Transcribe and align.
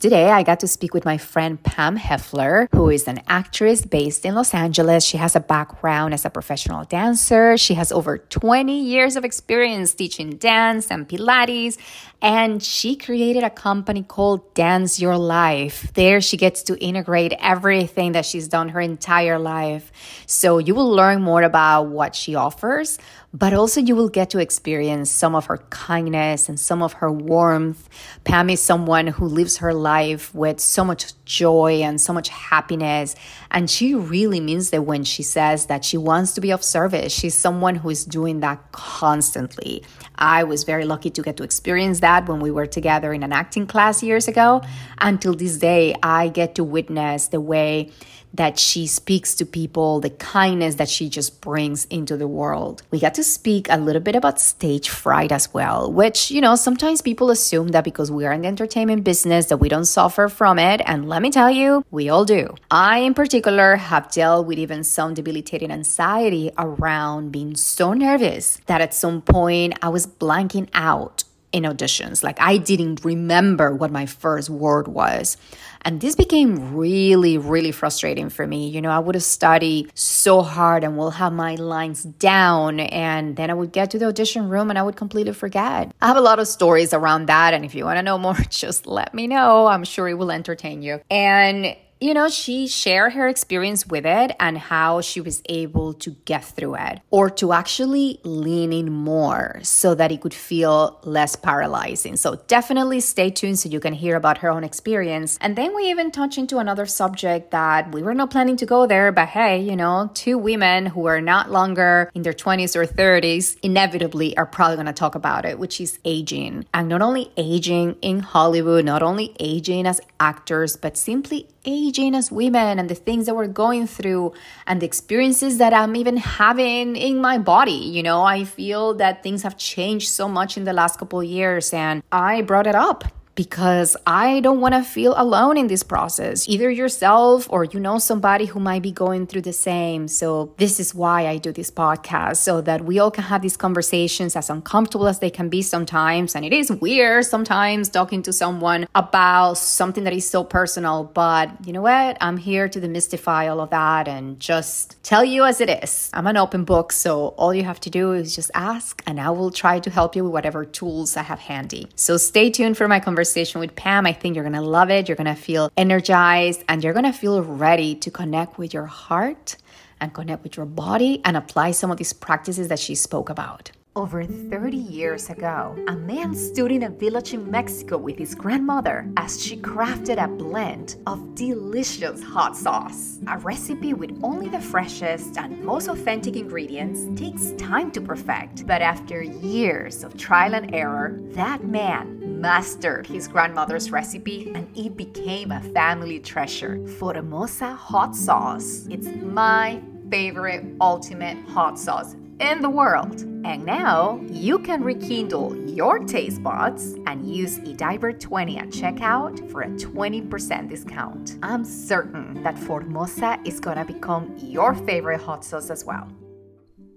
Today, 0.00 0.30
I 0.30 0.44
got 0.44 0.60
to 0.60 0.68
speak 0.68 0.94
with 0.94 1.04
my 1.04 1.18
friend 1.18 1.60
Pam 1.60 1.96
Heffler, 1.96 2.68
who 2.70 2.88
is 2.88 3.08
an 3.08 3.20
actress 3.26 3.84
based 3.84 4.24
in 4.24 4.36
Los 4.36 4.54
Angeles. 4.54 5.02
She 5.02 5.16
has 5.16 5.34
a 5.34 5.40
background 5.40 6.14
as 6.14 6.24
a 6.24 6.30
professional 6.30 6.84
dancer. 6.84 7.56
She 7.56 7.74
has 7.74 7.90
over 7.90 8.18
20 8.18 8.80
years 8.80 9.16
of 9.16 9.24
experience 9.24 9.94
teaching 9.94 10.36
dance 10.36 10.92
and 10.92 11.08
Pilates, 11.08 11.78
and 12.22 12.62
she 12.62 12.94
created 12.94 13.42
a 13.42 13.50
company 13.50 14.04
called 14.04 14.54
Dance 14.54 15.00
Your 15.00 15.18
Life. 15.18 15.92
There, 15.94 16.20
she 16.20 16.36
gets 16.36 16.62
to 16.64 16.78
integrate 16.78 17.32
everything 17.40 18.12
that 18.12 18.24
she's 18.24 18.46
done 18.46 18.68
her 18.68 18.80
entire 18.80 19.40
life. 19.40 19.90
So, 20.26 20.58
you 20.58 20.76
will 20.76 20.90
learn 20.90 21.22
more 21.22 21.42
about 21.42 21.88
what 21.88 22.14
she 22.14 22.36
offers, 22.36 22.98
but 23.32 23.52
also 23.52 23.80
you 23.80 23.94
will 23.94 24.08
get 24.08 24.30
to 24.30 24.38
experience 24.38 25.10
some 25.10 25.34
of 25.34 25.46
her 25.46 25.58
kindness 25.70 26.48
and 26.48 26.58
some 26.58 26.82
of 26.82 26.94
her 26.94 27.12
warmth. 27.12 27.88
Pam 28.24 28.48
is 28.48 28.62
someone 28.62 29.06
who 29.06 29.26
lives 29.26 29.58
her 29.58 29.74
life 29.74 30.34
with 30.34 30.60
so 30.60 30.82
much 30.82 31.12
joy 31.24 31.80
and 31.82 32.00
so 32.00 32.12
much 32.12 32.30
happiness. 32.30 33.14
And 33.50 33.68
she 33.68 33.94
really 33.94 34.40
means 34.40 34.70
that 34.70 34.82
when 34.82 35.04
she 35.04 35.22
says 35.22 35.66
that 35.66 35.84
she 35.84 35.98
wants 35.98 36.32
to 36.34 36.40
be 36.40 36.50
of 36.50 36.64
service. 36.64 37.12
She's 37.12 37.34
someone 37.34 37.76
who 37.76 37.90
is 37.90 38.04
doing 38.04 38.40
that 38.40 38.72
constantly. 38.72 39.84
I 40.16 40.44
was 40.44 40.64
very 40.64 40.86
lucky 40.86 41.10
to 41.10 41.22
get 41.22 41.36
to 41.36 41.42
experience 41.42 42.00
that 42.00 42.28
when 42.28 42.40
we 42.40 42.50
were 42.50 42.66
together 42.66 43.12
in 43.12 43.22
an 43.22 43.32
acting 43.32 43.66
class 43.66 44.02
years 44.02 44.26
ago. 44.26 44.62
Until 45.00 45.34
this 45.34 45.58
day, 45.58 45.94
I 46.02 46.28
get 46.28 46.54
to 46.54 46.64
witness 46.64 47.28
the 47.28 47.40
way 47.40 47.90
that 48.38 48.58
she 48.58 48.86
speaks 48.86 49.34
to 49.34 49.44
people, 49.44 50.00
the 50.00 50.10
kindness 50.10 50.76
that 50.76 50.88
she 50.88 51.08
just 51.08 51.40
brings 51.40 51.84
into 51.86 52.16
the 52.16 52.28
world. 52.28 52.82
We 52.92 53.00
got 53.00 53.14
to 53.14 53.24
speak 53.24 53.66
a 53.68 53.76
little 53.76 54.00
bit 54.00 54.14
about 54.14 54.40
stage 54.40 54.88
fright 54.88 55.32
as 55.32 55.52
well, 55.52 55.92
which, 55.92 56.30
you 56.30 56.40
know, 56.40 56.54
sometimes 56.54 57.02
people 57.02 57.30
assume 57.30 57.68
that 57.68 57.82
because 57.82 58.10
we 58.12 58.24
are 58.26 58.32
in 58.32 58.42
the 58.42 58.48
entertainment 58.48 59.02
business 59.02 59.46
that 59.46 59.58
we 59.58 59.68
don't 59.68 59.86
suffer 59.86 60.28
from 60.28 60.58
it. 60.58 60.80
And 60.86 61.08
let 61.08 61.20
me 61.20 61.30
tell 61.30 61.50
you, 61.50 61.84
we 61.90 62.08
all 62.08 62.24
do. 62.24 62.54
I, 62.70 62.98
in 62.98 63.12
particular, 63.12 63.74
have 63.74 64.10
dealt 64.12 64.46
with 64.46 64.58
even 64.58 64.84
some 64.84 65.14
debilitating 65.14 65.72
anxiety 65.72 66.52
around 66.56 67.32
being 67.32 67.56
so 67.56 67.92
nervous 67.92 68.60
that 68.66 68.80
at 68.80 68.94
some 68.94 69.20
point 69.20 69.76
I 69.82 69.88
was 69.88 70.06
blanking 70.06 70.68
out 70.74 71.24
in 71.52 71.64
auditions. 71.64 72.22
Like 72.22 72.40
I 72.40 72.58
didn't 72.58 73.04
remember 73.04 73.74
what 73.74 73.90
my 73.90 74.06
first 74.06 74.50
word 74.50 74.88
was. 74.88 75.36
And 75.82 76.00
this 76.00 76.16
became 76.16 76.76
really, 76.76 77.38
really 77.38 77.72
frustrating 77.72 78.30
for 78.30 78.46
me. 78.46 78.68
You 78.68 78.82
know, 78.82 78.90
I 78.90 78.98
would 78.98 79.14
have 79.14 79.24
studied 79.24 79.90
so 79.94 80.42
hard 80.42 80.84
and 80.84 80.96
will 80.96 81.12
have 81.12 81.32
my 81.32 81.54
lines 81.54 82.02
down. 82.02 82.80
And 82.80 83.36
then 83.36 83.50
I 83.50 83.54
would 83.54 83.72
get 83.72 83.90
to 83.92 83.98
the 83.98 84.06
audition 84.06 84.48
room 84.48 84.70
and 84.70 84.78
I 84.78 84.82
would 84.82 84.96
completely 84.96 85.32
forget. 85.32 85.92
I 86.00 86.06
have 86.06 86.16
a 86.16 86.20
lot 86.20 86.40
of 86.40 86.48
stories 86.48 86.92
around 86.92 87.26
that. 87.26 87.54
And 87.54 87.64
if 87.64 87.74
you 87.74 87.84
want 87.84 87.98
to 87.98 88.02
know 88.02 88.18
more, 88.18 88.34
just 88.50 88.86
let 88.86 89.14
me 89.14 89.26
know. 89.26 89.66
I'm 89.66 89.84
sure 89.84 90.08
it 90.08 90.14
will 90.14 90.32
entertain 90.32 90.82
you. 90.82 91.00
And 91.10 91.76
you 92.00 92.14
know, 92.14 92.28
she 92.28 92.68
shared 92.68 93.12
her 93.14 93.26
experience 93.26 93.86
with 93.86 94.06
it 94.06 94.34
and 94.38 94.56
how 94.56 95.00
she 95.00 95.20
was 95.20 95.42
able 95.48 95.94
to 95.94 96.10
get 96.24 96.44
through 96.44 96.76
it 96.76 97.00
or 97.10 97.28
to 97.28 97.52
actually 97.52 98.20
lean 98.22 98.72
in 98.72 98.92
more 98.92 99.58
so 99.62 99.94
that 99.94 100.12
it 100.12 100.20
could 100.20 100.34
feel 100.34 101.00
less 101.02 101.34
paralyzing. 101.34 102.16
So 102.16 102.36
definitely 102.46 103.00
stay 103.00 103.30
tuned 103.30 103.58
so 103.58 103.68
you 103.68 103.80
can 103.80 103.94
hear 103.94 104.16
about 104.16 104.38
her 104.38 104.50
own 104.50 104.62
experience. 104.62 105.38
And 105.40 105.56
then 105.56 105.74
we 105.74 105.90
even 105.90 106.10
touch 106.10 106.38
into 106.38 106.58
another 106.58 106.86
subject 106.86 107.50
that 107.50 107.92
we 107.92 108.02
were 108.02 108.14
not 108.14 108.30
planning 108.30 108.56
to 108.58 108.66
go 108.66 108.86
there, 108.86 109.10
but 109.10 109.28
hey, 109.28 109.60
you 109.60 109.74
know, 109.74 110.10
two 110.14 110.38
women 110.38 110.86
who 110.86 111.06
are 111.06 111.20
not 111.20 111.50
longer 111.50 112.10
in 112.14 112.22
their 112.22 112.32
20s 112.32 112.76
or 112.76 112.86
30s 112.86 113.56
inevitably 113.62 114.36
are 114.36 114.46
probably 114.46 114.76
going 114.76 114.86
to 114.86 114.92
talk 114.92 115.14
about 115.14 115.44
it, 115.44 115.58
which 115.58 115.80
is 115.80 115.98
aging. 116.04 116.64
And 116.72 116.88
not 116.88 117.02
only 117.02 117.32
aging 117.36 117.96
in 118.02 118.20
Hollywood, 118.20 118.84
not 118.84 119.02
only 119.02 119.34
aging 119.40 119.86
as 119.86 120.00
actors, 120.20 120.76
but 120.76 120.96
simply 120.96 121.48
aging 121.68 122.14
as 122.14 122.32
women 122.32 122.78
and 122.78 122.88
the 122.88 122.94
things 122.94 123.26
that 123.26 123.36
we're 123.36 123.46
going 123.46 123.86
through 123.86 124.32
and 124.66 124.80
the 124.80 124.86
experiences 124.86 125.58
that 125.58 125.74
I'm 125.74 125.94
even 125.94 126.16
having 126.16 126.96
in 126.96 127.20
my 127.20 127.36
body. 127.38 127.72
You 127.96 128.02
know, 128.02 128.22
I 128.22 128.44
feel 128.44 128.94
that 128.94 129.22
things 129.22 129.42
have 129.42 129.56
changed 129.58 130.08
so 130.08 130.28
much 130.28 130.56
in 130.56 130.64
the 130.64 130.72
last 130.72 130.98
couple 130.98 131.22
years 131.22 131.72
and 131.72 132.02
I 132.10 132.42
brought 132.42 132.66
it 132.66 132.74
up 132.74 133.04
because 133.38 133.96
I 134.04 134.40
don't 134.40 134.60
want 134.60 134.74
to 134.74 134.82
feel 134.82 135.14
alone 135.16 135.56
in 135.56 135.68
this 135.68 135.84
process, 135.84 136.48
either 136.48 136.68
yourself 136.68 137.46
or 137.48 137.62
you 137.62 137.78
know 137.78 137.98
somebody 138.00 138.46
who 138.46 138.58
might 138.58 138.82
be 138.82 138.90
going 138.90 139.28
through 139.28 139.42
the 139.42 139.52
same. 139.52 140.08
So, 140.08 140.54
this 140.56 140.80
is 140.80 140.92
why 140.92 141.28
I 141.28 141.36
do 141.38 141.52
this 141.52 141.70
podcast 141.70 142.38
so 142.38 142.60
that 142.62 142.84
we 142.84 142.98
all 142.98 143.12
can 143.12 143.22
have 143.22 143.42
these 143.42 143.56
conversations 143.56 144.34
as 144.34 144.50
uncomfortable 144.50 145.06
as 145.06 145.20
they 145.20 145.30
can 145.30 145.48
be 145.48 145.62
sometimes. 145.62 146.34
And 146.34 146.44
it 146.44 146.52
is 146.52 146.72
weird 146.72 147.26
sometimes 147.26 147.88
talking 147.88 148.22
to 148.22 148.32
someone 148.32 148.88
about 148.96 149.54
something 149.54 150.02
that 150.02 150.12
is 150.12 150.28
so 150.28 150.42
personal, 150.42 151.04
but 151.04 151.48
you 151.64 151.72
know 151.72 151.82
what? 151.82 152.18
I'm 152.20 152.38
here 152.38 152.68
to 152.68 152.80
demystify 152.80 153.48
all 153.48 153.60
of 153.60 153.70
that 153.70 154.08
and 154.08 154.40
just 154.40 155.00
tell 155.04 155.24
you 155.24 155.44
as 155.44 155.60
it 155.60 155.70
is. 155.70 156.10
I'm 156.12 156.26
an 156.26 156.36
open 156.36 156.64
book, 156.64 156.90
so 156.90 157.28
all 157.38 157.54
you 157.54 157.62
have 157.62 157.78
to 157.86 157.90
do 157.90 158.14
is 158.14 158.34
just 158.34 158.50
ask, 158.54 159.00
and 159.06 159.20
I 159.20 159.30
will 159.30 159.52
try 159.52 159.78
to 159.78 159.90
help 159.90 160.16
you 160.16 160.24
with 160.24 160.32
whatever 160.32 160.64
tools 160.64 161.16
I 161.16 161.22
have 161.22 161.38
handy. 161.38 161.86
So, 161.94 162.16
stay 162.16 162.50
tuned 162.50 162.76
for 162.76 162.88
my 162.88 162.98
conversation 162.98 163.27
conversation 163.28 163.60
with 163.60 163.76
Pam. 163.76 164.06
I 164.06 164.14
think 164.14 164.34
you're 164.34 164.44
going 164.44 164.54
to 164.54 164.62
love 164.62 164.90
it. 164.90 165.06
You're 165.06 165.16
going 165.16 165.26
to 165.26 165.34
feel 165.34 165.70
energized 165.76 166.64
and 166.66 166.82
you're 166.82 166.94
going 166.94 167.04
to 167.04 167.12
feel 167.12 167.42
ready 167.42 167.94
to 167.96 168.10
connect 168.10 168.56
with 168.56 168.72
your 168.72 168.86
heart 168.86 169.56
and 170.00 170.14
connect 170.14 170.42
with 170.42 170.56
your 170.56 170.64
body 170.64 171.20
and 171.26 171.36
apply 171.36 171.72
some 171.72 171.90
of 171.90 171.98
these 171.98 172.14
practices 172.14 172.68
that 172.68 172.78
she 172.78 172.94
spoke 172.94 173.28
about. 173.28 173.70
Over 173.96 174.24
30 174.24 174.76
years 174.76 175.28
ago, 175.28 175.76
a 175.88 175.96
man 175.96 176.32
stood 176.34 176.70
in 176.70 176.84
a 176.84 176.88
village 176.88 177.34
in 177.34 177.50
Mexico 177.50 177.98
with 177.98 178.16
his 178.16 178.34
grandmother 178.34 179.10
as 179.16 179.42
she 179.42 179.56
crafted 179.56 180.22
a 180.22 180.28
blend 180.28 180.96
of 181.06 181.34
delicious 181.34 182.22
hot 182.22 182.56
sauce. 182.56 183.18
A 183.26 183.38
recipe 183.38 183.94
with 183.94 184.16
only 184.22 184.48
the 184.48 184.60
freshest 184.60 185.36
and 185.36 185.64
most 185.64 185.88
authentic 185.88 186.36
ingredients 186.36 187.00
takes 187.20 187.50
time 187.58 187.90
to 187.90 188.00
perfect, 188.00 188.68
but 188.68 188.82
after 188.82 189.20
years 189.20 190.04
of 190.04 190.16
trial 190.16 190.54
and 190.54 190.72
error, 190.72 191.18
that 191.32 191.64
man 191.64 192.27
mastered 192.38 193.06
his 193.06 193.26
grandmother's 193.26 193.90
recipe 193.90 194.50
and 194.54 194.68
it 194.76 194.96
became 194.96 195.50
a 195.50 195.60
family 195.60 196.20
treasure. 196.20 196.86
Formosa 196.98 197.74
hot 197.74 198.14
sauce. 198.14 198.86
It's 198.90 199.08
my 199.22 199.82
favorite 200.08 200.64
ultimate 200.80 201.36
hot 201.48 201.78
sauce 201.78 202.14
in 202.38 202.62
the 202.62 202.70
world. 202.70 203.22
And 203.44 203.64
now 203.64 204.20
you 204.28 204.60
can 204.60 204.82
rekindle 204.82 205.56
your 205.68 205.98
taste 206.00 206.42
buds 206.42 206.94
and 207.06 207.26
use 207.26 207.58
eDiver20 207.60 208.58
at 208.58 208.68
checkout 208.68 209.50
for 209.50 209.62
a 209.62 209.68
20% 209.68 210.68
discount. 210.68 211.36
I'm 211.42 211.64
certain 211.64 212.42
that 212.44 212.56
Formosa 212.56 213.38
is 213.44 213.58
gonna 213.58 213.84
become 213.84 214.34
your 214.38 214.74
favorite 214.74 215.20
hot 215.20 215.44
sauce 215.44 215.70
as 215.70 215.84
well. 215.84 216.08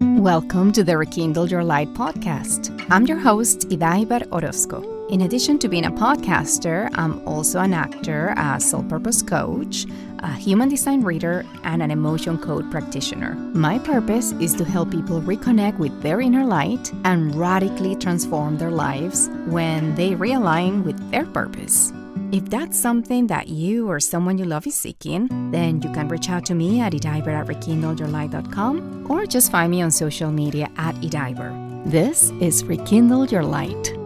Welcome 0.01 0.71
to 0.73 0.83
the 0.83 0.97
Rekindle 0.97 1.47
Your 1.47 1.63
Light 1.63 1.93
podcast. 1.93 2.85
I'm 2.89 3.05
your 3.05 3.17
host, 3.17 3.69
Idaiber 3.69 4.27
Orozco. 4.31 5.00
In 5.11 5.23
addition 5.23 5.59
to 5.59 5.67
being 5.67 5.83
a 5.83 5.91
podcaster, 5.91 6.89
I'm 6.93 7.21
also 7.27 7.59
an 7.59 7.73
actor, 7.73 8.33
a 8.37 8.57
soul 8.61 8.83
purpose 8.83 9.21
coach, 9.21 9.85
a 10.19 10.33
human 10.33 10.69
design 10.69 11.01
reader, 11.01 11.45
and 11.65 11.83
an 11.83 11.91
emotion 11.91 12.37
code 12.37 12.71
practitioner. 12.71 13.33
My 13.53 13.77
purpose 13.77 14.31
is 14.39 14.53
to 14.53 14.63
help 14.63 14.89
people 14.89 15.19
reconnect 15.19 15.79
with 15.79 16.01
their 16.01 16.21
inner 16.21 16.45
light 16.45 16.93
and 17.03 17.35
radically 17.35 17.97
transform 17.97 18.57
their 18.57 18.71
lives 18.71 19.29
when 19.47 19.93
they 19.95 20.11
realign 20.11 20.85
with 20.85 20.97
their 21.11 21.25
purpose. 21.25 21.91
If 22.31 22.49
that's 22.49 22.79
something 22.79 23.27
that 23.27 23.49
you 23.49 23.89
or 23.89 23.99
someone 23.99 24.37
you 24.37 24.45
love 24.45 24.65
is 24.65 24.75
seeking, 24.75 25.27
then 25.51 25.81
you 25.81 25.91
can 25.91 26.07
reach 26.07 26.29
out 26.29 26.45
to 26.45 26.55
me 26.55 26.79
at 26.79 26.93
ediver 26.93 27.31
at 27.31 27.47
rekindleyourlight.com 27.47 29.11
or 29.11 29.25
just 29.25 29.51
find 29.51 29.71
me 29.71 29.81
on 29.81 29.91
social 29.91 30.31
media 30.31 30.69
at 30.77 30.95
ediver. 31.01 31.51
This 31.85 32.31
is 32.39 32.63
Rekindle 32.63 33.25
Your 33.25 33.43
Light. 33.43 34.00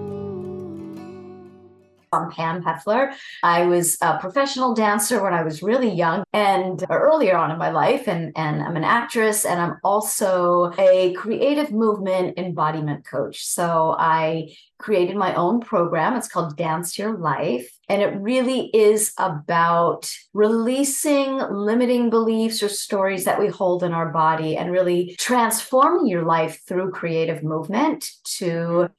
I'm 2.11 2.31
Pam 2.31 2.63
Heffler. 2.63 3.11
I 3.43 3.65
was 3.65 3.97
a 4.01 4.17
professional 4.19 4.73
dancer 4.73 5.21
when 5.21 5.33
I 5.33 5.43
was 5.43 5.63
really 5.63 5.91
young 5.91 6.23
and 6.33 6.83
earlier 6.89 7.37
on 7.37 7.51
in 7.51 7.57
my 7.57 7.71
life, 7.71 8.07
and, 8.07 8.31
and 8.35 8.61
I'm 8.61 8.75
an 8.75 8.83
actress, 8.83 9.45
and 9.45 9.59
I'm 9.59 9.77
also 9.83 10.73
a 10.77 11.13
creative 11.13 11.71
movement 11.71 12.37
embodiment 12.37 13.05
coach. 13.05 13.45
So 13.45 13.95
I 13.97 14.55
created 14.77 15.15
my 15.15 15.33
own 15.35 15.61
program. 15.61 16.15
It's 16.15 16.27
called 16.27 16.57
Dance 16.57 16.97
Your 16.97 17.17
Life. 17.17 17.71
And 17.87 18.01
it 18.01 18.19
really 18.19 18.69
is 18.73 19.13
about 19.17 20.11
releasing 20.33 21.37
limiting 21.37 22.09
beliefs 22.09 22.61
or 22.63 22.69
stories 22.69 23.25
that 23.25 23.39
we 23.39 23.47
hold 23.47 23.83
in 23.83 23.93
our 23.93 24.09
body 24.09 24.57
and 24.57 24.71
really 24.71 25.15
transforming 25.19 26.07
your 26.07 26.23
life 26.23 26.61
through 26.67 26.91
creative 26.91 27.43
movement 27.43 28.09
to 28.37 28.89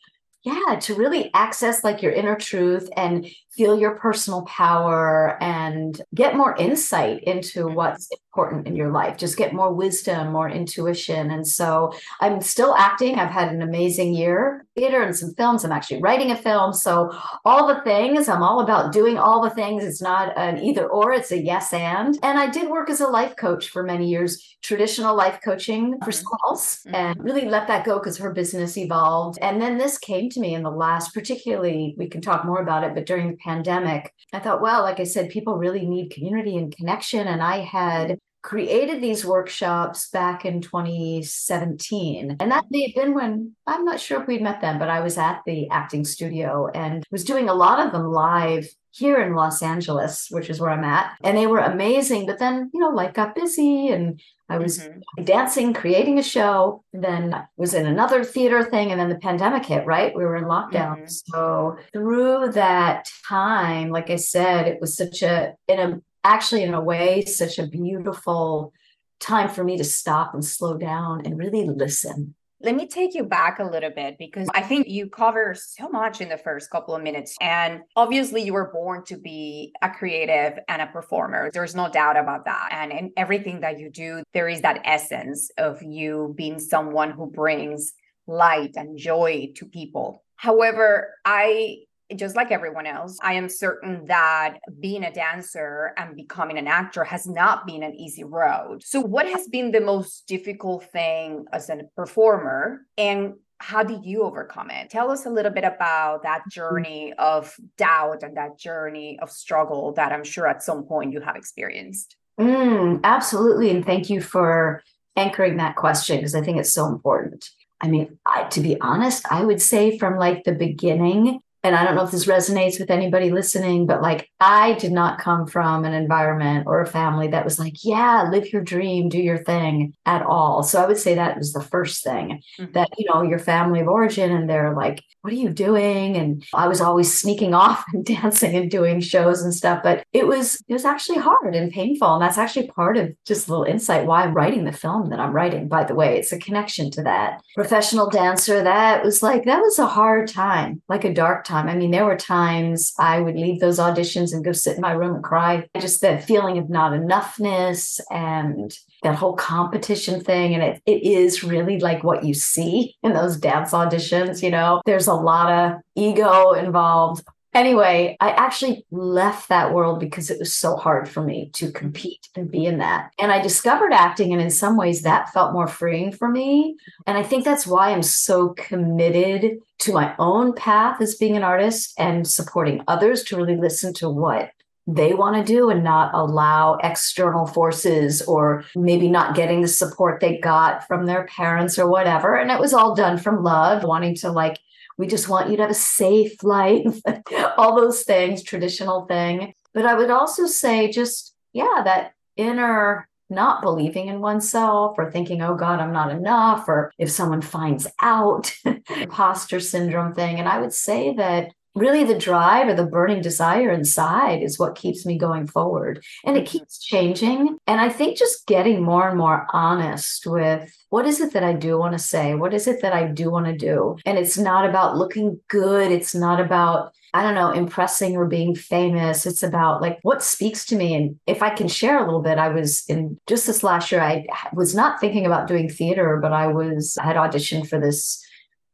yeah 0.46 0.76
to 0.76 0.94
really 0.94 1.30
access 1.34 1.82
like 1.82 2.02
your 2.02 2.12
inner 2.12 2.36
truth 2.36 2.88
and 2.96 3.26
feel 3.56 3.78
your 3.78 3.96
personal 3.96 4.42
power 4.42 5.36
and 5.42 6.02
get 6.14 6.36
more 6.36 6.54
insight 6.56 7.22
into 7.24 7.64
Mm-hmm. 7.66 7.74
what's 7.74 8.08
important 8.36 8.66
in 8.66 8.76
your 8.76 8.92
life. 8.92 9.16
Just 9.16 9.38
get 9.38 9.54
more 9.54 9.72
wisdom, 9.72 10.30
more 10.30 10.48
intuition. 10.48 11.30
And 11.30 11.46
so 11.46 11.92
I'm 12.20 12.42
still 12.42 12.74
acting. 12.76 13.18
I've 13.18 13.30
had 13.30 13.50
an 13.50 13.62
amazing 13.62 14.12
year, 14.14 14.66
theater 14.76 15.00
and 15.00 15.16
some 15.16 15.32
films. 15.38 15.64
I'm 15.64 15.72
actually 15.72 16.02
writing 16.02 16.30
a 16.30 16.36
film. 16.36 16.74
So 16.74 17.12
all 17.46 17.66
the 17.66 17.80
things, 17.80 18.28
I'm 18.28 18.42
all 18.42 18.60
about 18.60 18.92
doing 18.92 19.16
all 19.16 19.40
the 19.40 19.48
things. 19.50 19.84
It's 19.84 20.02
not 20.02 20.36
an 20.36 20.58
either 20.58 20.86
or, 20.86 21.12
it's 21.12 21.32
a 21.32 21.42
yes 21.42 21.72
and. 21.72 22.18
And 22.22 22.38
I 22.38 22.50
did 22.50 22.68
work 22.68 22.90
as 22.90 23.00
a 23.00 23.08
life 23.08 23.36
coach 23.36 23.70
for 23.70 23.82
many 23.82 24.06
years, 24.10 24.58
traditional 24.62 25.16
life 25.16 25.38
coaching 25.42 25.98
for 26.04 26.10
Mhm. 26.10 26.14
schools, 26.14 26.80
Mhm. 26.86 26.94
and 26.94 27.24
really 27.24 27.46
let 27.48 27.66
that 27.68 27.86
go 27.86 27.98
because 27.98 28.18
her 28.18 28.32
business 28.32 28.76
evolved. 28.76 29.38
And 29.40 29.62
then 29.62 29.78
this 29.78 29.96
came 29.96 30.28
to 30.30 30.40
me 30.40 30.54
in 30.54 30.62
the 30.62 30.70
last, 30.70 31.14
particularly, 31.14 31.94
we 31.96 32.06
can 32.08 32.20
talk 32.20 32.44
more 32.44 32.60
about 32.60 32.84
it, 32.84 32.94
but 32.94 33.06
during 33.06 33.30
the 33.30 33.36
pandemic, 33.46 34.12
I 34.32 34.40
thought, 34.40 34.60
well, 34.60 34.82
like 34.82 35.00
I 35.00 35.04
said, 35.04 35.30
people 35.30 35.56
really 35.56 35.86
need 35.86 36.10
community 36.10 36.56
and 36.56 36.76
connection. 36.76 37.26
And 37.28 37.42
I 37.42 37.60
had 37.60 38.18
created 38.46 39.02
these 39.02 39.26
workshops 39.26 40.08
back 40.10 40.44
in 40.44 40.60
2017. 40.60 42.36
And 42.38 42.52
that 42.52 42.64
may 42.70 42.82
have 42.82 42.94
been 42.94 43.12
when 43.12 43.56
I'm 43.66 43.84
not 43.84 43.98
sure 43.98 44.22
if 44.22 44.28
we'd 44.28 44.40
met 44.40 44.60
then, 44.60 44.78
but 44.78 44.88
I 44.88 45.00
was 45.00 45.18
at 45.18 45.40
the 45.46 45.68
acting 45.70 46.04
studio 46.04 46.68
and 46.72 47.02
was 47.10 47.24
doing 47.24 47.48
a 47.48 47.54
lot 47.54 47.84
of 47.84 47.90
them 47.90 48.12
live 48.12 48.68
here 48.92 49.20
in 49.20 49.34
Los 49.34 49.62
Angeles, 49.62 50.28
which 50.30 50.48
is 50.48 50.60
where 50.60 50.70
I'm 50.70 50.84
at. 50.84 51.16
And 51.24 51.36
they 51.36 51.48
were 51.48 51.58
amazing. 51.58 52.24
But 52.24 52.38
then, 52.38 52.70
you 52.72 52.80
know, 52.80 52.90
life 52.90 53.14
got 53.14 53.34
busy 53.34 53.88
and 53.88 54.20
I 54.48 54.58
was 54.58 54.78
Mhm. 54.78 55.24
dancing, 55.24 55.74
creating 55.74 56.20
a 56.20 56.22
show, 56.22 56.84
then 56.92 57.34
I 57.34 57.46
was 57.56 57.74
in 57.74 57.84
another 57.84 58.22
theater 58.22 58.62
thing, 58.62 58.92
and 58.92 59.00
then 59.00 59.08
the 59.08 59.18
pandemic 59.18 59.66
hit, 59.66 59.84
right? 59.86 60.14
We 60.14 60.24
were 60.24 60.36
in 60.36 60.44
lockdown. 60.44 60.98
Mhm. 61.02 61.10
So 61.34 61.76
through 61.92 62.52
that 62.52 63.08
time, 63.28 63.90
like 63.90 64.08
I 64.08 64.16
said, 64.16 64.68
it 64.68 64.80
was 64.80 64.96
such 64.96 65.22
a 65.22 65.54
in 65.66 65.80
a 65.80 66.00
actually 66.26 66.64
in 66.64 66.74
a 66.74 66.80
way, 66.80 67.24
such 67.24 67.58
a 67.58 67.66
beautiful 67.66 68.72
time 69.20 69.48
for 69.48 69.64
me 69.64 69.76
to 69.78 69.84
stop 69.84 70.34
and 70.34 70.44
slow 70.44 70.76
down 70.76 71.24
and 71.24 71.38
really 71.38 71.64
listen. 71.64 72.34
Let 72.60 72.74
me 72.74 72.88
take 72.88 73.14
you 73.14 73.24
back 73.24 73.58
a 73.58 73.64
little 73.64 73.90
bit 73.90 74.16
because 74.18 74.48
I 74.54 74.62
think 74.62 74.88
you 74.88 75.10
cover 75.10 75.54
so 75.54 75.90
much 75.90 76.22
in 76.22 76.30
the 76.30 76.38
first 76.38 76.70
couple 76.70 76.94
of 76.96 77.02
minutes. 77.02 77.36
And 77.40 77.82
obviously, 77.94 78.42
you 78.42 78.54
were 78.54 78.72
born 78.72 79.04
to 79.04 79.16
be 79.18 79.74
a 79.82 79.90
creative 79.90 80.58
and 80.66 80.80
a 80.80 80.86
performer. 80.86 81.50
There's 81.52 81.74
no 81.74 81.90
doubt 81.90 82.16
about 82.16 82.46
that. 82.46 82.70
And 82.72 82.92
in 82.92 83.12
everything 83.16 83.60
that 83.60 83.78
you 83.78 83.90
do, 83.90 84.22
there 84.32 84.48
is 84.48 84.62
that 84.62 84.80
essence 84.84 85.50
of 85.58 85.82
you 85.82 86.34
being 86.36 86.58
someone 86.58 87.10
who 87.10 87.30
brings 87.30 87.92
light 88.26 88.72
and 88.76 88.96
joy 88.98 89.52
to 89.56 89.66
people. 89.66 90.24
However, 90.36 91.14
I 91.24 91.85
just 92.14 92.36
like 92.36 92.50
everyone 92.50 92.86
else, 92.86 93.18
I 93.22 93.34
am 93.34 93.48
certain 93.48 94.06
that 94.06 94.58
being 94.80 95.04
a 95.04 95.12
dancer 95.12 95.92
and 95.96 96.14
becoming 96.14 96.58
an 96.58 96.68
actor 96.68 97.02
has 97.04 97.26
not 97.26 97.66
been 97.66 97.82
an 97.82 97.94
easy 97.94 98.24
road. 98.24 98.82
So, 98.84 99.00
what 99.00 99.26
has 99.26 99.48
been 99.48 99.72
the 99.72 99.80
most 99.80 100.26
difficult 100.28 100.84
thing 100.84 101.46
as 101.52 101.68
a 101.68 101.80
performer? 101.96 102.86
And 102.96 103.34
how 103.58 103.82
did 103.82 104.04
you 104.04 104.22
overcome 104.22 104.70
it? 104.70 104.90
Tell 104.90 105.10
us 105.10 105.26
a 105.26 105.30
little 105.30 105.50
bit 105.50 105.64
about 105.64 106.22
that 106.22 106.42
journey 106.50 107.14
of 107.18 107.54
doubt 107.78 108.22
and 108.22 108.36
that 108.36 108.58
journey 108.58 109.18
of 109.20 109.30
struggle 109.30 109.92
that 109.94 110.12
I'm 110.12 110.24
sure 110.24 110.46
at 110.46 110.62
some 110.62 110.84
point 110.84 111.12
you 111.12 111.20
have 111.20 111.36
experienced. 111.36 112.16
Mm, 112.38 113.00
absolutely. 113.02 113.70
And 113.70 113.84
thank 113.84 114.10
you 114.10 114.20
for 114.20 114.82
anchoring 115.16 115.56
that 115.56 115.76
question 115.76 116.18
because 116.18 116.34
I 116.34 116.42
think 116.42 116.58
it's 116.58 116.74
so 116.74 116.86
important. 116.86 117.48
I 117.80 117.88
mean, 117.88 118.18
I, 118.26 118.44
to 118.44 118.60
be 118.60 118.78
honest, 118.80 119.24
I 119.30 119.44
would 119.44 119.60
say 119.60 119.98
from 119.98 120.18
like 120.18 120.44
the 120.44 120.52
beginning, 120.52 121.40
and 121.66 121.74
I 121.74 121.84
don't 121.84 121.96
know 121.96 122.04
if 122.04 122.12
this 122.12 122.26
resonates 122.26 122.78
with 122.78 122.90
anybody 122.90 123.30
listening, 123.30 123.86
but 123.86 124.00
like 124.02 124.28
I 124.38 124.74
did 124.74 124.92
not 124.92 125.18
come 125.18 125.46
from 125.48 125.84
an 125.84 125.92
environment 125.92 126.64
or 126.68 126.80
a 126.80 126.86
family 126.86 127.26
that 127.28 127.44
was 127.44 127.58
like, 127.58 127.74
yeah, 127.84 128.28
live 128.30 128.52
your 128.52 128.62
dream, 128.62 129.08
do 129.08 129.18
your 129.18 129.38
thing 129.42 129.94
at 130.06 130.22
all. 130.22 130.62
So 130.62 130.80
I 130.80 130.86
would 130.86 130.98
say 130.98 131.14
that 131.16 131.36
was 131.36 131.52
the 131.52 131.62
first 131.62 132.04
thing 132.04 132.40
Mhm. 132.60 132.72
that, 132.74 132.88
you 132.98 133.06
know, 133.12 133.22
your 133.22 133.38
family 133.40 133.80
of 133.80 133.88
origin 133.88 134.30
and 134.30 134.48
they're 134.48 134.74
like, 134.74 135.02
what 135.22 135.32
are 135.32 135.36
you 135.36 135.48
doing? 135.50 136.16
And 136.16 136.44
I 136.54 136.68
was 136.68 136.80
always 136.80 137.12
sneaking 137.12 137.52
off 137.62 137.84
and 137.92 138.04
dancing 138.04 138.54
and 138.54 138.70
doing 138.70 139.00
shows 139.00 139.42
and 139.42 139.52
stuff. 139.52 139.80
But 139.82 140.04
it 140.12 140.26
was, 140.28 140.62
it 140.68 140.72
was 140.72 140.84
actually 140.84 141.18
hard 141.18 141.54
and 141.56 141.72
painful. 141.72 142.14
And 142.14 142.22
that's 142.22 142.38
actually 142.38 142.68
part 142.68 142.96
of 142.96 143.10
just 143.26 143.48
a 143.48 143.50
little 143.50 143.64
insight 143.64 144.06
why 144.06 144.22
I'm 144.22 144.34
writing 144.34 144.64
the 144.64 144.72
film 144.72 145.10
that 145.10 145.18
I'm 145.18 145.32
writing, 145.32 145.66
by 145.66 145.82
the 145.82 145.94
way. 145.96 146.16
It's 146.18 146.30
a 146.32 146.38
connection 146.38 146.90
to 146.92 147.02
that. 147.02 147.40
Professional 147.56 148.08
dancer, 148.08 148.62
that 148.62 149.02
was 149.04 149.22
like, 149.22 149.44
that 149.46 149.60
was 149.60 149.78
a 149.80 149.86
hard 149.86 150.28
time, 150.28 150.80
like 150.88 151.04
a 151.04 151.12
dark 151.12 151.44
time. 151.44 151.55
I 151.68 151.76
mean, 151.76 151.90
there 151.90 152.04
were 152.04 152.16
times 152.16 152.92
I 152.98 153.20
would 153.20 153.36
leave 153.36 153.60
those 153.60 153.78
auditions 153.78 154.32
and 154.32 154.44
go 154.44 154.52
sit 154.52 154.76
in 154.76 154.82
my 154.82 154.92
room 154.92 155.14
and 155.14 155.24
cry. 155.24 155.68
Just 155.78 156.00
that 156.02 156.24
feeling 156.24 156.58
of 156.58 156.68
not 156.68 156.92
enoughness 156.92 158.00
and 158.10 158.76
that 159.02 159.14
whole 159.14 159.34
competition 159.34 160.22
thing. 160.22 160.54
And 160.54 160.62
it, 160.62 160.82
it 160.86 161.02
is 161.02 161.44
really 161.44 161.78
like 161.78 162.04
what 162.04 162.24
you 162.24 162.34
see 162.34 162.96
in 163.02 163.12
those 163.12 163.36
dance 163.36 163.72
auditions. 163.72 164.42
You 164.42 164.50
know, 164.50 164.82
there's 164.86 165.06
a 165.06 165.14
lot 165.14 165.52
of 165.52 165.80
ego 165.94 166.52
involved. 166.52 167.24
Anyway, 167.54 168.16
I 168.20 168.30
actually 168.32 168.84
left 168.90 169.48
that 169.48 169.72
world 169.72 169.98
because 169.98 170.30
it 170.30 170.38
was 170.38 170.54
so 170.54 170.76
hard 170.76 171.08
for 171.08 171.22
me 171.22 171.50
to 171.54 171.72
compete 171.72 172.28
and 172.36 172.50
be 172.50 172.66
in 172.66 172.78
that. 172.78 173.12
And 173.18 173.32
I 173.32 173.40
discovered 173.40 173.92
acting, 173.92 174.32
and 174.32 174.42
in 174.42 174.50
some 174.50 174.76
ways, 174.76 175.02
that 175.02 175.32
felt 175.32 175.54
more 175.54 175.66
freeing 175.66 176.12
for 176.12 176.28
me. 176.28 176.76
And 177.06 177.16
I 177.16 177.22
think 177.22 177.44
that's 177.44 177.66
why 177.66 177.90
I'm 177.90 178.02
so 178.02 178.50
committed 178.50 179.58
to 179.78 179.92
my 179.92 180.14
own 180.18 180.52
path 180.52 181.00
as 181.00 181.14
being 181.14 181.36
an 181.36 181.42
artist 181.42 181.94
and 181.98 182.28
supporting 182.28 182.82
others 182.88 183.22
to 183.24 183.36
really 183.36 183.56
listen 183.56 183.94
to 183.94 184.10
what 184.10 184.50
they 184.86 185.14
want 185.14 185.34
to 185.36 185.52
do 185.52 185.68
and 185.68 185.82
not 185.82 186.14
allow 186.14 186.74
external 186.82 187.46
forces 187.46 188.22
or 188.22 188.64
maybe 188.76 189.08
not 189.08 189.34
getting 189.34 189.60
the 189.60 189.68
support 189.68 190.20
they 190.20 190.38
got 190.38 190.86
from 190.86 191.06
their 191.06 191.24
parents 191.24 191.78
or 191.78 191.88
whatever. 191.88 192.36
And 192.36 192.50
it 192.50 192.60
was 192.60 192.72
all 192.72 192.94
done 192.94 193.18
from 193.18 193.42
love, 193.42 193.82
wanting 193.82 194.14
to 194.16 194.30
like, 194.30 194.58
we 194.98 195.06
just 195.06 195.28
want 195.28 195.50
you 195.50 195.56
to 195.56 195.62
have 195.62 195.70
a 195.70 195.74
safe 195.74 196.42
life, 196.42 197.00
all 197.56 197.76
those 197.76 198.02
things, 198.02 198.42
traditional 198.42 199.06
thing. 199.06 199.54
But 199.74 199.86
I 199.86 199.94
would 199.94 200.10
also 200.10 200.46
say, 200.46 200.90
just, 200.90 201.34
yeah, 201.52 201.82
that 201.84 202.12
inner 202.36 203.08
not 203.28 203.60
believing 203.60 204.08
in 204.08 204.20
oneself 204.20 204.94
or 204.98 205.10
thinking, 205.10 205.42
oh 205.42 205.54
God, 205.54 205.80
I'm 205.80 205.92
not 205.92 206.12
enough, 206.12 206.68
or 206.68 206.92
if 206.98 207.10
someone 207.10 207.42
finds 207.42 207.86
out, 208.00 208.52
imposter 208.64 209.60
syndrome 209.60 210.14
thing. 210.14 210.38
And 210.38 210.48
I 210.48 210.60
would 210.60 210.72
say 210.72 211.14
that 211.14 211.52
really 211.76 212.02
the 212.04 212.18
drive 212.18 212.68
or 212.68 212.74
the 212.74 212.86
burning 212.86 213.20
desire 213.20 213.70
inside 213.70 214.42
is 214.42 214.58
what 214.58 214.74
keeps 214.74 215.04
me 215.04 215.18
going 215.18 215.46
forward. 215.46 216.02
And 216.24 216.36
it 216.36 216.44
mm-hmm. 216.44 216.58
keeps 216.58 216.78
changing. 216.82 217.58
And 217.66 217.80
I 217.80 217.90
think 217.90 218.16
just 218.16 218.46
getting 218.46 218.82
more 218.82 219.08
and 219.08 219.18
more 219.18 219.46
honest 219.52 220.26
with 220.26 220.74
what 220.88 221.06
is 221.06 221.20
it 221.20 221.34
that 221.34 221.44
I 221.44 221.52
do 221.52 221.78
want 221.78 221.92
to 221.92 221.98
say? 221.98 222.34
What 222.34 222.54
is 222.54 222.66
it 222.66 222.80
that 222.80 222.94
I 222.94 223.04
do 223.04 223.30
want 223.30 223.46
to 223.46 223.56
do? 223.56 223.96
And 224.06 224.18
it's 224.18 224.38
not 224.38 224.68
about 224.68 224.96
looking 224.96 225.38
good. 225.48 225.92
It's 225.92 226.14
not 226.14 226.40
about 226.40 226.92
I 227.14 227.22
don't 227.22 227.34
know, 227.34 227.50
impressing 227.50 228.14
or 228.14 228.26
being 228.26 228.54
famous. 228.54 229.24
It's 229.24 229.42
about 229.42 229.80
like 229.80 229.98
what 230.02 230.22
speaks 230.22 230.66
to 230.66 230.76
me. 230.76 230.94
And 230.94 231.18
if 231.26 231.42
I 231.42 231.48
can 231.48 231.66
share 231.66 231.98
a 231.98 232.04
little 232.04 232.20
bit, 232.20 232.36
I 232.36 232.48
was 232.48 232.84
in 232.88 233.18
just 233.26 233.46
this 233.46 233.62
last 233.62 233.90
year, 233.90 234.02
I 234.02 234.26
was 234.52 234.74
not 234.74 235.00
thinking 235.00 235.24
about 235.24 235.48
doing 235.48 235.70
theater, 235.70 236.18
but 236.20 236.34
I 236.34 236.48
was, 236.48 236.98
I 237.00 237.06
had 237.06 237.16
auditioned 237.16 237.70
for 237.70 237.80
this 237.80 238.22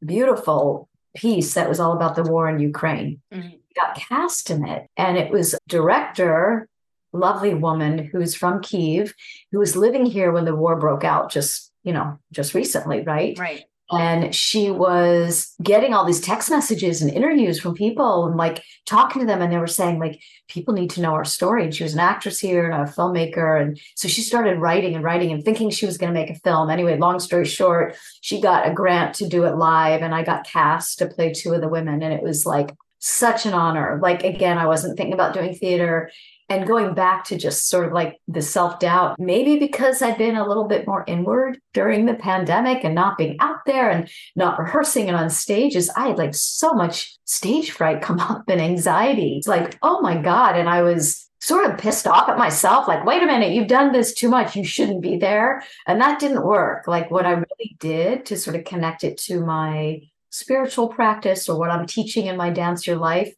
beautiful 0.05 0.89
piece 1.15 1.53
that 1.53 1.69
was 1.69 1.79
all 1.79 1.93
about 1.93 2.15
the 2.15 2.23
war 2.23 2.49
in 2.49 2.59
Ukraine. 2.59 3.21
Mhm. 3.31 3.59
Got 3.75 3.95
cast 3.95 4.49
in 4.49 4.67
it. 4.67 4.87
And 4.97 5.17
it 5.17 5.31
was 5.31 5.55
director, 5.67 6.67
lovely 7.11 7.53
woman 7.53 7.97
who's 7.99 8.35
from 8.35 8.61
Kiev, 8.61 9.13
who 9.51 9.59
was 9.59 9.75
living 9.75 10.05
here 10.05 10.31
when 10.31 10.45
the 10.45 10.55
war 10.55 10.75
broke 10.75 11.03
out 11.03 11.31
just, 11.31 11.71
you 11.83 11.93
know, 11.93 12.19
just 12.31 12.53
recently, 12.53 13.01
right? 13.01 13.37
Right. 13.37 13.65
And 13.91 14.33
she 14.33 14.71
was 14.71 15.53
getting 15.61 15.93
all 15.93 16.05
these 16.05 16.21
text 16.21 16.49
messages 16.49 17.01
and 17.01 17.11
interviews 17.11 17.59
from 17.59 17.73
people 17.73 18.25
and 18.25 18.37
like 18.37 18.63
talking 18.85 19.21
to 19.21 19.25
them 19.25 19.41
and 19.41 19.51
they 19.51 19.57
were 19.57 19.67
saying 19.67 19.99
like 19.99 20.21
people 20.47 20.73
need 20.73 20.89
to 20.91 21.01
know 21.01 21.13
our 21.13 21.25
story. 21.25 21.65
And 21.65 21.75
she 21.75 21.83
was 21.83 21.93
an 21.93 21.99
actress 21.99 22.39
here 22.39 22.69
and 22.69 22.81
a 22.81 22.91
filmmaker 22.91 23.61
and 23.61 23.79
so 23.95 24.07
she 24.07 24.21
started 24.21 24.59
writing 24.59 24.95
and 24.95 25.03
writing 25.03 25.31
and 25.31 25.43
thinking 25.43 25.69
she 25.69 25.85
was 25.85 25.97
going 25.97 26.13
to 26.13 26.19
make 26.19 26.29
a 26.29 26.39
film. 26.39 26.69
Anyway 26.69 26.97
long 26.97 27.19
story 27.19 27.45
short 27.45 27.95
she 28.21 28.39
got 28.39 28.67
a 28.67 28.73
grant 28.73 29.15
to 29.15 29.27
do 29.27 29.43
it 29.43 29.57
live 29.57 30.01
and 30.01 30.15
i 30.15 30.23
got 30.23 30.45
cast 30.45 30.99
to 30.99 31.07
play 31.07 31.33
two 31.33 31.53
of 31.53 31.61
the 31.61 31.69
women 31.69 32.01
and 32.01 32.13
it 32.13 32.23
was 32.23 32.45
like 32.45 32.73
such 32.99 33.45
an 33.45 33.53
honor. 33.53 33.99
Like 34.01 34.23
again 34.23 34.57
i 34.57 34.65
wasn't 34.65 34.97
thinking 34.97 35.13
about 35.13 35.33
doing 35.33 35.53
theater 35.53 36.09
and 36.49 36.67
going 36.67 36.93
back 36.93 37.23
to 37.25 37.37
just 37.37 37.69
sort 37.69 37.85
of 37.85 37.93
like 37.93 38.19
the 38.27 38.41
self 38.41 38.79
doubt, 38.79 39.19
maybe 39.19 39.57
because 39.57 40.01
I've 40.01 40.17
been 40.17 40.35
a 40.35 40.47
little 40.47 40.67
bit 40.67 40.87
more 40.87 41.03
inward 41.07 41.59
during 41.73 42.05
the 42.05 42.13
pandemic 42.13 42.83
and 42.83 42.95
not 42.95 43.17
being 43.17 43.37
out 43.39 43.65
there 43.65 43.89
and 43.89 44.09
not 44.35 44.59
rehearsing 44.59 45.07
and 45.07 45.17
on 45.17 45.29
stages, 45.29 45.89
I 45.91 46.07
had 46.07 46.17
like 46.17 46.35
so 46.35 46.73
much 46.73 47.17
stage 47.25 47.71
fright 47.71 48.01
come 48.01 48.19
up 48.19 48.43
and 48.47 48.61
anxiety. 48.61 49.37
It's 49.37 49.47
like, 49.47 49.77
oh 49.81 50.01
my 50.01 50.17
God. 50.17 50.57
And 50.57 50.69
I 50.69 50.81
was 50.81 51.29
sort 51.39 51.69
of 51.69 51.77
pissed 51.77 52.07
off 52.07 52.29
at 52.29 52.37
myself 52.37 52.87
like, 52.87 53.05
wait 53.05 53.21
a 53.21 53.25
minute, 53.25 53.51
you've 53.51 53.67
done 53.67 53.91
this 53.91 54.13
too 54.13 54.29
much. 54.29 54.55
You 54.55 54.63
shouldn't 54.63 55.01
be 55.01 55.17
there. 55.17 55.63
And 55.85 55.99
that 55.99 56.19
didn't 56.19 56.45
work. 56.45 56.87
Like, 56.87 57.11
what 57.11 57.25
I 57.25 57.31
really 57.31 57.75
did 57.79 58.25
to 58.27 58.37
sort 58.37 58.55
of 58.55 58.63
connect 58.63 59.03
it 59.03 59.17
to 59.19 59.41
my 59.41 60.01
spiritual 60.29 60.87
practice 60.87 61.49
or 61.49 61.59
what 61.59 61.69
I'm 61.69 61.85
teaching 61.85 62.27
in 62.27 62.37
my 62.37 62.49
dance 62.49 62.87
your 62.87 62.95
life 62.95 63.33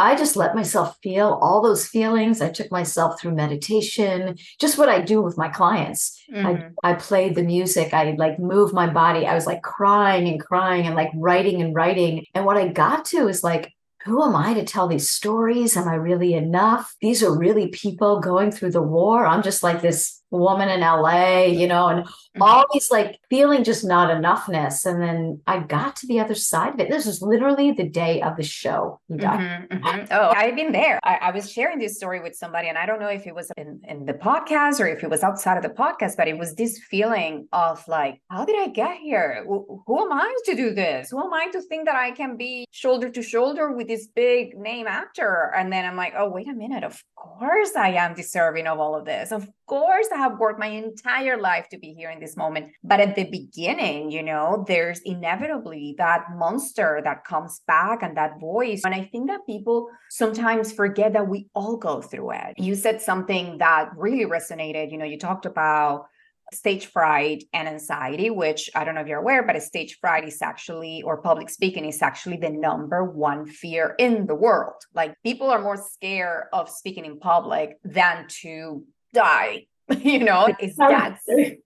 I 0.00 0.16
just 0.16 0.34
let 0.34 0.54
myself 0.54 0.96
feel 1.02 1.38
all 1.42 1.60
those 1.60 1.86
feelings. 1.86 2.40
I 2.40 2.48
took 2.48 2.70
myself 2.70 3.20
through 3.20 3.34
meditation, 3.34 4.36
just 4.58 4.78
what 4.78 4.88
I 4.88 5.00
do 5.00 5.20
with 5.20 5.36
my 5.36 5.48
clients. 5.48 6.22
Mm-hmm. 6.32 6.74
I, 6.82 6.90
I 6.90 6.94
played 6.94 7.34
the 7.34 7.42
music, 7.42 7.92
I 7.92 8.12
like 8.12 8.38
moved 8.38 8.72
my 8.72 8.88
body. 8.88 9.26
I 9.26 9.34
was 9.34 9.46
like 9.46 9.62
crying 9.62 10.26
and 10.28 10.40
crying 10.40 10.86
and 10.86 10.94
like 10.94 11.10
writing 11.14 11.60
and 11.60 11.74
writing. 11.74 12.24
And 12.34 12.46
what 12.46 12.56
I 12.56 12.68
got 12.68 13.04
to 13.06 13.28
is 13.28 13.44
like, 13.44 13.74
who 14.04 14.24
am 14.24 14.34
I 14.34 14.54
to 14.54 14.64
tell 14.64 14.88
these 14.88 15.10
stories? 15.10 15.76
Am 15.76 15.86
I 15.86 15.94
really 15.94 16.32
enough? 16.32 16.96
These 17.02 17.22
are 17.22 17.36
really 17.36 17.68
people 17.68 18.20
going 18.20 18.50
through 18.50 18.70
the 18.70 18.82
war. 18.82 19.26
I'm 19.26 19.42
just 19.42 19.62
like 19.62 19.82
this 19.82 20.19
woman 20.30 20.68
in 20.68 20.80
LA, 20.80 21.44
you 21.44 21.66
know, 21.66 21.88
and 21.88 22.04
mm-hmm. 22.04 22.42
all 22.42 22.64
these 22.72 22.90
like 22.90 23.18
feeling 23.28 23.64
just 23.64 23.84
not 23.84 24.10
enoughness. 24.10 24.86
And 24.86 25.02
then 25.02 25.40
I 25.46 25.60
got 25.60 25.96
to 25.96 26.06
the 26.06 26.20
other 26.20 26.34
side 26.34 26.74
of 26.74 26.80
it. 26.80 26.90
This 26.90 27.06
was 27.06 27.22
literally 27.22 27.72
the 27.72 27.88
day 27.88 28.22
of 28.22 28.36
the 28.36 28.42
show. 28.42 29.00
Mm-hmm, 29.10 29.74
mm-hmm. 29.74 30.04
Oh, 30.10 30.32
I've 30.34 30.56
been 30.56 30.72
there. 30.72 31.00
I, 31.02 31.14
I, 31.16 31.30
was 31.30 31.50
sharing 31.50 31.78
this 31.78 31.96
story 31.96 32.20
with 32.20 32.34
somebody, 32.34 32.68
and 32.68 32.78
I 32.78 32.86
don't 32.86 33.00
know 33.00 33.08
if 33.08 33.26
it 33.26 33.34
was 33.34 33.50
in, 33.56 33.80
in 33.88 34.04
the 34.04 34.14
podcast 34.14 34.80
or 34.80 34.86
if 34.86 35.02
it 35.02 35.10
was 35.10 35.22
outside 35.22 35.56
of 35.56 35.62
the 35.62 35.70
podcast, 35.70 36.16
but 36.16 36.28
it 36.28 36.38
was 36.38 36.54
this 36.54 36.78
feeling 36.78 37.48
of 37.52 37.86
like, 37.88 38.20
how 38.30 38.44
did 38.44 38.56
I 38.60 38.68
get 38.68 38.98
here? 38.98 39.44
Who, 39.46 39.82
who 39.86 40.04
am 40.04 40.12
I 40.12 40.34
to 40.46 40.54
do 40.54 40.74
this? 40.74 41.10
Who 41.10 41.20
am 41.20 41.32
I 41.32 41.48
to 41.52 41.60
think 41.62 41.86
that 41.86 41.96
I 41.96 42.12
can 42.12 42.36
be 42.36 42.66
shoulder 42.70 43.10
to 43.10 43.22
shoulder 43.22 43.72
with 43.72 43.88
this 43.88 44.06
big 44.06 44.56
name 44.56 44.86
actor? 44.86 45.52
And 45.56 45.72
then 45.72 45.84
I'm 45.84 45.96
like, 45.96 46.14
oh, 46.16 46.28
wait 46.28 46.48
a 46.48 46.52
minute. 46.52 46.84
Of 46.84 47.02
course 47.16 47.74
I 47.76 47.90
am 47.90 48.14
deserving 48.14 48.66
of 48.66 48.78
all 48.78 48.94
of 48.94 49.04
this. 49.04 49.32
Of 49.32 49.48
course 49.70 50.08
I 50.12 50.16
have 50.16 50.40
worked 50.40 50.58
my 50.58 50.66
entire 50.66 51.40
life 51.40 51.68
to 51.68 51.78
be 51.78 51.94
here 51.94 52.10
in 52.10 52.18
this 52.18 52.36
moment. 52.36 52.72
But 52.82 52.98
at 52.98 53.14
the 53.14 53.30
beginning, 53.30 54.10
you 54.10 54.24
know, 54.24 54.64
there's 54.66 54.98
inevitably 55.02 55.94
that 55.96 56.24
monster 56.34 57.00
that 57.04 57.24
comes 57.24 57.60
back 57.68 58.02
and 58.02 58.16
that 58.16 58.40
voice. 58.40 58.82
And 58.84 58.92
I 58.92 59.04
think 59.04 59.28
that 59.28 59.46
people 59.46 59.88
sometimes 60.10 60.72
forget 60.72 61.12
that 61.12 61.28
we 61.28 61.46
all 61.54 61.76
go 61.76 62.02
through 62.02 62.32
it. 62.32 62.54
You 62.58 62.74
said 62.74 63.00
something 63.00 63.58
that 63.58 63.90
really 63.96 64.26
resonated. 64.26 64.90
You 64.90 64.98
know, 64.98 65.04
you 65.04 65.18
talked 65.18 65.46
about 65.46 66.06
stage 66.52 66.86
fright 66.86 67.44
and 67.52 67.68
anxiety, 67.68 68.28
which 68.28 68.70
I 68.74 68.82
don't 68.82 68.96
know 68.96 69.02
if 69.02 69.06
you're 69.06 69.20
aware, 69.20 69.44
but 69.44 69.62
stage 69.62 69.98
fright 70.00 70.24
is 70.24 70.42
actually, 70.42 71.00
or 71.02 71.22
public 71.22 71.48
speaking 71.48 71.84
is 71.84 72.02
actually 72.02 72.38
the 72.38 72.50
number 72.50 73.04
one 73.04 73.46
fear 73.46 73.94
in 74.00 74.26
the 74.26 74.34
world. 74.34 74.82
Like 74.92 75.14
people 75.22 75.48
are 75.48 75.62
more 75.62 75.76
scared 75.76 76.46
of 76.52 76.68
speaking 76.68 77.04
in 77.04 77.20
public 77.20 77.78
than 77.84 78.26
to 78.42 78.84
die 79.12 79.66
you 80.02 80.20
know? 80.20 80.48
It's 80.58 80.76
that 80.76 81.18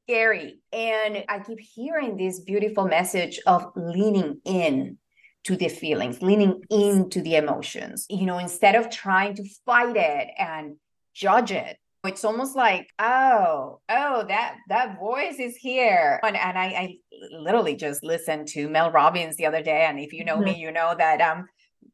scary. 0.07 0.61
And 0.73 1.25
i 1.29 1.39
keep 1.41 1.61
hearing 1.61 2.17
this 2.17 2.41
beautiful 2.41 2.87
message 2.87 3.41
of 3.47 3.73
leaning 3.77 4.41
in 4.45 4.99
to 5.45 5.57
the 5.57 5.69
feelings 5.69 6.23
leaning 6.23 6.63
into 6.71 7.21
the 7.21 7.37
emotions 7.37 8.07
you 8.09 8.25
know 8.25 8.39
instead 8.39 8.75
of 8.75 8.89
trying 8.89 9.35
to 9.35 9.45
fight 9.67 9.95
it 9.95 10.29
and 10.39 10.77
judge 11.15 11.53
it. 11.53 11.77
It's 12.03 12.25
almost 12.25 12.57
like 12.57 12.89
oh 12.99 13.81
oh 13.89 14.25
that 14.29 14.57
that 14.69 14.99
voice 14.99 15.39
is 15.39 15.57
here. 15.57 16.21
And, 16.23 16.37
and 16.37 16.59
I, 16.59 16.65
I 16.65 16.97
literally 17.31 17.77
just 17.77 18.03
listened 18.03 18.49
to 18.49 18.69
mel 18.69 18.91
robbins 18.91 19.37
the 19.37 19.47
other 19.47 19.63
day. 19.63 19.85
And 19.85 20.01
if 20.01 20.13
you 20.13 20.25
know 20.25 20.37
mm-hmm. 20.37 20.45
me 20.45 20.61
you 20.61 20.73
know 20.73 20.95
that 20.97 21.21
i'm 21.23 21.47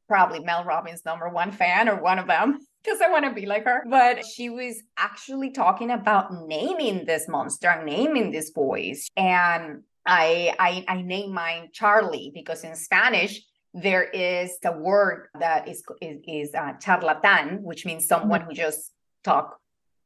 probably 0.08 0.40
mel 0.40 0.64
robbins 0.64 1.04
number 1.04 1.28
one 1.28 1.52
fan 1.52 1.88
or 1.88 2.00
one 2.00 2.18
of 2.18 2.26
them 2.26 2.58
because 2.82 3.00
I 3.00 3.10
want 3.10 3.24
to 3.24 3.32
be 3.32 3.46
like 3.46 3.64
her. 3.64 3.84
But 3.88 4.24
she 4.24 4.50
was 4.50 4.82
actually 4.96 5.50
talking 5.50 5.90
about 5.90 6.32
naming 6.46 7.04
this 7.04 7.28
monster, 7.28 7.82
naming 7.84 8.30
this 8.30 8.50
voice. 8.50 9.08
And 9.16 9.82
I 10.06 10.54
I, 10.58 10.84
I 10.88 11.02
named 11.02 11.32
mine 11.32 11.68
Charlie 11.72 12.30
because 12.34 12.64
in 12.64 12.74
Spanish 12.74 13.42
there 13.72 14.04
is 14.04 14.58
a 14.64 14.76
word 14.76 15.28
that 15.38 15.68
is 15.68 15.82
is, 16.00 16.18
is 16.26 16.54
uh, 16.54 16.72
charlatan, 16.82 17.62
which 17.62 17.86
means 17.86 18.06
someone 18.06 18.40
who 18.40 18.52
just 18.52 18.92
talk 19.22 19.60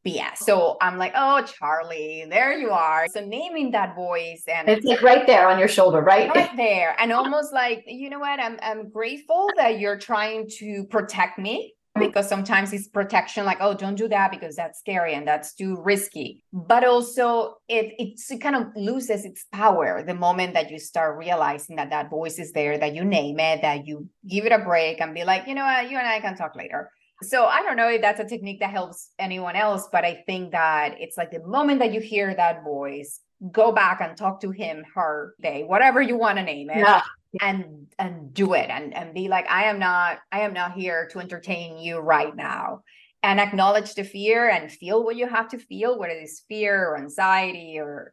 BS. 0.05 0.39
So 0.39 0.77
I'm 0.83 0.99
like, 0.99 1.13
oh, 1.17 1.43
Charlie, 1.43 2.27
there 2.29 2.53
you 2.53 2.71
are. 2.71 3.09
So 3.09 3.25
naming 3.25 3.71
that 3.71 3.95
voice 3.97 4.45
and 4.47 4.69
it's 4.69 4.85
like 4.85 5.01
right 5.01 5.27
there 5.27 5.49
on 5.49 5.59
your 5.59 5.69
shoulder, 5.69 6.03
right? 6.03 6.29
Right 6.35 6.55
there. 6.57 6.95
And 6.99 7.11
almost 7.11 7.55
like, 7.55 7.85
you 7.87 8.11
know 8.11 8.19
what? 8.19 8.39
I'm 8.39 8.59
I'm 8.63 8.91
grateful 8.91 9.49
that 9.57 9.79
you're 9.79 9.99
trying 9.99 10.51
to 10.59 10.85
protect 10.85 11.39
me 11.39 11.73
because 11.99 12.29
sometimes 12.29 12.73
it's 12.73 12.89
protection 12.89 13.45
like 13.45 13.59
oh 13.61 13.75
don't 13.75 13.95
do 13.95 14.09
that 14.09 14.31
because 14.31 14.57
that's 14.57 14.81
scary 14.81 15.15
and 15.15 15.27
that's 15.27 15.55
too 15.55 15.77
risky. 15.83 16.43
But 16.53 16.85
also 16.85 17.57
it 17.69 17.95
it 17.99 18.41
kind 18.41 18.57
of 18.57 18.69
loses 18.77 19.25
its 19.25 19.45
power 19.53 20.03
the 20.05 20.15
moment 20.15 20.55
that 20.55 20.71
you 20.71 20.79
start 20.79 21.19
realizing 21.19 21.77
that 21.77 21.91
that 21.91 22.11
voice 22.11 22.39
is 22.39 22.53
there 22.53 22.79
that 22.79 22.95
you 22.95 23.05
name 23.05 23.39
it 23.39 23.63
that 23.63 23.87
you 23.87 24.09
give 24.29 24.45
it 24.45 24.53
a 24.53 24.59
break 24.59 25.01
and 25.01 25.15
be 25.15 25.25
like 25.25 25.47
you 25.47 25.55
know 25.55 25.65
what? 25.65 25.91
You 25.91 25.99
and 25.99 26.07
i 26.07 26.21
can 26.21 26.37
talk 26.37 26.57
later. 26.57 26.91
So 27.23 27.47
i 27.47 27.63
don't 27.63 27.77
know 27.77 27.89
if 27.89 28.01
that's 28.01 28.21
a 28.21 28.25
technique 28.25 28.61
that 28.61 28.71
helps 28.71 29.11
anyone 29.19 29.57
else 29.57 29.89
but 29.91 30.05
i 30.05 30.23
think 30.27 30.53
that 30.53 30.97
it's 30.99 31.17
like 31.17 31.31
the 31.31 31.41
moment 31.47 31.79
that 31.79 31.93
you 31.93 32.01
hear 32.01 32.35
that 32.35 32.65
voice 32.65 33.21
go 33.53 33.73
back 33.73 34.01
and 34.01 34.17
talk 34.17 34.41
to 34.41 34.51
him 34.51 34.85
her 34.95 35.35
they 35.41 35.63
whatever 35.63 36.03
you 36.03 36.17
want 36.17 36.39
to 36.39 36.45
name 36.45 36.71
it. 36.71 36.79
Yeah 36.79 37.03
and 37.41 37.87
and 37.99 38.33
do 38.35 38.55
it 38.55 38.71
and 38.71 38.95
and 38.95 39.15
be 39.15 39.29
like 39.29 39.49
i 39.51 39.65
am 39.65 39.79
not 39.79 40.19
i 40.33 40.41
am 40.41 40.53
not 40.53 40.73
here 40.73 41.09
to 41.11 41.19
entertain 41.19 41.79
you 41.79 41.99
right 41.99 42.35
now 42.37 42.83
and 43.23 43.41
acknowledge 43.41 43.95
the 43.95 44.05
fear 44.05 44.49
and 44.49 44.71
feel 44.71 45.03
what 45.03 45.17
you 45.17 45.27
have 45.27 45.49
to 45.49 45.59
feel 45.59 45.99
whether 45.99 46.13
it's 46.13 46.45
fear 46.49 46.89
or 46.89 46.99
anxiety 46.99 47.79
or 47.79 48.13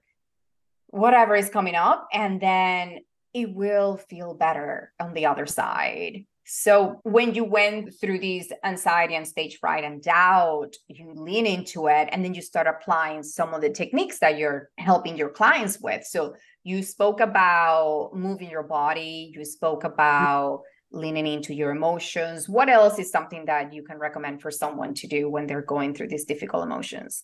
whatever 0.88 1.36
is 1.36 1.50
coming 1.50 1.76
up 1.76 2.08
and 2.14 2.42
then 2.42 3.00
it 3.34 3.54
will 3.54 3.98
feel 3.98 4.34
better 4.34 4.92
on 5.00 5.14
the 5.14 5.26
other 5.26 5.46
side 5.46 6.26
so 6.54 7.00
when 7.04 7.34
you 7.34 7.46
went 7.46 7.94
through 7.98 8.20
these 8.20 8.52
anxiety 8.66 9.16
and 9.16 9.26
stage 9.26 9.58
fright 9.60 9.86
and 9.86 10.02
doubt, 10.02 10.76
you 10.90 11.14
lean 11.16 11.46
into 11.46 11.88
it 11.88 12.10
and 12.12 12.26
then 12.26 12.34
you 12.34 12.42
start 12.42 12.68
applying 12.68 13.24
some 13.24 13.54
of 13.54 13.62
the 13.62 13.70
techniques 13.70 14.20
that 14.20 14.38
you're 14.38 14.70
helping 14.78 15.18
your 15.18 15.30
clients 15.30 15.80
with. 15.80 16.04
So 16.04 16.36
you 16.64 16.84
spoke 16.84 17.20
about 17.20 18.12
moving 18.14 18.50
your 18.50 18.64
body, 18.64 19.32
you 19.34 19.44
spoke 19.46 19.80
mm-hmm. 19.80 19.94
about 19.94 20.62
leaning 20.92 21.26
into 21.26 21.54
your 21.54 21.72
emotions. 21.72 22.50
What 22.50 22.70
else 22.70 23.00
is 23.00 23.12
something 23.12 23.46
that 23.46 23.74
you 23.74 23.84
can 23.84 23.98
recommend 23.98 24.42
for 24.42 24.52
someone 24.52 24.94
to 24.96 25.08
do 25.08 25.30
when 25.30 25.48
they're 25.48 25.62
going 25.62 25.94
through 25.94 26.10
these 26.10 26.26
difficult 26.26 26.64
emotions? 26.64 27.24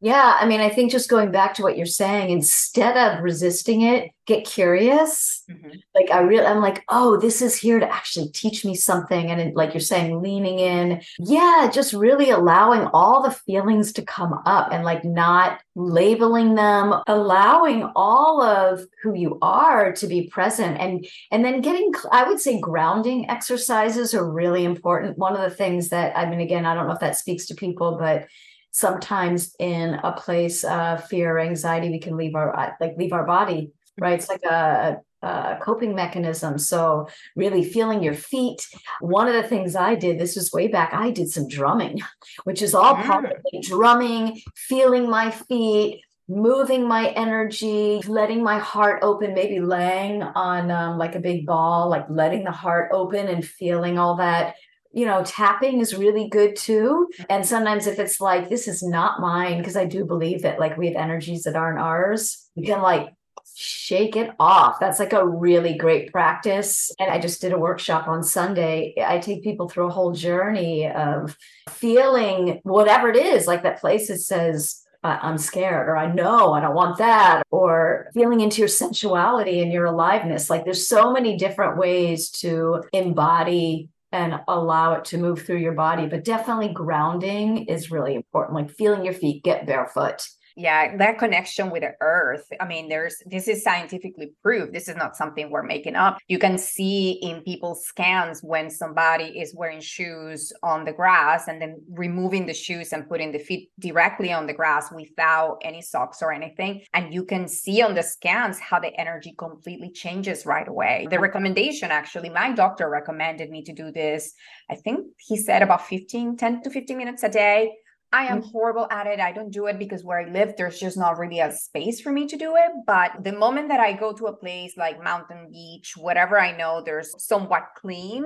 Yeah, 0.00 0.36
I 0.38 0.46
mean, 0.46 0.60
I 0.60 0.68
think 0.68 0.92
just 0.92 1.10
going 1.10 1.32
back 1.32 1.54
to 1.54 1.62
what 1.62 1.76
you're 1.76 1.86
saying, 1.86 2.30
instead 2.30 2.96
of 2.96 3.22
resisting 3.22 3.82
it, 3.82 4.12
get 4.26 4.46
curious. 4.46 5.42
Mm-hmm. 5.50 5.70
Like 5.94 6.10
I 6.12 6.20
really, 6.20 6.46
I'm 6.46 6.60
like, 6.60 6.84
oh, 6.88 7.16
this 7.16 7.42
is 7.42 7.56
here 7.56 7.80
to 7.80 7.92
actually 7.92 8.28
teach 8.28 8.64
me 8.64 8.76
something. 8.76 9.28
And 9.28 9.40
it, 9.40 9.56
like 9.56 9.74
you're 9.74 9.80
saying, 9.80 10.22
leaning 10.22 10.60
in, 10.60 11.02
yeah, 11.18 11.68
just 11.72 11.92
really 11.92 12.30
allowing 12.30 12.82
all 12.92 13.22
the 13.22 13.32
feelings 13.32 13.92
to 13.94 14.02
come 14.02 14.34
up 14.46 14.70
and 14.70 14.84
like 14.84 15.04
not 15.04 15.62
labeling 15.74 16.54
them, 16.54 17.02
allowing 17.08 17.90
all 17.96 18.40
of 18.40 18.86
who 19.02 19.14
you 19.14 19.36
are 19.42 19.92
to 19.94 20.06
be 20.06 20.28
present, 20.28 20.78
and 20.78 21.08
and 21.32 21.44
then 21.44 21.60
getting, 21.60 21.92
I 22.12 22.22
would 22.22 22.38
say, 22.38 22.60
grounding 22.60 23.28
exercises 23.28 24.14
are 24.14 24.30
really 24.30 24.64
important. 24.64 25.18
One 25.18 25.34
of 25.34 25.40
the 25.40 25.56
things 25.56 25.88
that 25.88 26.16
I 26.16 26.30
mean, 26.30 26.40
again, 26.40 26.66
I 26.66 26.74
don't 26.74 26.86
know 26.86 26.92
if 26.92 27.00
that 27.00 27.16
speaks 27.16 27.46
to 27.46 27.54
people, 27.54 27.96
but 27.98 28.28
sometimes 28.70 29.54
in 29.58 29.94
a 29.94 30.12
place 30.12 30.64
of 30.64 31.04
fear 31.06 31.36
or 31.36 31.40
anxiety 31.40 31.90
we 31.90 31.98
can 31.98 32.16
leave 32.16 32.34
our 32.34 32.56
uh, 32.56 32.72
like 32.80 32.96
leave 32.96 33.12
our 33.12 33.24
body 33.24 33.72
right 33.98 34.18
it's 34.18 34.28
like 34.28 34.42
a, 34.44 34.98
a 35.22 35.58
coping 35.60 35.94
mechanism. 35.94 36.58
So, 36.58 37.08
really 37.34 37.64
feeling 37.64 38.02
your 38.02 38.14
feet. 38.14 38.66
One 39.00 39.26
of 39.26 39.34
the 39.34 39.42
things 39.42 39.74
I 39.74 39.94
did, 39.94 40.18
this 40.18 40.36
was 40.36 40.52
way 40.52 40.68
back, 40.68 40.94
I 40.94 41.10
did 41.10 41.28
some 41.28 41.48
drumming, 41.48 42.00
which 42.44 42.62
is 42.62 42.74
all 42.74 42.94
mm. 42.94 43.04
part 43.04 43.24
of 43.24 43.32
it. 43.44 43.64
drumming, 43.64 44.40
feeling 44.54 45.10
my 45.10 45.30
feet, 45.30 46.02
moving 46.28 46.86
my 46.86 47.08
energy, 47.08 48.02
letting 48.06 48.42
my 48.42 48.58
heart 48.58 49.00
open, 49.02 49.34
maybe 49.34 49.60
laying 49.60 50.22
on 50.22 50.70
um, 50.70 50.98
like 50.98 51.14
a 51.14 51.20
big 51.20 51.46
ball, 51.46 51.88
like 51.88 52.06
letting 52.08 52.44
the 52.44 52.52
heart 52.52 52.90
open 52.92 53.28
and 53.28 53.44
feeling 53.44 53.98
all 53.98 54.16
that 54.16 54.54
you 54.92 55.06
know, 55.06 55.22
tapping 55.24 55.80
is 55.80 55.94
really 55.94 56.28
good 56.28 56.56
too. 56.56 57.08
And 57.28 57.44
sometimes 57.44 57.86
if 57.86 57.98
it's 57.98 58.20
like, 58.20 58.48
this 58.48 58.66
is 58.66 58.82
not 58.82 59.20
mine, 59.20 59.58
because 59.58 59.76
I 59.76 59.84
do 59.84 60.04
believe 60.04 60.42
that 60.42 60.58
like 60.58 60.76
we 60.76 60.86
have 60.86 60.96
energies 60.96 61.42
that 61.44 61.56
aren't 61.56 61.78
ours, 61.78 62.48
you 62.54 62.64
can 62.66 62.80
like 62.80 63.10
shake 63.54 64.16
it 64.16 64.30
off. 64.38 64.78
That's 64.80 65.00
like 65.00 65.12
a 65.12 65.26
really 65.26 65.76
great 65.76 66.12
practice. 66.12 66.92
And 66.98 67.10
I 67.10 67.18
just 67.18 67.40
did 67.40 67.52
a 67.52 67.58
workshop 67.58 68.06
on 68.06 68.22
Sunday. 68.22 68.94
I 69.04 69.18
take 69.18 69.42
people 69.42 69.68
through 69.68 69.88
a 69.88 69.92
whole 69.92 70.12
journey 70.12 70.88
of 70.88 71.36
feeling 71.68 72.60
whatever 72.62 73.08
it 73.08 73.16
is, 73.16 73.46
like 73.46 73.64
that 73.64 73.80
place 73.80 74.08
that 74.08 74.18
says, 74.20 74.84
I'm 75.04 75.38
scared, 75.38 75.88
or 75.88 75.96
I 75.96 76.12
know 76.12 76.52
I 76.52 76.60
don't 76.60 76.74
want 76.74 76.98
that, 76.98 77.46
or 77.50 78.10
feeling 78.14 78.40
into 78.40 78.58
your 78.58 78.68
sensuality 78.68 79.60
and 79.60 79.72
your 79.72 79.86
aliveness. 79.86 80.50
Like 80.50 80.64
there's 80.64 80.88
so 80.88 81.12
many 81.12 81.36
different 81.36 81.78
ways 81.78 82.30
to 82.42 82.82
embody 82.92 83.90
and 84.12 84.40
allow 84.48 84.94
it 84.94 85.04
to 85.06 85.18
move 85.18 85.42
through 85.42 85.58
your 85.58 85.72
body. 85.72 86.06
But 86.06 86.24
definitely 86.24 86.72
grounding 86.72 87.66
is 87.66 87.90
really 87.90 88.14
important, 88.14 88.56
like 88.56 88.70
feeling 88.70 89.04
your 89.04 89.14
feet, 89.14 89.44
get 89.44 89.66
barefoot. 89.66 90.22
Yeah, 90.58 90.96
that 90.96 91.20
connection 91.20 91.70
with 91.70 91.82
the 91.82 91.94
earth. 92.00 92.44
I 92.60 92.66
mean, 92.66 92.88
there's 92.88 93.22
this 93.26 93.46
is 93.46 93.62
scientifically 93.62 94.32
proved. 94.42 94.72
This 94.72 94.88
is 94.88 94.96
not 94.96 95.16
something 95.16 95.52
we're 95.52 95.62
making 95.62 95.94
up. 95.94 96.18
You 96.26 96.40
can 96.40 96.58
see 96.58 97.12
in 97.12 97.42
people's 97.42 97.86
scans 97.86 98.42
when 98.42 98.68
somebody 98.68 99.38
is 99.38 99.54
wearing 99.54 99.80
shoes 99.80 100.52
on 100.64 100.84
the 100.84 100.92
grass 100.92 101.46
and 101.46 101.62
then 101.62 101.80
removing 101.88 102.44
the 102.44 102.54
shoes 102.54 102.92
and 102.92 103.08
putting 103.08 103.30
the 103.30 103.38
feet 103.38 103.70
directly 103.78 104.32
on 104.32 104.48
the 104.48 104.52
grass 104.52 104.90
without 104.90 105.58
any 105.62 105.80
socks 105.80 106.22
or 106.22 106.32
anything. 106.32 106.82
And 106.92 107.14
you 107.14 107.24
can 107.24 107.46
see 107.46 107.80
on 107.80 107.94
the 107.94 108.02
scans 108.02 108.58
how 108.58 108.80
the 108.80 108.92
energy 109.00 109.36
completely 109.38 109.92
changes 109.92 110.44
right 110.44 110.66
away. 110.66 111.06
The 111.08 111.18
uh-huh. 111.18 111.22
recommendation 111.22 111.92
actually, 111.92 112.30
my 112.30 112.50
doctor 112.50 112.90
recommended 112.90 113.48
me 113.48 113.62
to 113.62 113.72
do 113.72 113.92
this. 113.92 114.34
I 114.68 114.74
think 114.74 115.06
he 115.18 115.36
said 115.36 115.62
about 115.62 115.86
15, 115.86 116.36
10 116.36 116.62
to 116.62 116.70
15 116.70 116.98
minutes 116.98 117.22
a 117.22 117.28
day 117.28 117.74
I 118.12 118.26
am 118.26 118.42
mm. 118.42 118.50
horrible 118.50 118.86
at 118.90 119.06
it. 119.06 119.20
I 119.20 119.32
don't 119.32 119.50
do 119.50 119.66
it 119.66 119.78
because 119.78 120.02
where 120.02 120.20
I 120.20 120.30
live, 120.30 120.54
there's 120.56 120.80
just 120.80 120.96
not 120.96 121.18
really 121.18 121.40
a 121.40 121.52
space 121.52 122.00
for 122.00 122.10
me 122.10 122.26
to 122.26 122.36
do 122.36 122.56
it. 122.56 122.72
But 122.86 123.22
the 123.22 123.32
moment 123.32 123.68
that 123.68 123.80
I 123.80 123.92
go 123.92 124.12
to 124.14 124.26
a 124.26 124.36
place 124.36 124.76
like 124.76 125.02
mountain 125.02 125.50
beach, 125.50 125.94
whatever 125.96 126.40
I 126.40 126.56
know 126.56 126.82
there's 126.82 127.14
somewhat 127.22 127.68
clean, 127.76 128.24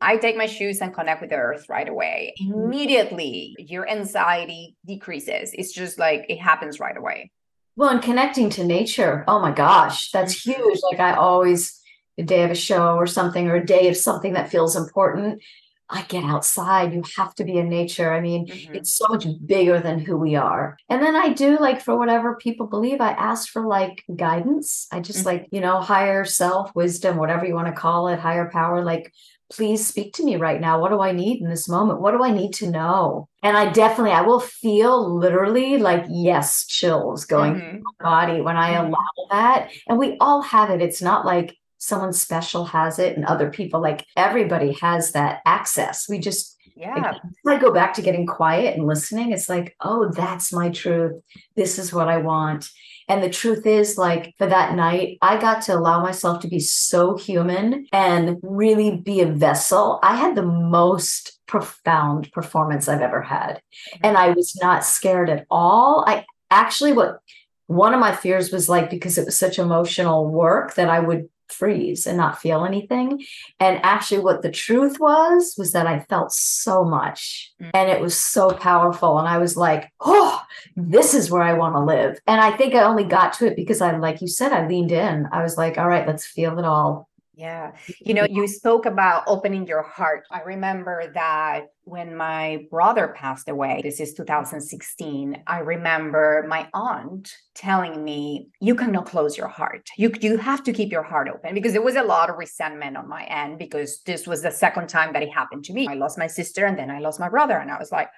I 0.00 0.18
take 0.18 0.36
my 0.36 0.46
shoes 0.46 0.80
and 0.80 0.92
connect 0.92 1.22
with 1.22 1.30
the 1.30 1.36
earth 1.36 1.66
right 1.70 1.88
away. 1.88 2.34
Mm. 2.42 2.66
Immediately, 2.66 3.56
your 3.58 3.88
anxiety 3.88 4.76
decreases. 4.86 5.52
It's 5.54 5.72
just 5.72 5.98
like 5.98 6.26
it 6.28 6.38
happens 6.38 6.78
right 6.78 6.96
away. 6.96 7.30
Well, 7.76 7.90
and 7.90 8.02
connecting 8.02 8.50
to 8.50 8.64
nature, 8.64 9.24
oh 9.28 9.38
my 9.38 9.52
gosh, 9.52 10.10
that's 10.10 10.46
mm-hmm. 10.46 10.62
huge. 10.62 10.80
Like 10.90 11.00
I 11.00 11.14
always, 11.14 11.80
a 12.18 12.22
day 12.22 12.42
of 12.44 12.50
a 12.50 12.54
show 12.54 12.96
or 12.96 13.06
something, 13.06 13.48
or 13.48 13.56
a 13.56 13.66
day 13.66 13.88
of 13.88 13.96
something 13.96 14.34
that 14.34 14.50
feels 14.50 14.76
important, 14.76 15.42
I 15.88 16.02
get 16.02 16.24
outside. 16.24 16.92
You 16.92 17.02
have 17.16 17.34
to 17.36 17.44
be 17.44 17.58
in 17.58 17.68
nature. 17.68 18.12
I 18.12 18.20
mean, 18.20 18.46
mm-hmm. 18.46 18.74
it's 18.74 18.96
so 18.96 19.06
much 19.08 19.26
bigger 19.44 19.78
than 19.80 20.00
who 20.00 20.16
we 20.16 20.34
are. 20.34 20.76
And 20.88 21.00
then 21.02 21.14
I 21.14 21.32
do 21.32 21.58
like 21.58 21.80
for 21.80 21.96
whatever 21.96 22.36
people 22.36 22.66
believe, 22.66 23.00
I 23.00 23.12
ask 23.12 23.48
for 23.48 23.66
like 23.66 24.04
guidance. 24.14 24.88
I 24.90 25.00
just 25.00 25.20
mm-hmm. 25.20 25.28
like, 25.28 25.48
you 25.52 25.60
know, 25.60 25.80
higher 25.80 26.24
self, 26.24 26.74
wisdom, 26.74 27.16
whatever 27.16 27.46
you 27.46 27.54
want 27.54 27.68
to 27.68 27.80
call 27.80 28.08
it, 28.08 28.18
higher 28.18 28.50
power, 28.50 28.84
like, 28.84 29.12
please 29.48 29.86
speak 29.86 30.12
to 30.14 30.24
me 30.24 30.34
right 30.34 30.60
now. 30.60 30.80
What 30.80 30.90
do 30.90 31.00
I 31.00 31.12
need 31.12 31.40
in 31.40 31.48
this 31.48 31.68
moment? 31.68 32.00
What 32.00 32.10
do 32.10 32.24
I 32.24 32.32
need 32.32 32.52
to 32.54 32.68
know? 32.68 33.28
And 33.44 33.56
I 33.56 33.70
definitely, 33.70 34.10
I 34.10 34.22
will 34.22 34.40
feel 34.40 35.16
literally 35.16 35.78
like, 35.78 36.04
yes, 36.08 36.66
chills 36.66 37.24
going 37.26 37.54
mm-hmm. 37.54 37.70
through 37.70 37.82
my 38.00 38.04
body 38.04 38.40
when 38.40 38.56
I 38.56 38.72
mm-hmm. 38.72 38.86
allow 38.88 39.28
that. 39.30 39.70
And 39.86 39.98
we 39.98 40.16
all 40.18 40.42
have 40.42 40.70
it. 40.70 40.82
It's 40.82 41.00
not 41.00 41.24
like, 41.24 41.56
someone 41.78 42.12
special 42.12 42.64
has 42.64 42.98
it 42.98 43.16
and 43.16 43.24
other 43.24 43.50
people 43.50 43.80
like 43.80 44.04
everybody 44.16 44.72
has 44.80 45.12
that 45.12 45.40
access. 45.44 46.08
We 46.08 46.18
just 46.18 46.56
yeah. 46.76 47.14
i 47.46 47.56
go 47.56 47.72
back 47.72 47.94
to 47.94 48.02
getting 48.02 48.26
quiet 48.26 48.76
and 48.76 48.86
listening 48.86 49.32
it's 49.32 49.48
like 49.48 49.74
oh 49.80 50.10
that's 50.10 50.52
my 50.52 50.68
truth. 50.70 51.22
This 51.54 51.78
is 51.78 51.92
what 51.92 52.08
i 52.08 52.18
want. 52.18 52.68
And 53.08 53.22
the 53.22 53.30
truth 53.30 53.66
is 53.66 53.96
like 53.96 54.34
for 54.36 54.46
that 54.46 54.74
night 54.74 55.18
i 55.22 55.38
got 55.38 55.62
to 55.62 55.74
allow 55.74 56.02
myself 56.02 56.40
to 56.42 56.48
be 56.48 56.60
so 56.60 57.16
human 57.16 57.86
and 57.92 58.36
really 58.42 58.96
be 58.98 59.20
a 59.20 59.26
vessel. 59.26 59.98
I 60.02 60.16
had 60.16 60.34
the 60.34 60.42
most 60.42 61.38
profound 61.46 62.30
performance 62.32 62.88
i've 62.88 63.00
ever 63.00 63.22
had. 63.22 63.60
And 64.02 64.16
i 64.18 64.30
was 64.30 64.56
not 64.60 64.84
scared 64.84 65.30
at 65.30 65.46
all. 65.50 66.04
I 66.06 66.26
actually 66.50 66.92
what 66.92 67.20
one 67.68 67.94
of 67.94 68.00
my 68.00 68.14
fears 68.14 68.52
was 68.52 68.68
like 68.68 68.90
because 68.90 69.18
it 69.18 69.24
was 69.24 69.36
such 69.36 69.58
emotional 69.58 70.28
work 70.28 70.74
that 70.74 70.88
i 70.88 71.00
would 71.00 71.28
freeze 71.48 72.06
and 72.06 72.16
not 72.16 72.40
feel 72.40 72.64
anything. 72.64 73.24
And 73.60 73.80
actually, 73.82 74.20
what 74.20 74.42
the 74.42 74.50
truth 74.50 74.98
was, 75.00 75.54
was 75.56 75.72
that 75.72 75.86
I 75.86 76.00
felt 76.00 76.32
so 76.32 76.84
much 76.84 77.52
mm. 77.60 77.70
and 77.74 77.90
it 77.90 78.00
was 78.00 78.18
so 78.18 78.50
powerful. 78.50 79.18
And 79.18 79.28
I 79.28 79.38
was 79.38 79.56
like, 79.56 79.92
oh, 80.00 80.42
this 80.76 81.14
is 81.14 81.30
where 81.30 81.42
I 81.42 81.54
want 81.54 81.74
to 81.74 81.80
live. 81.80 82.18
And 82.26 82.40
I 82.40 82.56
think 82.56 82.74
I 82.74 82.82
only 82.82 83.04
got 83.04 83.32
to 83.34 83.46
it 83.46 83.56
because 83.56 83.80
I, 83.80 83.96
like 83.96 84.20
you 84.20 84.28
said, 84.28 84.52
I 84.52 84.66
leaned 84.66 84.92
in. 84.92 85.28
I 85.32 85.42
was 85.42 85.56
like, 85.56 85.78
all 85.78 85.88
right, 85.88 86.06
let's 86.06 86.26
feel 86.26 86.58
it 86.58 86.64
all. 86.64 87.08
Yeah. 87.36 87.72
You 88.00 88.14
know, 88.14 88.24
you 88.24 88.48
spoke 88.48 88.86
about 88.86 89.24
opening 89.26 89.66
your 89.66 89.82
heart. 89.82 90.26
I 90.30 90.40
remember 90.40 91.12
that 91.12 91.66
when 91.84 92.16
my 92.16 92.64
brother 92.70 93.08
passed 93.14 93.50
away, 93.50 93.82
this 93.82 94.00
is 94.00 94.14
2016, 94.14 95.42
I 95.46 95.58
remember 95.58 96.46
my 96.48 96.66
aunt 96.72 97.30
telling 97.54 98.02
me, 98.02 98.48
you 98.58 98.74
cannot 98.74 99.04
close 99.04 99.36
your 99.36 99.48
heart. 99.48 99.86
You, 99.98 100.10
you 100.22 100.38
have 100.38 100.64
to 100.64 100.72
keep 100.72 100.90
your 100.90 101.02
heart 101.02 101.28
open 101.28 101.52
because 101.52 101.72
there 101.72 101.82
was 101.82 101.96
a 101.96 102.02
lot 102.02 102.30
of 102.30 102.38
resentment 102.38 102.96
on 102.96 103.06
my 103.06 103.24
end 103.24 103.58
because 103.58 104.00
this 104.06 104.26
was 104.26 104.40
the 104.40 104.50
second 104.50 104.88
time 104.88 105.12
that 105.12 105.22
it 105.22 105.30
happened 105.30 105.66
to 105.66 105.74
me. 105.74 105.86
I 105.86 105.94
lost 105.94 106.16
my 106.16 106.28
sister 106.28 106.64
and 106.64 106.78
then 106.78 106.90
I 106.90 107.00
lost 107.00 107.20
my 107.20 107.28
brother. 107.28 107.58
And 107.58 107.70
I 107.70 107.78
was 107.78 107.92
like, 107.92 108.08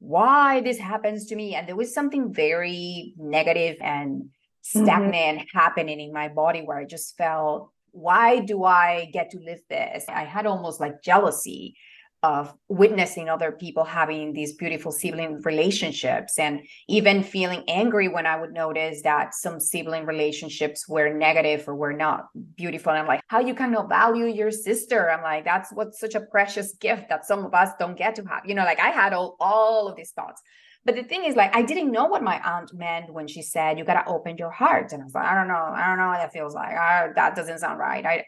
why 0.00 0.60
this 0.60 0.78
happens 0.78 1.26
to 1.26 1.36
me? 1.36 1.54
And 1.54 1.66
there 1.66 1.76
was 1.76 1.94
something 1.94 2.34
very 2.34 3.14
negative 3.16 3.76
and 3.80 4.24
mm-hmm. 4.24 4.84
stagnant 4.84 5.38
mm-hmm. 5.38 5.58
happening 5.58 5.98
in 5.98 6.12
my 6.12 6.28
body 6.28 6.60
where 6.60 6.76
I 6.76 6.84
just 6.84 7.16
felt 7.16 7.72
why 7.96 8.40
do 8.40 8.64
I 8.64 9.08
get 9.12 9.30
to 9.30 9.38
live 9.40 9.60
this? 9.70 10.04
I 10.08 10.24
had 10.24 10.46
almost 10.46 10.80
like 10.80 11.02
jealousy 11.02 11.76
of 12.22 12.52
witnessing 12.68 13.28
other 13.28 13.52
people 13.52 13.84
having 13.84 14.32
these 14.32 14.54
beautiful 14.54 14.90
sibling 14.90 15.40
relationships 15.42 16.38
and 16.38 16.60
even 16.88 17.22
feeling 17.22 17.62
angry 17.68 18.08
when 18.08 18.26
I 18.26 18.38
would 18.40 18.52
notice 18.52 19.02
that 19.02 19.34
some 19.34 19.60
sibling 19.60 20.06
relationships 20.06 20.88
were 20.88 21.12
negative 21.12 21.68
or 21.68 21.74
were 21.74 21.92
not 21.92 22.26
beautiful. 22.56 22.90
And 22.90 23.00
I'm 23.00 23.06
like, 23.06 23.20
how 23.28 23.40
you 23.40 23.54
cannot 23.54 23.88
value 23.88 24.26
your 24.26 24.50
sister? 24.50 25.10
I'm 25.10 25.22
like, 25.22 25.44
that's 25.44 25.72
what's 25.72 26.00
such 26.00 26.14
a 26.14 26.20
precious 26.20 26.74
gift 26.74 27.08
that 27.10 27.26
some 27.26 27.44
of 27.44 27.54
us 27.54 27.70
don't 27.78 27.96
get 27.96 28.14
to 28.16 28.24
have. 28.24 28.44
You 28.44 28.54
know, 28.54 28.64
like 28.64 28.80
I 28.80 28.88
had 28.88 29.12
all, 29.12 29.36
all 29.40 29.88
of 29.88 29.96
these 29.96 30.10
thoughts. 30.10 30.42
But 30.86 30.94
the 30.94 31.02
thing 31.02 31.24
is, 31.24 31.34
like, 31.34 31.54
I 31.54 31.62
didn't 31.62 31.90
know 31.90 32.04
what 32.06 32.22
my 32.22 32.40
aunt 32.44 32.72
meant 32.72 33.12
when 33.12 33.26
she 33.26 33.42
said, 33.42 33.76
you 33.76 33.84
got 33.84 34.04
to 34.04 34.08
open 34.08 34.36
your 34.38 34.52
heart. 34.52 34.92
And 34.92 35.02
I 35.02 35.04
was 35.04 35.14
like, 35.16 35.26
I 35.26 35.34
don't 35.34 35.48
know. 35.48 35.54
I 35.54 35.88
don't 35.88 35.98
know 35.98 36.06
what 36.06 36.18
that 36.18 36.32
feels 36.32 36.54
like. 36.54 36.76
I, 36.76 37.08
that 37.16 37.34
doesn't 37.34 37.58
sound 37.58 37.80
right. 37.80 38.06
I, 38.06 38.24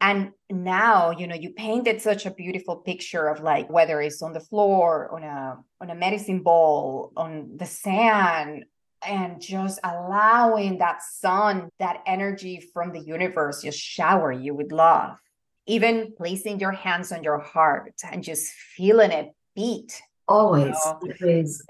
and 0.00 0.30
now, 0.48 1.10
you 1.10 1.26
know, 1.26 1.34
you 1.34 1.50
painted 1.50 2.00
such 2.00 2.24
a 2.24 2.30
beautiful 2.30 2.76
picture 2.76 3.26
of 3.26 3.40
like 3.40 3.68
whether 3.68 4.00
it's 4.00 4.22
on 4.22 4.34
the 4.34 4.40
floor, 4.40 5.10
on 5.12 5.24
a 5.24 5.56
on 5.80 5.90
a 5.90 5.96
medicine 5.96 6.42
ball, 6.42 7.12
on 7.16 7.56
the 7.56 7.66
sand, 7.66 8.66
and 9.04 9.40
just 9.40 9.80
allowing 9.82 10.78
that 10.78 11.02
sun, 11.02 11.70
that 11.80 12.02
energy 12.06 12.60
from 12.72 12.92
the 12.92 13.00
universe 13.00 13.62
just 13.62 13.80
shower 13.80 14.30
you 14.30 14.54
with 14.54 14.70
love. 14.70 15.16
Even 15.66 16.12
placing 16.16 16.60
your 16.60 16.72
hands 16.72 17.10
on 17.10 17.24
your 17.24 17.38
heart 17.38 17.94
and 18.08 18.22
just 18.22 18.52
feeling 18.52 19.10
it 19.10 19.34
beat 19.56 20.00
always 20.28 20.74
know, 20.84 20.98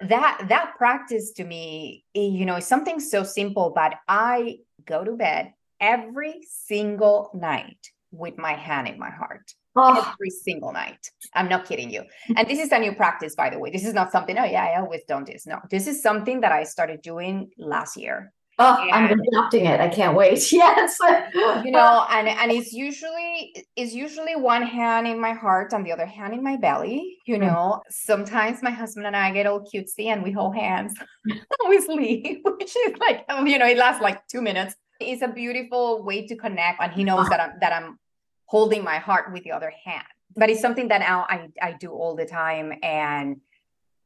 that 0.09 0.47
that 0.49 0.73
practice 0.79 1.33
to 1.33 1.45
me 1.45 2.05
eh, 2.15 2.21
you 2.21 2.47
know 2.47 2.57
is 2.57 2.67
something 2.67 3.01
so 3.01 3.23
simple 3.23 3.71
but 3.75 3.95
i 4.09 4.57
go 4.87 5.05
to 5.05 5.13
bed 5.13 5.53
every 5.81 6.41
single 6.49 7.31
night 7.35 7.91
with 8.13 8.39
my 8.39 8.53
hand 8.53 8.89
in 8.89 8.99
my 8.99 9.11
heart. 9.11 9.53
Oh. 9.79 10.15
every 10.15 10.31
single 10.31 10.73
night. 10.73 11.11
I'm 11.35 11.51
not 11.51 11.67
kidding 11.67 11.91
you. 11.91 12.05
And 12.35 12.49
this 12.49 12.59
is 12.59 12.73
a 12.73 12.79
new 12.79 12.95
practice 12.95 13.35
by 13.35 13.51
the 13.51 13.59
way. 13.59 13.71
This 13.71 13.85
is 13.85 13.93
not 13.93 14.11
something 14.11 14.39
oh 14.39 14.45
yeah 14.45 14.65
i 14.65 14.81
always 14.81 15.05
done 15.05 15.25
this. 15.25 15.47
No 15.47 15.61
this 15.71 15.87
is 15.87 16.03
something 16.03 16.41
that 16.41 16.53
i 16.53 16.63
started 16.65 17.03
doing 17.03 17.51
last 17.59 17.97
year 17.97 18.33
Oh, 18.59 18.83
and, 18.83 18.93
I'm 18.93 19.21
adopting 19.21 19.67
it. 19.67 19.81
I 19.81 19.89
can't 19.89 20.17
wait. 20.17 20.51
Yes. 20.53 20.97
you 21.65 21.71
know, 21.71 22.07
and 22.11 22.27
and 22.27 22.51
it's 22.51 22.73
usually 22.73 23.67
it's 23.77 23.93
usually 23.93 24.35
one 24.35 24.63
hand 24.63 25.07
in 25.07 25.21
my 25.21 25.33
heart 25.33 25.73
and 25.73 25.85
the 25.85 25.93
other 25.93 26.07
hand 26.07 26.33
in 26.33 26.43
my 26.43 26.57
belly. 26.57 27.19
You 27.27 27.37
mm. 27.37 27.41
know, 27.41 27.47
mm-hmm. 27.47 27.91
sometimes 27.91 28.63
my 28.63 28.71
husband 28.71 29.07
and 29.07 29.17
I 29.17 29.31
get 29.33 29.47
all 29.47 29.61
cutesy 29.61 30.07
and 30.07 30.23
we 30.23 30.33
hold 30.33 30.57
hands. 30.57 30.95
we 31.69 31.81
sleep, 31.83 32.41
which 32.59 32.75
is 32.77 32.95
like 32.99 33.27
um, 33.29 33.47
you 33.47 33.59
know, 33.59 33.67
it 33.67 33.77
lasts 33.77 34.01
like 34.01 34.27
two 34.27 34.41
minutes. 34.41 34.75
It's 35.01 35.21
a 35.21 35.29
beautiful 35.29 36.03
way 36.03 36.27
to 36.27 36.37
connect, 36.37 36.81
and 36.81 36.93
he 36.93 37.05
knows 37.05 37.29
that 37.29 37.41
I'm 37.41 37.59
that 37.61 37.73
I'm 37.73 37.99
holding 38.47 38.83
my 38.83 38.99
heart 38.99 39.33
with 39.33 39.45
the 39.45 39.53
other 39.53 39.73
hand. 39.85 40.07
But 40.35 40.49
it's 40.49 40.63
something 40.63 40.89
that 40.89 41.01
now 41.01 41.27
I 41.29 41.49
I 41.61 41.73
do 41.73 41.91
all 41.91 42.17
the 42.17 42.25
time, 42.25 42.73
and 42.83 43.43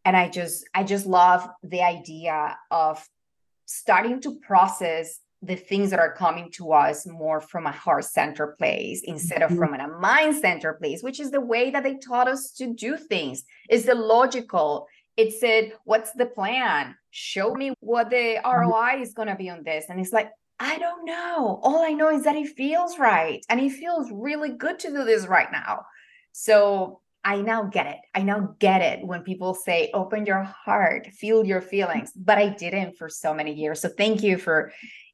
and 0.04 0.16
I 0.16 0.28
just 0.28 0.68
I 0.74 0.82
just 0.82 1.06
love 1.06 1.48
the 1.62 1.82
idea 1.82 2.56
of 2.72 3.06
starting 3.70 4.20
to 4.20 4.35
process 4.40 5.20
the 5.42 5.56
things 5.56 5.90
that 5.90 6.00
are 6.00 6.14
coming 6.14 6.50
to 6.50 6.72
us 6.72 7.06
more 7.06 7.40
from 7.40 7.66
a 7.66 7.72
heart 7.72 8.04
center 8.04 8.48
place 8.59 9.02
instead 9.04 9.42
of 9.42 9.50
mm-hmm. 9.50 9.61
from 9.61 9.74
a 9.74 9.88
mind 9.98 10.37
center 10.37 10.74
place, 10.74 11.02
which 11.02 11.20
is 11.20 11.30
the 11.30 11.40
way 11.40 11.70
that 11.70 11.83
they 11.83 11.96
taught 11.96 12.28
us 12.28 12.50
to 12.50 12.74
do 12.74 12.96
things. 12.96 13.44
Is 13.70 13.85
the 13.85 13.94
logical. 13.94 14.87
It 15.16 15.33
said, 15.35 15.72
What's 15.85 16.12
the 16.12 16.26
plan? 16.26 16.96
Show 17.11 17.54
me 17.54 17.72
what 17.80 18.11
the 18.11 18.38
mm-hmm. 18.44 18.70
ROI 18.70 19.02
is 19.02 19.14
going 19.14 19.28
to 19.28 19.37
be 19.37 19.48
on 19.48 19.62
this. 19.62 19.87
And 19.88 20.00
it's 20.00 20.12
like, 20.12 20.30
I 20.59 20.78
don't 20.78 21.06
know. 21.06 21.61
All 21.62 21.83
I 21.83 21.92
know 21.92 22.11
is 22.11 22.24
that 22.24 22.37
it 22.37 22.48
feels 22.48 22.98
right. 22.98 23.44
And 23.48 23.61
it 23.61 23.70
feels 23.70 24.11
really 24.12 24.50
good 24.50 24.78
to 24.80 24.88
do 24.88 25.04
this 25.04 25.26
right 25.26 25.50
now. 25.50 25.85
So 26.33 27.00
I 27.24 27.42
now 27.42 27.64
get 27.64 27.87
it. 27.87 27.98
I 28.14 28.22
now 28.22 28.54
get 28.59 28.80
it 28.80 29.06
when 29.06 29.22
people 29.22 29.54
say, 29.54 29.90
open 29.92 30.24
your 30.24 30.42
heart, 30.42 31.06
feel 31.09 31.44
your 31.44 31.61
feelings. 31.61 32.12
But 32.16 32.38
I 32.38 32.48
didn't 32.48 32.96
for 32.96 33.09
so 33.09 33.35
many 33.35 33.52
years. 33.52 33.80
So 33.80 33.88
thank 33.88 34.22
you 34.22 34.38
for 34.38 34.72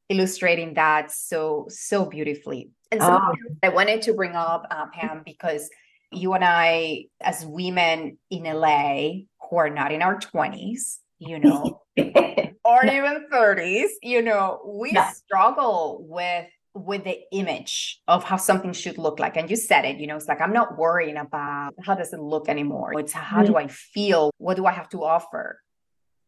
illustrating 0.08 0.74
that 0.74 1.10
so, 1.10 1.66
so 1.68 2.06
beautifully. 2.06 2.70
And 2.92 3.00
so 3.00 3.18
oh. 3.20 3.34
I 3.62 3.70
wanted 3.70 4.02
to 4.02 4.14
bring 4.14 4.36
up, 4.36 4.66
uh, 4.70 4.86
Pam, 4.92 5.22
because 5.24 5.68
you 6.12 6.34
and 6.34 6.44
I, 6.44 7.06
as 7.20 7.44
women 7.44 8.18
in 8.30 8.44
LA 8.44 9.24
who 9.48 9.56
are 9.56 9.70
not 9.70 9.90
in 9.90 10.02
our 10.02 10.18
20s, 10.18 10.98
you 11.18 11.40
know, 11.40 11.82
or 11.98 12.84
even 12.84 13.26
30s, 13.32 13.88
you 14.02 14.22
know, 14.22 14.60
we 14.64 14.96
struggle 15.12 16.04
with 16.08 16.46
with 16.76 17.04
the 17.04 17.18
image 17.32 18.00
of 18.06 18.22
how 18.22 18.36
something 18.36 18.72
should 18.72 18.98
look 18.98 19.18
like 19.18 19.36
and 19.36 19.48
you 19.48 19.56
said 19.56 19.84
it 19.84 19.98
you 19.98 20.06
know 20.06 20.16
it's 20.16 20.28
like 20.28 20.40
i'm 20.40 20.52
not 20.52 20.76
worrying 20.76 21.16
about 21.16 21.72
how 21.82 21.94
does 21.94 22.12
it 22.12 22.20
look 22.20 22.48
anymore 22.48 22.98
it's 22.98 23.12
how 23.12 23.38
mm-hmm. 23.38 23.52
do 23.52 23.56
i 23.56 23.66
feel 23.66 24.30
what 24.38 24.56
do 24.56 24.66
i 24.66 24.72
have 24.72 24.88
to 24.88 25.02
offer 25.02 25.60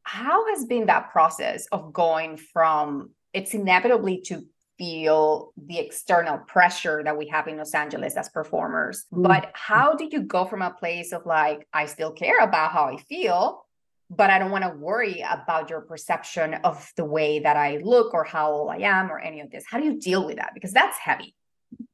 how 0.02 0.48
has 0.48 0.64
been 0.64 0.86
that 0.86 1.10
process 1.10 1.66
of 1.70 1.92
going 1.92 2.36
from 2.36 3.10
it's 3.32 3.52
inevitably 3.52 4.22
to 4.22 4.44
feel 4.78 5.52
the 5.56 5.78
external 5.78 6.38
pressure 6.38 7.02
that 7.04 7.18
we 7.18 7.26
have 7.26 7.48
in 7.48 7.56
Los 7.56 7.74
Angeles 7.74 8.16
as 8.16 8.28
performers. 8.28 9.04
Mm-hmm. 9.12 9.22
But 9.22 9.50
how 9.52 9.94
did 9.94 10.12
you 10.12 10.22
go 10.22 10.44
from 10.44 10.62
a 10.62 10.70
place 10.70 11.12
of 11.12 11.26
like, 11.26 11.66
I 11.72 11.86
still 11.86 12.12
care 12.12 12.38
about 12.38 12.70
how 12.70 12.84
I 12.84 12.96
feel, 12.96 13.64
but 14.10 14.30
I 14.30 14.38
don't 14.38 14.50
want 14.50 14.64
to 14.64 14.70
worry 14.70 15.24
about 15.28 15.68
your 15.68 15.82
perception 15.82 16.54
of 16.54 16.90
the 16.96 17.04
way 17.04 17.40
that 17.40 17.56
I 17.56 17.78
look 17.82 18.14
or 18.14 18.24
how 18.24 18.50
old 18.50 18.70
I 18.70 18.78
am 18.78 19.10
or 19.10 19.18
any 19.18 19.40
of 19.40 19.50
this? 19.50 19.64
How 19.68 19.78
do 19.78 19.84
you 19.84 19.98
deal 19.98 20.24
with 20.24 20.36
that? 20.36 20.52
Because 20.54 20.72
that's 20.72 20.96
heavy. 20.98 21.34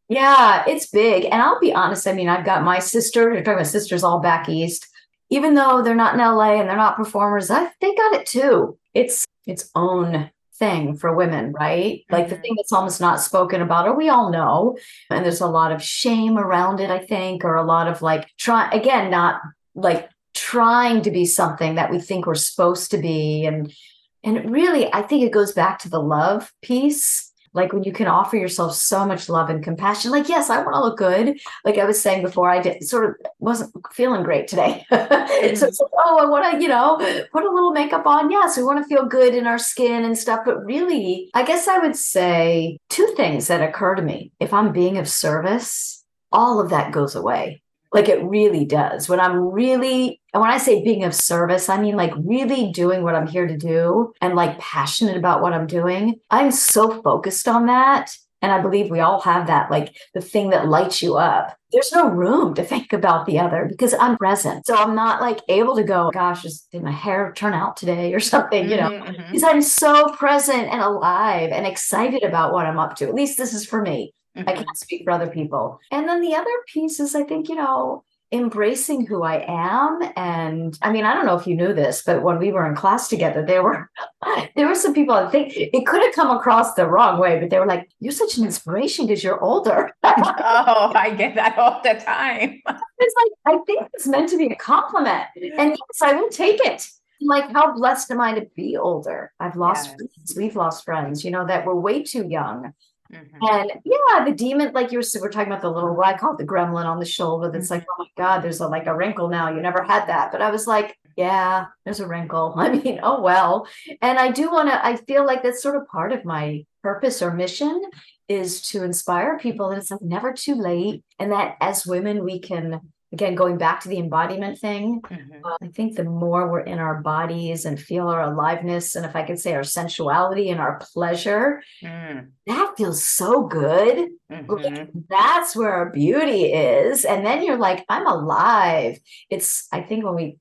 Yeah, 0.09 0.65
it's 0.69 0.87
big. 0.87 1.25
And 1.25 1.43
I'll 1.43 1.61
be 1.61 1.73
honest, 1.73 2.07
I 2.07 2.13
mean, 2.13 2.29
I've 2.29 2.45
got 2.45 2.63
my 2.63 2.79
sister, 2.79 3.33
you're 3.33 3.43
talking 3.43 3.55
about 3.55 3.67
sisters 3.67 4.05
all 4.05 4.21
back 4.21 4.49
east. 4.49 4.87
Even 5.31 5.55
though 5.55 5.83
they're 5.83 5.95
not 5.95 6.15
in 6.15 6.21
LA 6.21 6.61
and 6.61 6.69
they're 6.69 6.77
not 6.77 6.97
performers, 6.97 7.51
I, 7.51 7.71
they 7.81 7.95
got 7.95 8.15
it 8.15 8.27
too. 8.27 8.79
It's 8.93 9.25
its 9.47 9.71
own 9.75 10.31
thing 10.57 10.97
for 10.97 11.17
women, 11.17 11.53
right? 11.53 12.01
Mm-hmm. 12.01 12.15
Like 12.15 12.29
the 12.29 12.35
mm-hmm. 12.35 12.43
thing 12.43 12.55
that's 12.57 12.73
almost 12.73 13.01
not 13.01 13.21
spoken 13.21 13.61
about, 13.63 13.89
or 13.89 13.97
we 13.97 14.09
all 14.09 14.31
know. 14.31 14.77
And 15.11 15.25
there's 15.25 15.41
a 15.41 15.47
lot 15.47 15.73
of 15.73 15.83
shame 15.83 16.39
around 16.39 16.81
it, 16.81 16.91
I 16.91 16.99
think, 16.99 17.45
or 17.45 17.57
a 17.57 17.65
lot 17.65 17.89
of 17.89 18.03
like 18.03 18.29
try 18.37 18.71
again, 18.71 19.11
not 19.11 19.41
like 19.75 20.09
trying 20.55 21.03
to 21.03 21.11
be 21.11 21.25
something 21.25 21.75
that 21.75 21.91
we 21.91 21.99
think 21.99 22.27
we're 22.27 22.37
supposed 22.37 22.93
to 22.93 22.99
be. 22.99 23.45
And 23.45 23.75
and 24.23 24.53
really, 24.53 24.93
I 24.95 25.03
think 25.03 25.25
it 25.25 25.33
goes 25.33 25.53
back 25.53 25.81
to 25.81 25.91
the 25.91 26.01
love 26.01 26.53
piece. 26.63 27.33
Like 27.53 27.73
when 27.73 27.83
you 27.83 27.93
can 27.93 28.07
offer 28.07 28.37
yourself 28.37 28.75
so 28.75 29.05
much 29.05 29.29
love 29.29 29.49
and 29.49 29.63
compassion 29.63 30.11
like 30.11 30.29
yes 30.29 30.51
i 30.51 30.61
want 30.61 30.75
to 30.75 30.81
look 30.81 30.99
good. 30.99 31.39
Like 31.65 31.79
i 31.79 31.85
was 31.85 32.01
saying 32.01 32.23
before 32.23 32.51
i 32.51 32.61
did 32.61 32.83
sort 32.83 33.05
of 33.09 33.15
wasn't 33.39 33.73
feeling 33.93 34.23
great 34.25 34.49
today. 34.49 34.85
Mm-hmm. 34.95 35.57
so 35.57 35.67
it's 35.67 35.81
like 35.81 35.91
oh 36.05 36.19
i 36.21 36.27
want 36.27 36.51
to 36.51 36.63
you 36.63 36.69
know 36.69 36.97
put 37.33 37.45
a 37.45 37.51
little 37.53 37.73
makeup 37.73 38.07
on. 38.07 38.31
Yes 38.31 38.57
we 38.57 38.65
want 38.65 38.83
to 38.83 38.89
feel 38.89 39.07
good 39.07 39.35
in 39.35 39.47
our 39.47 39.59
skin 39.59 40.05
and 40.05 40.17
stuff. 40.19 40.41
But 40.45 40.65
really 40.65 41.31
i 41.35 41.45
guess 41.45 41.69
i 41.69 41.79
would 41.79 41.97
say 41.97 42.79
two 42.89 43.13
things 43.17 43.49
that 43.49 43.69
occur 43.69 43.95
to 43.95 44.03
me. 44.03 44.33
If 44.41 44.53
i'm 44.53 44.73
being 44.73 44.99
of 44.99 45.09
service 45.09 46.05
all 46.33 46.61
of 46.61 46.71
that 46.71 46.93
goes 46.93 47.15
away 47.15 47.63
like 47.95 48.09
it 48.09 48.23
really 48.25 48.65
does. 48.65 49.09
When 49.09 49.21
I'm 49.21 49.37
really, 49.37 50.21
and 50.35 50.41
when 50.41 50.51
I 50.51 50.59
say 50.59 50.83
being 50.83 51.05
of 51.05 51.15
service, 51.15 51.69
I 51.69 51.81
mean 51.81 51.97
like 51.97 52.13
really 52.19 52.73
doing 52.73 53.05
what 53.05 53.15
I'm 53.15 53.29
here 53.29 53.47
to 53.47 53.57
do 53.57 54.13
and 54.21 54.35
like 54.35 54.59
passionate 54.59 55.17
about 55.17 55.41
what 55.41 55.55
I'm 55.55 55.69
doing. 55.69 56.17
I'm 56.29 56.51
so 56.51 57.01
focused 57.03 57.47
on 57.47 57.67
that. 57.67 58.15
And 58.43 58.53
I 58.53 58.61
believe 58.61 58.91
we 58.91 59.01
all 59.01 59.23
have 59.23 59.47
that, 59.47 59.71
like 59.71 59.97
the 60.13 60.21
thing 60.21 60.51
that 60.51 60.69
lights 60.69 61.03
you 61.03 61.17
up. 61.17 61.57
There's 61.73 61.93
no 61.93 62.11
room 62.11 62.53
to 62.55 62.63
think 62.63 62.93
about 62.93 63.25
the 63.25 63.39
other 63.39 63.67
because 63.71 63.95
I'm 63.95 64.19
present. 64.19 64.67
So 64.67 64.75
I'm 64.75 64.95
not 64.95 65.23
like 65.23 65.39
able 65.49 65.77
to 65.77 65.83
go, 65.83 66.11
gosh, 66.13 66.43
just 66.43 66.71
did 66.71 66.83
my 66.83 66.91
hair 66.91 67.33
turn 67.35 67.55
out 67.55 67.79
today 67.79 68.13
or 68.13 68.21
something, 68.35 68.69
you 68.69 68.77
know, 68.77 68.91
mm-hmm, 68.91 69.13
mm-hmm. 69.13 69.33
because 69.33 69.45
I'm 69.45 69.63
so 69.63 70.09
present 70.09 70.69
and 70.69 70.83
alive 70.83 71.53
and 71.53 71.67
excited 71.67 72.23
about 72.23 72.53
what 72.53 72.67
I'm 72.67 72.79
up 72.79 72.97
to. 72.97 73.09
At 73.09 73.15
least 73.15 73.39
this 73.39 73.55
is 73.55 73.65
for 73.65 73.81
me. 73.81 74.13
Mm-hmm. 74.37 74.49
I 74.49 74.53
can't 74.55 74.77
speak 74.77 75.05
for 75.05 75.13
other 75.13 75.29
people. 75.29 75.81
And 75.91 76.09
then 76.09 76.21
the 76.21 76.35
other 76.35 76.51
piece 76.67 77.01
is, 77.01 77.15
I 77.15 77.23
think, 77.23 77.49
you 77.49 77.55
know, 77.55 78.05
embracing 78.35 79.07
who 79.07 79.23
I 79.23 79.45
am. 79.47 80.01
And 80.17 80.77
I 80.83 80.91
mean, 80.93 81.05
I 81.05 81.15
don't 81.15 81.25
know 81.25 81.37
if 81.37 81.47
you 81.47 81.55
knew 81.57 81.73
this, 81.73 82.03
but 82.05 82.23
when 82.23 82.39
we 82.39 82.51
were 82.51 82.67
in 82.67 82.75
class 82.75 83.09
together, 83.09 83.45
there 83.47 83.63
were 83.63 83.91
there 84.57 84.67
were 84.67 84.75
some 84.75 84.93
people 84.93 85.15
I 85.15 85.31
think 85.31 85.53
it 85.57 85.87
could 85.87 86.03
have 86.03 86.15
come 86.15 86.37
across 86.37 86.75
the 86.75 86.87
wrong 86.87 87.21
way, 87.21 87.39
but 87.39 87.51
they 87.51 87.59
were 87.59 87.67
like, 87.67 87.89
You're 88.01 88.13
such 88.13 88.37
an 88.37 88.45
inspiration 88.45 89.07
because 89.07 89.23
you're 89.23 89.41
older. 89.41 89.93
oh, 90.03 90.93
I 90.95 91.15
get 91.17 91.37
that 91.37 91.57
all 91.59 91.81
the 91.83 91.95
time. 91.95 92.61
it's 92.99 93.15
like 93.47 93.55
I 93.55 93.59
think 93.65 93.89
it's 93.95 94.07
meant 94.07 94.29
to 94.31 94.39
be 94.39 94.47
a 94.47 94.57
compliment. 94.57 95.25
And 95.57 95.71
yes, 95.71 96.03
I 96.03 96.15
will 96.15 96.29
take 96.29 96.61
it. 96.65 96.87
Like, 97.21 97.51
how 97.53 97.75
blessed 97.75 98.11
am 98.11 98.21
I 98.21 98.35
to 98.35 98.47
be 98.57 98.77
older? 98.77 99.33
I've 99.39 99.57
lost 99.57 99.87
yes. 99.87 99.95
friends. 99.95 100.35
We've 100.37 100.57
lost 100.57 100.85
friends, 100.85 101.25
you 101.25 101.31
know, 101.31 101.47
that 101.47 101.65
were 101.65 101.79
way 101.79 102.03
too 102.03 102.27
young 102.27 102.75
Mm-hmm. 103.13 103.37
And 103.43 103.73
yeah, 103.85 104.25
the 104.25 104.33
demon, 104.33 104.73
like 104.73 104.91
you 104.91 104.99
were, 104.99 105.21
we're 105.21 105.31
talking 105.31 105.53
about 105.53 105.63
the 105.63 105.71
little, 105.71 105.95
what 105.95 106.07
I 106.07 106.17
call 106.17 106.33
it 106.33 106.39
the 106.39 106.47
gremlin 106.47 106.87
on 106.87 106.99
the 106.99 107.05
shoulder. 107.05 107.51
That's 107.51 107.67
mm-hmm. 107.67 107.75
like, 107.75 107.87
oh 107.91 108.05
my 108.05 108.23
God, 108.23 108.41
there's 108.41 108.61
a, 108.61 108.69
like 108.69 108.87
a 108.87 108.95
wrinkle 108.95 109.29
now. 109.29 109.55
You 109.55 109.61
never 109.61 109.83
had 109.83 110.07
that. 110.07 110.33
But 110.33 110.43
I 110.43 110.51
was 110.51 110.67
like, 110.67 110.99
yeah, 111.17 111.67
there's 111.85 112.01
a 112.01 112.09
wrinkle. 112.09 112.55
I 112.57 112.71
mean, 112.71 113.01
oh 113.03 113.21
well. 113.21 113.69
And 114.01 114.19
I 114.19 114.31
do 114.31 114.51
want 114.51 114.69
to, 114.69 114.85
I 114.85 114.97
feel 114.97 115.27
like 115.27 115.43
that's 115.43 115.63
sort 115.63 115.77
of 115.77 115.87
part 115.89 116.13
of 116.13 116.25
my 116.25 116.65
purpose 116.83 117.23
or 117.23 117.33
mission 117.33 117.83
is 118.29 118.63
to 118.63 118.83
inspire 118.83 119.39
people 119.39 119.69
that 119.69 119.79
it's 119.79 119.91
like 119.91 120.03
never 120.03 120.33
too 120.33 120.55
late. 120.55 121.05
And 121.19 121.33
that 121.33 121.57
as 121.61 121.87
women, 121.87 122.25
we 122.25 122.41
can 122.41 122.81
again 123.15 123.37
going 123.37 123.57
back 123.57 123.81
to 123.81 123.89
the 123.89 123.99
embodiment 123.99 124.59
thing 124.59 125.01
mm-hmm. 125.01 125.45
uh, 125.45 125.57
i 125.63 125.69
think 125.69 125.95
the 125.95 126.05
more 126.05 126.51
we're 126.51 126.61
in 126.61 126.79
our 126.79 127.01
bodies 127.01 127.65
and 127.65 127.81
feel 127.81 128.09
our 128.09 128.23
aliveness 128.23 128.97
and 128.97 129.07
if 129.07 129.15
i 129.15 129.23
could 129.23 129.39
say 129.39 129.55
our 129.55 129.63
sensuality 129.63 130.51
and 130.51 130.61
our 130.61 130.81
pleasure 130.93 131.63
mm. 131.83 132.27
that 132.47 132.75
feels 132.77 133.03
so 133.03 133.47
good 133.47 134.09
mm-hmm. 134.31 134.99
that's 135.09 135.55
where 135.55 135.73
our 135.73 135.91
beauty 135.91 136.53
is 136.53 137.05
and 137.05 137.25
then 137.25 137.45
you're 137.45 137.57
like 137.57 137.85
i'm 137.89 138.07
alive 138.07 138.99
it's 139.31 139.69
i 139.73 139.81
think 139.81 140.05
when 140.05 140.17
we 140.17 140.37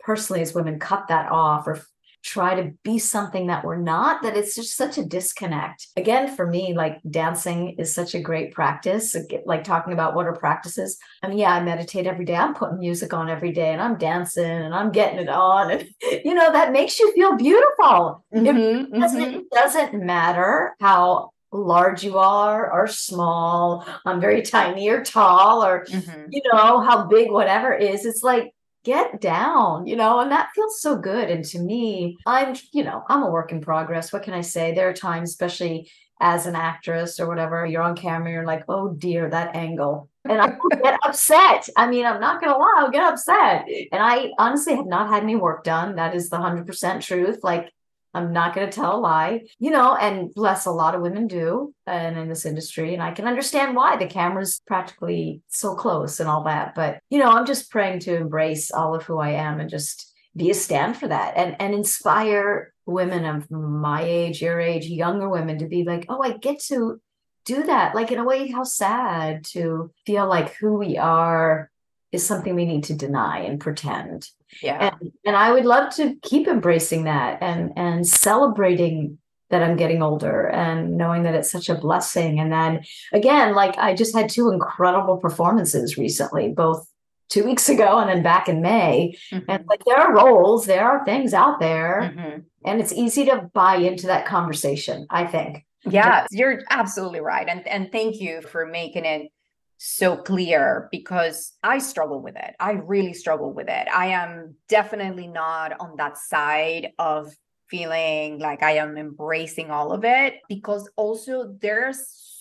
personally 0.00 0.42
as 0.42 0.54
women 0.54 0.78
cut 0.78 1.08
that 1.08 1.30
off 1.32 1.66
or 1.66 1.82
try 2.22 2.60
to 2.60 2.72
be 2.82 2.98
something 2.98 3.46
that 3.46 3.64
we're 3.64 3.80
not 3.80 4.22
that 4.22 4.36
it's 4.36 4.54
just 4.54 4.76
such 4.76 4.98
a 4.98 5.04
disconnect 5.04 5.86
again 5.96 6.34
for 6.34 6.46
me 6.46 6.74
like 6.74 6.98
dancing 7.08 7.70
is 7.78 7.94
such 7.94 8.14
a 8.14 8.20
great 8.20 8.52
practice 8.52 9.16
like 9.46 9.62
talking 9.62 9.92
about 9.92 10.14
what 10.14 10.26
are 10.26 10.34
practices 10.34 10.98
i 11.22 11.28
mean 11.28 11.38
yeah 11.38 11.52
i 11.52 11.62
meditate 11.62 12.06
every 12.06 12.24
day 12.24 12.34
i'm 12.34 12.54
putting 12.54 12.80
music 12.80 13.14
on 13.14 13.30
every 13.30 13.52
day 13.52 13.72
and 13.72 13.80
i'm 13.80 13.96
dancing 13.96 14.44
and 14.44 14.74
i'm 14.74 14.90
getting 14.90 15.18
it 15.18 15.28
on 15.28 15.70
and 15.70 15.88
you 16.24 16.34
know 16.34 16.50
that 16.52 16.72
makes 16.72 16.98
you 16.98 17.12
feel 17.14 17.36
beautiful 17.36 18.24
mm-hmm, 18.34 18.94
it, 18.94 19.00
doesn't, 19.00 19.22
mm-hmm. 19.22 19.38
it 19.38 19.50
doesn't 19.50 19.94
matter 19.94 20.74
how 20.80 21.30
large 21.52 22.04
you 22.04 22.18
are 22.18 22.70
or 22.70 22.86
small 22.86 23.86
i'm 24.04 24.20
very 24.20 24.42
tiny 24.42 24.88
or 24.88 25.02
tall 25.02 25.64
or 25.64 25.86
mm-hmm. 25.86 26.26
you 26.30 26.42
know 26.52 26.80
how 26.80 27.06
big 27.06 27.30
whatever 27.30 27.72
is 27.72 28.04
it's 28.04 28.22
like 28.22 28.52
get 28.88 29.20
down, 29.20 29.86
you 29.86 29.96
know, 29.96 30.20
and 30.20 30.32
that 30.32 30.48
feels 30.54 30.80
so 30.80 30.96
good. 30.96 31.28
And 31.28 31.44
to 31.44 31.58
me, 31.58 32.16
I'm, 32.24 32.56
you 32.72 32.84
know, 32.84 33.04
I'm 33.08 33.22
a 33.22 33.30
work 33.30 33.52
in 33.52 33.60
progress. 33.60 34.14
What 34.14 34.22
can 34.22 34.32
I 34.32 34.40
say? 34.40 34.72
There 34.72 34.88
are 34.88 34.94
times, 34.94 35.28
especially 35.28 35.90
as 36.20 36.46
an 36.46 36.56
actress 36.56 37.20
or 37.20 37.28
whatever, 37.28 37.66
you're 37.66 37.82
on 37.82 37.94
camera, 37.94 38.32
you're 38.32 38.46
like, 38.46 38.64
oh 38.66 38.94
dear, 38.94 39.28
that 39.28 39.54
angle. 39.54 40.08
And 40.24 40.40
I 40.40 40.56
get 40.82 40.98
upset. 41.04 41.68
I 41.76 41.86
mean, 41.86 42.06
I'm 42.06 42.20
not 42.20 42.40
going 42.40 42.52
to 42.52 42.58
lie, 42.58 42.76
I'll 42.78 42.90
get 42.90 43.04
upset. 43.04 43.66
And 43.92 44.02
I 44.02 44.30
honestly 44.38 44.74
have 44.74 44.86
not 44.86 45.10
had 45.10 45.22
any 45.22 45.36
work 45.36 45.64
done. 45.64 45.96
That 45.96 46.14
is 46.14 46.30
the 46.30 46.38
100% 46.38 47.02
truth. 47.02 47.40
Like, 47.42 47.70
I'm 48.18 48.32
not 48.32 48.54
going 48.54 48.68
to 48.68 48.72
tell 48.72 48.96
a 48.96 49.00
lie, 49.00 49.42
you 49.58 49.70
know, 49.70 49.94
and 49.94 50.34
bless 50.34 50.66
a 50.66 50.72
lot 50.72 50.94
of 50.94 51.02
women 51.02 51.28
do 51.28 51.74
and 51.86 52.18
in 52.18 52.28
this 52.28 52.44
industry. 52.44 52.92
And 52.94 53.02
I 53.02 53.12
can 53.12 53.26
understand 53.26 53.76
why 53.76 53.96
the 53.96 54.06
camera's 54.06 54.60
practically 54.66 55.40
so 55.48 55.74
close 55.74 56.18
and 56.18 56.28
all 56.28 56.44
that. 56.44 56.74
But, 56.74 57.00
you 57.10 57.18
know, 57.18 57.30
I'm 57.30 57.46
just 57.46 57.70
praying 57.70 58.00
to 58.00 58.16
embrace 58.16 58.70
all 58.72 58.94
of 58.94 59.04
who 59.04 59.18
I 59.18 59.30
am 59.30 59.60
and 59.60 59.70
just 59.70 60.12
be 60.36 60.50
a 60.50 60.54
stand 60.54 60.96
for 60.96 61.08
that 61.08 61.36
and, 61.36 61.56
and 61.60 61.74
inspire 61.74 62.74
women 62.86 63.24
of 63.24 63.50
my 63.50 64.02
age, 64.02 64.42
your 64.42 64.60
age, 64.60 64.86
younger 64.86 65.28
women 65.28 65.58
to 65.58 65.66
be 65.66 65.84
like, 65.84 66.06
oh, 66.08 66.20
I 66.22 66.36
get 66.36 66.60
to 66.64 67.00
do 67.44 67.62
that. 67.64 67.94
Like, 67.94 68.10
in 68.10 68.18
a 68.18 68.24
way, 68.24 68.48
how 68.50 68.64
sad 68.64 69.44
to 69.52 69.92
feel 70.06 70.28
like 70.28 70.54
who 70.56 70.74
we 70.74 70.98
are 70.98 71.70
is 72.12 72.26
something 72.26 72.54
we 72.54 72.64
need 72.64 72.84
to 72.84 72.94
deny 72.94 73.40
and 73.40 73.60
pretend. 73.60 74.30
Yeah. 74.62 74.96
And, 75.00 75.12
and 75.26 75.36
I 75.36 75.52
would 75.52 75.64
love 75.64 75.94
to 75.96 76.16
keep 76.22 76.48
embracing 76.48 77.04
that 77.04 77.42
and 77.42 77.72
and 77.76 78.06
celebrating 78.06 79.18
that 79.50 79.62
I'm 79.62 79.76
getting 79.76 80.02
older 80.02 80.46
and 80.48 80.96
knowing 80.96 81.22
that 81.22 81.34
it's 81.34 81.50
such 81.50 81.68
a 81.68 81.74
blessing. 81.74 82.38
And 82.38 82.52
then 82.52 82.84
again, 83.12 83.54
like 83.54 83.78
I 83.78 83.94
just 83.94 84.14
had 84.14 84.28
two 84.28 84.50
incredible 84.50 85.16
performances 85.16 85.96
recently, 85.96 86.48
both 86.48 86.86
two 87.28 87.44
weeks 87.44 87.68
ago 87.68 87.98
and 87.98 88.08
then 88.08 88.22
back 88.22 88.48
in 88.48 88.62
May. 88.62 89.16
Mm-hmm. 89.30 89.50
And 89.50 89.66
like 89.66 89.84
there 89.84 89.98
are 89.98 90.14
roles, 90.14 90.66
there 90.66 90.88
are 90.88 91.04
things 91.04 91.34
out 91.34 91.60
there, 91.60 92.12
mm-hmm. 92.14 92.40
and 92.64 92.80
it's 92.80 92.92
easy 92.92 93.26
to 93.26 93.50
buy 93.52 93.76
into 93.76 94.06
that 94.08 94.26
conversation, 94.26 95.06
I 95.10 95.26
think. 95.26 95.64
Yeah, 95.84 96.26
you're 96.30 96.62
absolutely 96.70 97.20
right. 97.20 97.48
And 97.48 97.66
and 97.66 97.90
thank 97.92 98.20
you 98.20 98.42
for 98.42 98.66
making 98.66 99.04
it 99.04 99.30
so 99.78 100.16
clear 100.16 100.88
because 100.90 101.56
I 101.62 101.78
struggle 101.78 102.20
with 102.20 102.36
it. 102.36 102.54
I 102.58 102.72
really 102.72 103.14
struggle 103.14 103.52
with 103.52 103.68
it. 103.68 103.88
I 103.94 104.08
am 104.08 104.56
definitely 104.68 105.28
not 105.28 105.72
on 105.80 105.96
that 105.96 106.18
side 106.18 106.92
of 106.98 107.32
feeling 107.68 108.38
like 108.40 108.62
I 108.62 108.72
am 108.72 108.98
embracing 108.98 109.70
all 109.70 109.92
of 109.92 110.04
it 110.04 110.40
because 110.48 110.90
also 110.96 111.56
there's 111.60 112.00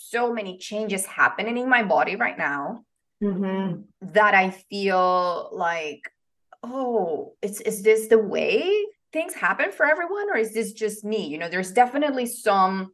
so 0.09 0.33
many 0.33 0.57
changes 0.57 1.05
happening 1.05 1.57
in 1.57 1.69
my 1.69 1.83
body 1.83 2.15
right 2.15 2.37
now 2.37 2.83
mm-hmm. 3.23 3.81
that 4.13 4.33
I 4.33 4.49
feel 4.49 5.49
like, 5.51 6.01
oh, 6.63 7.35
is, 7.41 7.61
is 7.61 7.83
this 7.83 8.07
the 8.07 8.17
way 8.17 8.85
things 9.13 9.33
happen 9.33 9.71
for 9.71 9.85
everyone 9.85 10.29
or 10.29 10.37
is 10.37 10.53
this 10.53 10.73
just 10.73 11.05
me 11.05 11.27
you 11.27 11.37
know 11.37 11.47
there's 11.47 11.71
definitely 11.71 12.25
some 12.25 12.91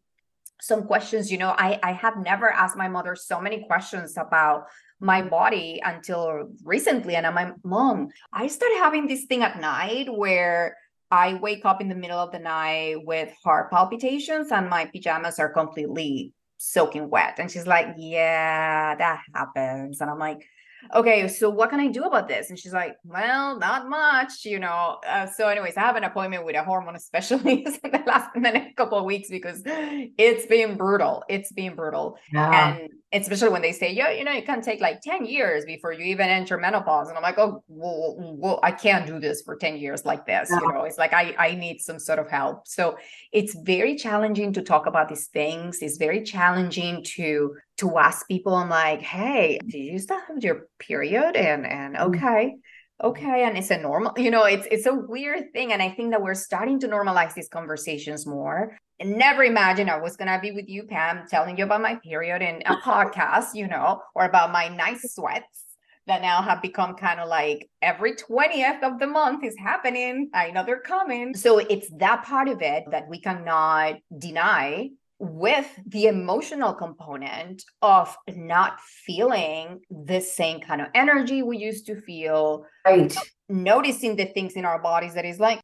some 0.63 0.83
questions 0.83 1.29
you 1.29 1.37
know 1.37 1.53
i 1.57 1.77
i 1.83 1.91
have 1.91 2.17
never 2.17 2.49
asked 2.49 2.77
my 2.77 2.87
mother 2.87 3.15
so 3.15 3.41
many 3.41 3.65
questions 3.65 4.17
about 4.17 4.67
my 4.99 5.21
body 5.21 5.81
until 5.83 6.49
recently 6.63 7.15
and 7.15 7.27
i'm 7.27 7.35
like 7.35 7.53
mom 7.65 8.07
i 8.31 8.47
started 8.47 8.77
having 8.77 9.05
this 9.05 9.25
thing 9.25 9.43
at 9.43 9.59
night 9.59 10.07
where 10.15 10.77
i 11.11 11.33
wake 11.33 11.65
up 11.65 11.81
in 11.81 11.89
the 11.89 11.95
middle 11.95 12.17
of 12.17 12.31
the 12.31 12.39
night 12.39 12.95
with 13.03 13.29
heart 13.43 13.69
palpitations 13.69 14.51
and 14.51 14.69
my 14.69 14.85
pajamas 14.85 15.37
are 15.37 15.49
completely 15.49 16.33
soaking 16.63 17.09
wet. 17.09 17.35
And 17.39 17.51
she's 17.51 17.67
like 17.67 17.95
yeah 17.97 18.95
that 18.95 19.19
happens. 19.35 19.99
And 19.99 20.09
i'm 20.09 20.19
like 20.19 20.47
okay, 20.93 21.27
so 21.27 21.49
what 21.49 21.69
can 21.69 21.79
I 21.79 21.87
do 21.87 22.03
about 22.03 22.27
this? 22.27 22.49
And 22.49 22.57
she's 22.57 22.73
like, 22.73 22.95
well, 23.03 23.57
not 23.59 23.89
much, 23.89 24.45
you 24.45 24.59
know. 24.59 24.99
Uh, 25.07 25.25
so, 25.25 25.47
anyways, 25.47 25.77
I 25.77 25.81
have 25.81 25.95
an 25.95 26.03
appointment 26.03 26.45
with 26.45 26.55
a 26.55 26.63
hormone 26.63 26.99
specialist 26.99 27.79
in 27.83 27.91
the 27.91 28.03
last 28.05 28.35
in 28.35 28.43
the 28.43 28.51
next 28.51 28.75
couple 28.75 28.97
of 28.97 29.05
weeks 29.05 29.29
because 29.29 29.61
it's 29.65 30.45
been 30.45 30.77
brutal. 30.77 31.23
It's 31.29 31.51
been 31.51 31.75
brutal, 31.75 32.17
yeah. 32.31 32.75
and 32.77 32.89
especially 33.13 33.49
when 33.49 33.61
they 33.61 33.71
say, 33.71 33.93
yeah, 33.93 34.11
you 34.11 34.23
know, 34.23 34.33
it 34.33 34.45
can 34.45 34.61
take 34.61 34.81
like 34.81 34.99
10 35.01 35.25
years 35.25 35.65
before 35.65 35.93
you 35.93 36.03
even 36.05 36.29
enter 36.29 36.57
menopause. 36.57 37.09
And 37.09 37.17
I'm 37.17 37.21
like, 37.21 37.37
oh, 37.37 37.63
well, 37.67 38.15
well 38.17 38.59
I 38.63 38.71
can't 38.71 39.05
do 39.05 39.19
this 39.19 39.43
for 39.43 39.55
10 39.55 39.77
years 39.77 40.03
like 40.03 40.25
this. 40.25 40.49
Yeah. 40.49 40.59
You 40.61 40.73
know, 40.73 40.83
it's 40.83 40.97
like 40.97 41.13
I, 41.13 41.35
I 41.37 41.55
need 41.55 41.79
some 41.79 41.99
sort 41.99 42.17
of 42.17 42.29
help. 42.29 42.67
So 42.67 42.97
it's 43.31 43.55
very 43.55 43.95
challenging 43.95 44.51
to 44.53 44.63
talk 44.63 44.87
about 44.87 45.09
these 45.09 45.27
things. 45.27 45.79
It's 45.81 45.97
very 45.97 46.23
challenging 46.23 47.03
to 47.15 47.55
to 47.83 47.97
ask 47.97 48.27
people, 48.27 48.55
I'm 48.55 48.69
like, 48.69 49.01
hey, 49.01 49.59
do 49.67 49.77
you 49.77 49.99
still 49.99 50.19
have 50.27 50.43
your 50.43 50.67
period? 50.79 51.35
And 51.35 51.65
and 51.65 51.95
mm. 51.95 52.07
okay. 52.07 52.55
Okay, 53.03 53.43
and 53.43 53.57
it's 53.57 53.71
a 53.71 53.77
normal, 53.77 54.13
you 54.17 54.31
know, 54.31 54.45
it's 54.45 54.67
it's 54.71 54.85
a 54.85 54.93
weird 54.93 55.51
thing, 55.51 55.73
and 55.73 55.81
I 55.81 55.89
think 55.89 56.11
that 56.11 56.21
we're 56.21 56.35
starting 56.35 56.79
to 56.81 56.87
normalize 56.87 57.33
these 57.33 57.49
conversations 57.49 58.25
more 58.25 58.77
and 58.99 59.17
never 59.17 59.43
imagined 59.43 59.89
I 59.89 59.97
was 59.97 60.15
gonna 60.15 60.39
be 60.39 60.51
with 60.51 60.69
you, 60.69 60.83
Pam, 60.83 61.25
telling 61.27 61.57
you 61.57 61.65
about 61.65 61.81
my 61.81 61.95
period 61.95 62.41
in 62.41 62.61
a 62.65 62.77
podcast, 62.77 63.55
you 63.55 63.67
know, 63.67 64.01
or 64.15 64.23
about 64.25 64.53
my 64.53 64.69
nice 64.69 65.15
sweats 65.15 65.65
that 66.07 66.21
now 66.21 66.41
have 66.41 66.61
become 66.61 66.95
kind 66.95 67.19
of 67.19 67.27
like 67.27 67.69
every 67.81 68.13
20th 68.13 68.83
of 68.83 68.99
the 68.99 69.07
month 69.07 69.43
is 69.43 69.55
happening. 69.57 70.29
I 70.33 70.51
know 70.51 70.63
they're 70.65 70.79
coming. 70.79 71.35
So 71.35 71.57
it's 71.59 71.89
that 71.97 72.23
part 72.23 72.47
of 72.47 72.61
it 72.61 72.83
that 72.91 73.09
we 73.09 73.19
cannot 73.21 73.95
deny 74.17 74.89
with 75.19 75.67
the 75.85 76.07
emotional 76.07 76.73
component 76.73 77.63
of 77.81 78.15
not 78.27 78.79
feeling 79.05 79.79
the 79.89 80.19
same 80.19 80.59
kind 80.59 80.81
of 80.81 80.87
energy 80.93 81.43
we 81.43 81.57
used 81.57 81.85
to 81.85 81.99
feel. 82.01 82.65
Right. 82.85 83.15
Noticing 83.47 84.15
the 84.15 84.25
things 84.25 84.53
in 84.53 84.65
our 84.65 84.81
bodies 84.81 85.13
that 85.13 85.25
is 85.25 85.39
like, 85.39 85.61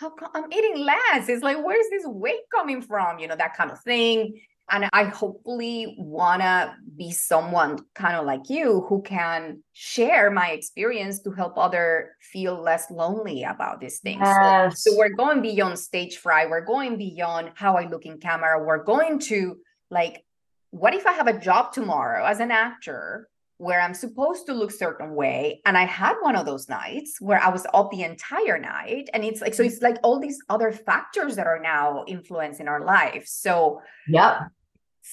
how 0.00 0.10
come 0.10 0.30
I'm 0.34 0.52
eating 0.52 0.78
less? 0.78 1.28
It's 1.28 1.42
like, 1.42 1.64
where's 1.64 1.86
this 1.90 2.04
weight 2.06 2.42
coming 2.54 2.82
from? 2.82 3.18
You 3.18 3.28
know, 3.28 3.36
that 3.36 3.56
kind 3.56 3.70
of 3.70 3.80
thing. 3.80 4.40
And 4.70 4.88
I 4.92 5.04
hopefully 5.04 5.94
want 5.98 6.42
to 6.42 6.74
be 6.96 7.10
someone 7.10 7.78
kind 7.94 8.16
of 8.16 8.26
like 8.26 8.48
you 8.48 8.84
who 8.88 9.02
can 9.02 9.62
share 9.72 10.30
my 10.30 10.50
experience 10.50 11.20
to 11.22 11.30
help 11.30 11.56
other 11.56 12.16
feel 12.20 12.60
less 12.60 12.90
lonely 12.90 13.44
about 13.44 13.80
these 13.80 14.00
things. 14.00 14.20
Yes. 14.22 14.82
So, 14.82 14.90
so 14.90 14.98
we're 14.98 15.14
going 15.14 15.42
beyond 15.42 15.78
stage 15.78 16.18
fright. 16.18 16.50
We're 16.50 16.64
going 16.64 16.98
beyond 16.98 17.52
how 17.54 17.76
I 17.76 17.88
look 17.88 18.04
in 18.04 18.18
camera. 18.18 18.64
We're 18.64 18.84
going 18.84 19.18
to 19.20 19.56
like, 19.90 20.24
what 20.70 20.94
if 20.94 21.06
I 21.06 21.12
have 21.12 21.28
a 21.28 21.38
job 21.38 21.72
tomorrow 21.72 22.24
as 22.26 22.40
an 22.40 22.50
actor 22.50 23.28
where 23.58 23.80
I'm 23.80 23.92
supposed 23.92 24.46
to 24.46 24.54
look 24.54 24.70
certain 24.70 25.14
way. 25.14 25.60
And 25.66 25.76
I 25.76 25.84
had 25.84 26.14
one 26.20 26.36
of 26.36 26.46
those 26.46 26.68
nights 26.68 27.20
where 27.20 27.40
I 27.40 27.48
was 27.48 27.66
up 27.74 27.90
the 27.90 28.04
entire 28.04 28.58
night. 28.58 29.10
And 29.12 29.24
it's 29.24 29.40
like, 29.40 29.52
so 29.52 29.64
mm-hmm. 29.64 29.72
it's 29.72 29.82
like 29.82 29.96
all 30.04 30.20
these 30.20 30.38
other 30.48 30.70
factors 30.70 31.36
that 31.36 31.48
are 31.48 31.60
now 31.60 32.04
influencing 32.06 32.68
our 32.68 32.84
lives 32.84 33.30
So, 33.32 33.82
yeah. 34.06 34.46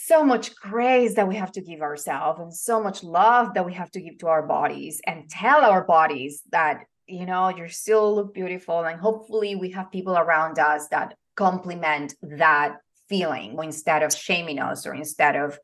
So 0.03 0.23
much 0.23 0.55
grace 0.55 1.15
that 1.15 1.27
we 1.27 1.35
have 1.37 1.51
to 1.53 1.61
give 1.61 1.81
ourselves 1.81 2.39
and 2.39 2.53
so 2.53 2.83
much 2.83 3.03
love 3.03 3.53
that 3.53 3.65
we 3.65 3.73
have 3.73 3.89
to 3.91 4.01
give 4.01 4.17
to 4.19 4.27
our 4.27 4.45
bodies 4.45 5.01
and 5.07 5.29
tell 5.29 5.63
our 5.63 5.83
bodies 5.83 6.43
that, 6.51 6.83
you 7.07 7.25
know, 7.25 7.49
you're 7.49 7.69
still 7.69 8.13
look 8.13 8.33
beautiful. 8.33 8.83
And 8.83 8.99
hopefully 8.99 9.55
we 9.55 9.71
have 9.71 9.91
people 9.91 10.17
around 10.17 10.59
us 10.59 10.89
that 10.89 11.15
complement 11.35 12.13
that 12.21 12.77
feeling 13.07 13.57
instead 13.63 14.03
of 14.03 14.13
shaming 14.13 14.59
us 14.59 14.85
or 14.85 14.93
instead 14.93 15.35
of 15.35 15.57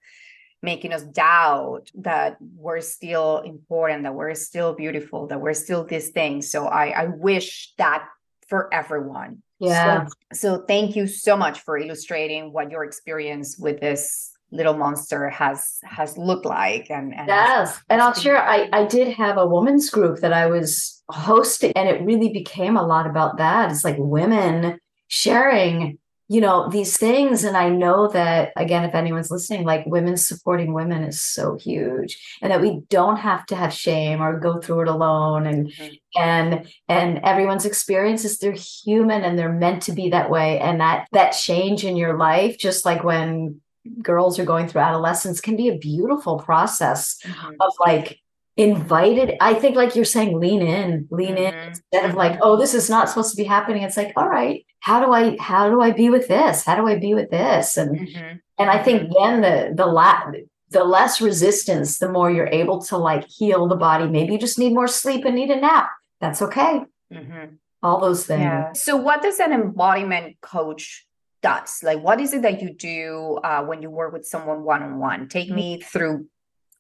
making 0.63 0.93
us 0.93 1.03
doubt 1.03 1.91
that 1.95 2.37
we're 2.39 2.81
still 2.81 3.39
important, 3.39 4.03
that 4.03 4.15
we're 4.15 4.33
still 4.33 4.73
beautiful, 4.73 5.27
that 5.27 5.41
we're 5.41 5.53
still 5.53 5.83
this 5.83 6.09
thing 6.09 6.41
So 6.41 6.67
I, 6.67 6.89
I 6.89 7.05
wish 7.07 7.73
that 7.77 8.07
for 8.47 8.73
everyone. 8.73 9.43
Yeah. 9.61 10.07
So, 10.07 10.13
so 10.33 10.65
thank 10.67 10.95
you 10.95 11.05
so 11.07 11.37
much 11.37 11.61
for 11.61 11.77
illustrating 11.77 12.51
what 12.51 12.71
your 12.71 12.83
experience 12.83 13.57
with 13.57 13.79
this 13.79 14.31
little 14.51 14.73
monster 14.73 15.29
has 15.29 15.77
has 15.83 16.17
looked 16.17 16.45
like 16.45 16.89
and, 16.89 17.15
and 17.15 17.29
yes 17.29 17.79
and 17.89 18.01
i'll 18.01 18.13
share 18.13 18.37
I, 18.37 18.67
I 18.73 18.85
did 18.85 19.07
have 19.13 19.37
a 19.37 19.47
women's 19.47 19.89
group 19.89 20.19
that 20.19 20.33
i 20.33 20.45
was 20.45 21.01
hosting 21.07 21.71
and 21.73 21.87
it 21.87 22.03
really 22.03 22.33
became 22.33 22.75
a 22.75 22.85
lot 22.85 23.07
about 23.07 23.37
that 23.37 23.71
it's 23.71 23.85
like 23.85 23.95
women 23.97 24.77
sharing 25.07 25.97
you 26.31 26.39
know 26.39 26.69
these 26.69 26.95
things 26.95 27.43
and 27.43 27.57
i 27.57 27.67
know 27.67 28.07
that 28.07 28.53
again 28.55 28.85
if 28.85 28.95
anyone's 28.95 29.29
listening 29.29 29.65
like 29.65 29.85
women 29.85 30.15
supporting 30.15 30.73
women 30.73 31.03
is 31.03 31.19
so 31.19 31.57
huge 31.57 32.17
and 32.41 32.49
that 32.49 32.61
we 32.61 32.79
don't 32.87 33.17
have 33.17 33.45
to 33.45 33.53
have 33.53 33.73
shame 33.73 34.21
or 34.21 34.39
go 34.39 34.57
through 34.57 34.79
it 34.79 34.87
alone 34.87 35.45
and 35.45 35.67
mm-hmm. 35.67 35.93
and 36.21 36.71
and 36.87 37.19
everyone's 37.25 37.65
experiences 37.65 38.37
they're 38.37 38.55
human 38.85 39.25
and 39.25 39.37
they're 39.37 39.51
meant 39.51 39.83
to 39.83 39.91
be 39.91 40.09
that 40.09 40.29
way 40.29 40.57
and 40.59 40.79
that 40.79 41.05
that 41.11 41.31
change 41.31 41.83
in 41.83 41.97
your 41.97 42.17
life 42.17 42.57
just 42.57 42.85
like 42.85 43.03
when 43.03 43.59
girls 44.01 44.39
are 44.39 44.45
going 44.45 44.69
through 44.69 44.79
adolescence 44.79 45.41
can 45.41 45.57
be 45.57 45.67
a 45.67 45.77
beautiful 45.77 46.39
process 46.39 47.19
mm-hmm. 47.25 47.55
of 47.59 47.73
like 47.85 48.21
invited 48.57 49.37
i 49.39 49.53
think 49.53 49.77
like 49.77 49.95
you're 49.95 50.03
saying 50.03 50.37
lean 50.37 50.61
in 50.61 51.07
lean 51.09 51.35
mm-hmm. 51.35 51.57
in 51.57 51.67
instead 51.69 52.09
of 52.09 52.15
like 52.15 52.37
oh 52.41 52.57
this 52.57 52.73
is 52.73 52.89
not 52.89 53.07
supposed 53.07 53.31
to 53.31 53.37
be 53.37 53.45
happening 53.45 53.81
it's 53.81 53.95
like 53.95 54.11
all 54.17 54.27
right 54.27 54.65
how 54.81 55.03
do 55.03 55.13
i 55.13 55.37
how 55.39 55.69
do 55.69 55.81
i 55.81 55.89
be 55.89 56.09
with 56.09 56.27
this 56.27 56.65
how 56.65 56.75
do 56.75 56.85
i 56.85 56.97
be 56.97 57.13
with 57.13 57.29
this 57.29 57.77
and 57.77 57.97
mm-hmm. 57.97 58.35
and 58.57 58.69
i 58.69 58.81
think 58.81 59.03
mm-hmm. 59.03 59.13
then 59.13 59.41
the 59.41 59.73
the 59.75 59.85
la- 59.85 60.29
the 60.69 60.83
less 60.83 61.21
resistance 61.21 61.97
the 61.97 62.09
more 62.09 62.29
you're 62.29 62.47
able 62.47 62.81
to 62.81 62.97
like 62.97 63.25
heal 63.25 63.67
the 63.67 63.75
body 63.75 64.05
maybe 64.07 64.33
you 64.33 64.39
just 64.39 64.59
need 64.59 64.73
more 64.73 64.87
sleep 64.87 65.23
and 65.23 65.35
need 65.35 65.49
a 65.49 65.59
nap 65.59 65.89
that's 66.19 66.41
okay 66.41 66.81
mm-hmm. 67.11 67.55
all 67.81 68.01
those 68.01 68.25
things 68.25 68.41
yeah. 68.41 68.73
so 68.73 68.97
what 68.97 69.21
does 69.21 69.39
an 69.39 69.53
embodiment 69.53 70.35
coach 70.41 71.07
does 71.41 71.79
like 71.83 72.01
what 72.01 72.19
is 72.19 72.33
it 72.33 72.41
that 72.41 72.61
you 72.61 72.73
do 72.73 73.39
uh, 73.45 73.63
when 73.63 73.81
you 73.81 73.89
work 73.89 74.11
with 74.11 74.25
someone 74.25 74.63
one-on-one 74.63 75.29
take 75.29 75.47
mm-hmm. 75.47 75.55
me 75.55 75.81
through 75.81 76.27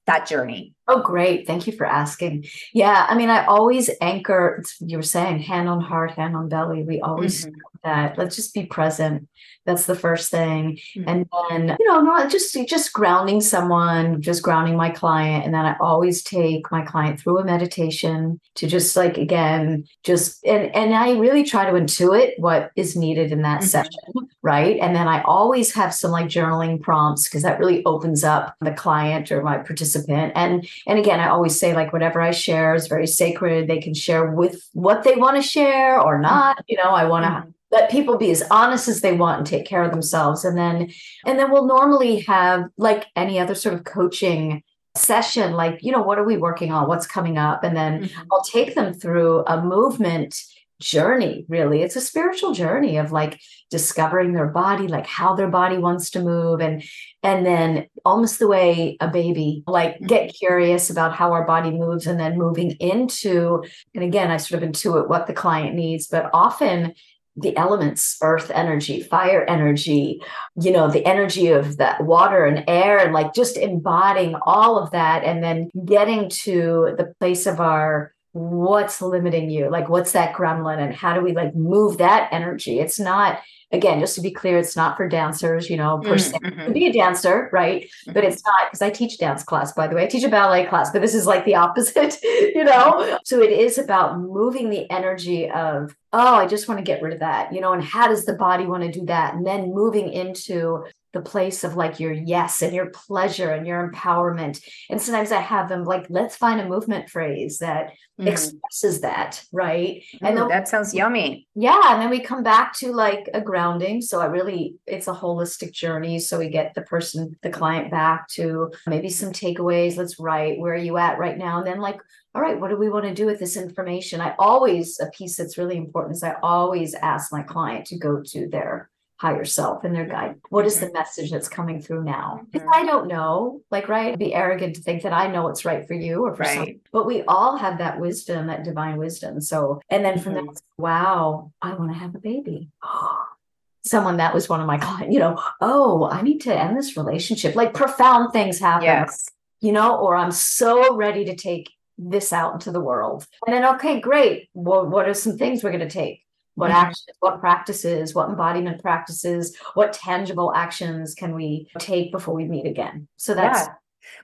that 0.07 0.27
journey? 0.27 0.73
Oh, 0.91 1.01
great. 1.01 1.47
Thank 1.47 1.67
you 1.67 1.73
for 1.73 1.85
asking. 1.85 2.45
Yeah. 2.73 3.05
I 3.07 3.15
mean, 3.15 3.29
I 3.29 3.45
always 3.45 3.89
anchor, 4.01 4.63
you 4.79 4.97
were 4.97 5.03
saying 5.03 5.39
hand 5.39 5.69
on 5.69 5.81
heart, 5.81 6.11
hand 6.11 6.35
on 6.35 6.49
belly. 6.49 6.83
We 6.83 6.99
always 7.01 7.45
mm-hmm. 7.45 7.55
that. 7.83 8.17
Let's 8.17 8.35
just 8.35 8.53
be 8.53 8.65
present. 8.65 9.27
That's 9.65 9.85
the 9.85 9.95
first 9.95 10.31
thing. 10.31 10.79
Mm-hmm. 10.97 11.03
And 11.07 11.29
then, 11.49 11.77
you 11.79 11.87
know, 11.87 12.01
not 12.01 12.31
just 12.31 12.57
just 12.67 12.93
grounding 12.93 13.41
someone, 13.41 14.21
just 14.21 14.41
grounding 14.41 14.75
my 14.75 14.89
client. 14.89 15.45
And 15.45 15.53
then 15.53 15.65
I 15.65 15.75
always 15.79 16.23
take 16.23 16.71
my 16.71 16.81
client 16.81 17.19
through 17.19 17.37
a 17.37 17.45
meditation 17.45 18.39
to 18.55 18.67
just 18.67 18.95
like 18.95 19.17
again, 19.17 19.85
just 20.03 20.43
and 20.45 20.75
and 20.75 20.95
I 20.95 21.11
really 21.11 21.43
try 21.43 21.65
to 21.65 21.77
intuit 21.77 22.31
what 22.39 22.71
is 22.75 22.95
needed 22.95 23.31
in 23.31 23.43
that 23.43 23.59
mm-hmm. 23.59 23.67
session. 23.67 24.29
Right. 24.41 24.79
And 24.79 24.95
then 24.95 25.07
I 25.07 25.21
always 25.21 25.71
have 25.73 25.93
some 25.93 26.09
like 26.09 26.25
journaling 26.25 26.81
prompts 26.81 27.27
because 27.27 27.43
that 27.43 27.59
really 27.59 27.85
opens 27.85 28.23
up 28.23 28.55
the 28.61 28.71
client 28.71 29.31
or 29.31 29.43
my 29.43 29.59
participant. 29.59 30.33
And 30.35 30.67
and 30.87 30.99
again, 30.99 31.19
I 31.19 31.29
always 31.29 31.59
say 31.59 31.73
like 31.73 31.93
whatever 31.93 32.21
I 32.21 32.31
share 32.31 32.75
is 32.75 32.87
very 32.87 33.07
sacred. 33.07 33.67
They 33.67 33.79
can 33.79 33.93
share 33.93 34.31
with 34.31 34.67
what 34.73 35.03
they 35.03 35.15
want 35.15 35.37
to 35.37 35.41
share 35.41 35.99
or 35.99 36.19
not. 36.19 36.63
You 36.67 36.77
know, 36.77 36.91
I 36.91 37.05
want 37.05 37.25
to 37.25 37.29
mm-hmm 37.29 37.49
let 37.71 37.89
people 37.89 38.17
be 38.17 38.31
as 38.31 38.43
honest 38.51 38.87
as 38.87 39.01
they 39.01 39.13
want 39.13 39.39
and 39.39 39.47
take 39.47 39.65
care 39.65 39.83
of 39.83 39.91
themselves 39.91 40.43
and 40.43 40.57
then 40.57 40.91
and 41.25 41.39
then 41.39 41.51
we'll 41.51 41.65
normally 41.65 42.19
have 42.19 42.65
like 42.77 43.07
any 43.15 43.39
other 43.39 43.55
sort 43.55 43.73
of 43.73 43.83
coaching 43.83 44.61
session 44.95 45.53
like 45.53 45.79
you 45.81 45.91
know 45.91 46.01
what 46.01 46.19
are 46.19 46.25
we 46.25 46.37
working 46.37 46.71
on 46.71 46.87
what's 46.87 47.07
coming 47.07 47.37
up 47.37 47.63
and 47.63 47.75
then 47.75 48.03
mm-hmm. 48.03 48.21
i'll 48.31 48.43
take 48.43 48.75
them 48.75 48.93
through 48.93 49.43
a 49.47 49.61
movement 49.61 50.41
journey 50.81 51.45
really 51.47 51.81
it's 51.81 51.95
a 51.95 52.01
spiritual 52.01 52.53
journey 52.53 52.97
of 52.97 53.11
like 53.11 53.39
discovering 53.69 54.33
their 54.33 54.47
body 54.47 54.87
like 54.87 55.07
how 55.07 55.33
their 55.33 55.47
body 55.47 55.77
wants 55.77 56.09
to 56.09 56.21
move 56.21 56.59
and 56.59 56.83
and 57.23 57.45
then 57.45 57.87
almost 58.05 58.39
the 58.39 58.47
way 58.47 58.97
a 58.99 59.07
baby 59.07 59.63
like 59.67 59.95
mm-hmm. 59.95 60.07
get 60.07 60.33
curious 60.33 60.89
about 60.89 61.13
how 61.13 61.31
our 61.33 61.45
body 61.45 61.71
moves 61.71 62.07
and 62.07 62.19
then 62.19 62.37
moving 62.37 62.71
into 62.79 63.63
and 63.95 64.03
again 64.03 64.31
i 64.31 64.37
sort 64.37 64.61
of 64.61 64.69
intuit 64.69 65.07
what 65.07 65.27
the 65.27 65.33
client 65.33 65.75
needs 65.75 66.07
but 66.07 66.29
often 66.33 66.93
the 67.37 67.55
elements 67.55 68.17
earth 68.21 68.51
energy 68.53 69.01
fire 69.01 69.45
energy 69.47 70.21
you 70.61 70.71
know 70.71 70.89
the 70.89 71.05
energy 71.05 71.47
of 71.47 71.77
that 71.77 72.03
water 72.03 72.45
and 72.45 72.63
air 72.67 72.97
and 72.97 73.13
like 73.13 73.33
just 73.33 73.57
embodying 73.57 74.35
all 74.45 74.77
of 74.77 74.91
that 74.91 75.23
and 75.23 75.43
then 75.43 75.69
getting 75.85 76.29
to 76.29 76.93
the 76.97 77.13
place 77.19 77.45
of 77.45 77.61
our 77.61 78.13
what's 78.33 79.01
limiting 79.01 79.49
you 79.49 79.69
like 79.69 79.89
what's 79.89 80.13
that 80.13 80.33
gremlin 80.33 80.79
and 80.79 80.93
how 80.93 81.13
do 81.13 81.21
we 81.21 81.33
like 81.33 81.55
move 81.55 81.97
that 81.97 82.29
energy 82.31 82.79
it's 82.79 82.99
not 82.99 83.39
again 83.71 83.99
just 83.99 84.15
to 84.15 84.21
be 84.21 84.31
clear 84.31 84.57
it's 84.57 84.75
not 84.75 84.97
for 84.97 85.07
dancers 85.07 85.69
you 85.69 85.77
know 85.77 85.99
per 85.99 86.17
se. 86.17 86.37
Mm-hmm. 86.37 86.65
to 86.65 86.71
be 86.71 86.87
a 86.87 86.93
dancer 86.93 87.49
right? 87.51 87.89
But 88.07 88.23
it's 88.23 88.43
not 88.45 88.67
because 88.67 88.81
i 88.81 88.89
teach 88.89 89.17
dance 89.17 89.43
class 89.43 89.73
by 89.73 89.87
the 89.87 89.95
way. 89.95 90.03
I 90.03 90.07
teach 90.07 90.23
a 90.23 90.29
ballet 90.29 90.65
class 90.65 90.91
but 90.91 91.01
this 91.01 91.15
is 91.15 91.25
like 91.27 91.45
the 91.45 91.55
opposite 91.65 92.17
you 92.23 92.63
know? 92.63 93.17
So 93.23 93.41
it 93.41 93.51
is 93.51 93.77
about 93.77 94.19
moving 94.19 94.69
the 94.69 94.89
energy 94.91 95.49
of 95.49 95.95
oh 96.13 96.35
i 96.35 96.45
just 96.45 96.67
want 96.67 96.77
to 96.77 96.83
get 96.83 97.01
rid 97.01 97.13
of 97.13 97.19
that 97.19 97.53
you 97.53 97.61
know 97.61 97.73
and 97.73 97.83
how 97.83 98.07
does 98.07 98.25
the 98.25 98.33
body 98.33 98.65
want 98.65 98.83
to 98.83 98.91
do 98.91 99.05
that? 99.05 99.33
And 99.33 99.45
then 99.45 99.73
moving 99.73 100.11
into 100.11 100.85
the 101.13 101.21
place 101.21 101.63
of 101.63 101.75
like 101.75 101.99
your 101.99 102.13
yes 102.13 102.61
and 102.61 102.73
your 102.73 102.87
pleasure 102.91 103.51
and 103.51 103.67
your 103.67 103.89
empowerment. 103.91 104.63
And 104.89 105.01
sometimes 105.01 105.31
i 105.31 105.39
have 105.41 105.69
them 105.69 105.83
like 105.83 106.05
let's 106.09 106.35
find 106.35 106.59
a 106.61 106.67
movement 106.67 107.09
phrase 107.09 107.59
that 107.59 107.91
Mhm. 108.19 108.27
expresses 108.27 109.01
that 109.01 109.43
right? 109.51 110.03
And 110.21 110.37
then 110.37 110.47
that 110.49 110.67
sounds 110.67 110.93
yummy. 110.93 111.47
yeah 111.55 111.93
and 111.93 112.01
then 112.01 112.09
we 112.11 112.19
come 112.19 112.43
back 112.43 112.73
to 112.77 112.91
like 112.91 113.29
a 113.33 113.41
grounding. 113.41 114.01
So 114.01 114.19
i 114.21 114.25
really 114.25 114.75
it's 114.85 115.07
a 115.07 115.13
holistic 115.13 115.71
journey. 115.73 116.19
So 116.19 116.37
we 116.39 116.49
get 116.49 116.73
the 116.75 116.83
person 116.83 117.35
the 117.41 117.49
client 117.49 117.89
back 117.91 118.27
to 118.37 118.71
maybe 118.87 119.09
some 119.09 119.31
takeaways. 119.31 119.97
Let's 119.97 120.19
write 120.19 120.59
where 120.59 120.73
are 120.73 120.77
you 120.77 120.97
at 120.97 121.17
right 121.19 121.37
now? 121.37 121.57
And 121.59 121.67
then 121.67 121.79
like 121.81 121.99
all 122.35 122.41
right 122.41 122.59
what 122.59 122.69
do 122.69 122.77
we 122.77 122.89
want 122.89 123.05
to 123.05 123.13
do 123.13 123.25
with 123.25 123.39
this 123.39 123.57
information? 123.57 124.21
I 124.21 124.35
always 124.39 124.99
a 124.99 125.07
piece 125.07 125.35
that's 125.37 125.57
really 125.57 125.77
important 125.77 126.15
is 126.17 126.23
i 126.23 126.35
always 126.43 126.93
ask 126.93 127.31
my 127.33 127.43
client 127.43 127.85
to 127.87 127.97
go 127.97 128.21
to 128.33 128.47
their 128.47 128.89
higher 129.21 129.45
self 129.45 129.83
and 129.83 129.93
their 129.95 130.07
guide 130.07 130.35
what 130.49 130.65
is 130.65 130.79
the 130.79 130.91
message 130.93 131.29
that's 131.29 131.47
coming 131.47 131.79
through 131.79 132.03
now 132.03 132.41
because 132.51 132.67
Mhm. 132.67 132.71
i 132.79 132.85
don't 132.91 133.07
know 133.07 133.61
like 133.69 133.87
right 133.87 134.07
It'd 134.07 134.19
be 134.19 134.33
arrogant 134.33 134.75
to 134.77 134.81
think 134.81 135.03
that 135.03 135.13
i 135.13 135.27
know 135.31 135.43
what's 135.43 135.63
right 135.63 135.87
for 135.87 135.93
you 135.93 136.25
or 136.25 136.33
for 136.35 136.41
Right. 136.41 136.49
someone 136.55 136.79
but 136.91 137.05
we 137.05 137.21
all 137.33 137.55
have 137.57 137.77
that 137.77 137.99
wisdom 137.99 138.47
that 138.47 138.63
divine 138.63 138.97
wisdom 138.97 139.39
so 139.39 139.79
and 139.91 140.03
then 140.03 140.17
from 140.17 140.33
Mhm. 140.33 140.45
that 140.47 140.61
wow 140.79 141.51
i 141.61 141.69
want 141.75 141.91
to 141.93 141.97
have 142.03 142.15
a 142.15 142.19
baby 142.31 142.69
someone 143.83 144.17
that 144.17 144.33
was 144.33 144.49
one 144.49 144.59
of 144.61 144.67
my 144.67 144.77
clients 144.77 145.13
you 145.13 145.19
know 145.19 145.39
oh 145.61 146.09
i 146.11 146.21
need 146.21 146.39
to 146.39 146.55
end 146.63 146.75
this 146.77 146.97
relationship 146.97 147.55
like 147.55 147.73
profound 147.73 148.31
things 148.33 148.59
happen 148.59 148.85
Yes. 148.85 149.27
you 149.59 149.71
know 149.71 149.97
or 149.97 150.15
i'm 150.15 150.31
so 150.31 150.95
ready 150.95 151.25
to 151.25 151.35
take 151.35 151.69
this 151.97 152.33
out 152.33 152.53
into 152.53 152.71
the 152.71 152.79
world 152.89 153.27
and 153.45 153.53
then 153.55 153.65
okay 153.75 153.99
great 153.99 154.49
well 154.55 154.85
what 154.87 155.07
are 155.07 155.13
some 155.13 155.37
things 155.37 155.63
we're 155.63 155.71
going 155.77 155.87
to 155.87 155.99
take 156.03 156.23
what 156.55 156.71
Mhm. 156.71 156.75
actions 156.75 157.17
what 157.19 157.39
practices 157.39 158.13
what 158.13 158.29
embodiment 158.29 158.81
practices 158.81 159.55
what 159.73 159.93
tangible 159.93 160.53
actions 160.53 161.13
can 161.15 161.33
we 161.35 161.67
take 161.79 162.11
before 162.11 162.33
we 162.35 162.45
meet 162.45 162.65
again 162.65 163.07
so 163.17 163.33
that's 163.33 163.61
Yeah. 163.61 163.75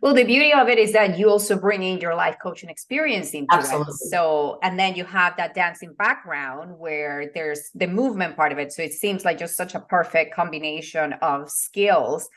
Well, 0.02 0.16
the 0.16 0.24
beauty 0.24 0.52
of 0.54 0.70
it 0.70 0.80
is 0.80 0.92
that 0.94 1.20
you 1.20 1.30
also 1.30 1.56
bring 1.56 1.84
in 1.84 2.00
your 2.00 2.16
life 2.16 2.38
coaching 2.42 2.70
experience 2.70 3.34
into 3.36 3.54
Absolutely. 3.54 3.92
it. 3.94 3.94
So, 3.94 4.58
and 4.63 4.80
then 4.80 4.96
you 4.96 5.06
have 5.06 5.38
that 5.38 5.54
dancing 5.54 5.94
background 5.94 6.78
where 6.80 7.32
there's 7.36 7.70
the 7.76 7.86
movement 7.88 8.36
part 8.36 8.52
of 8.52 8.58
it. 8.58 8.72
So 8.74 8.82
it 8.82 8.94
seems 8.94 9.24
like 9.24 9.38
just 9.38 9.56
such 9.56 9.76
a 9.76 9.80
perfect 9.80 10.34
combination 10.34 11.13
of 11.22 11.52
skills. 11.52 12.28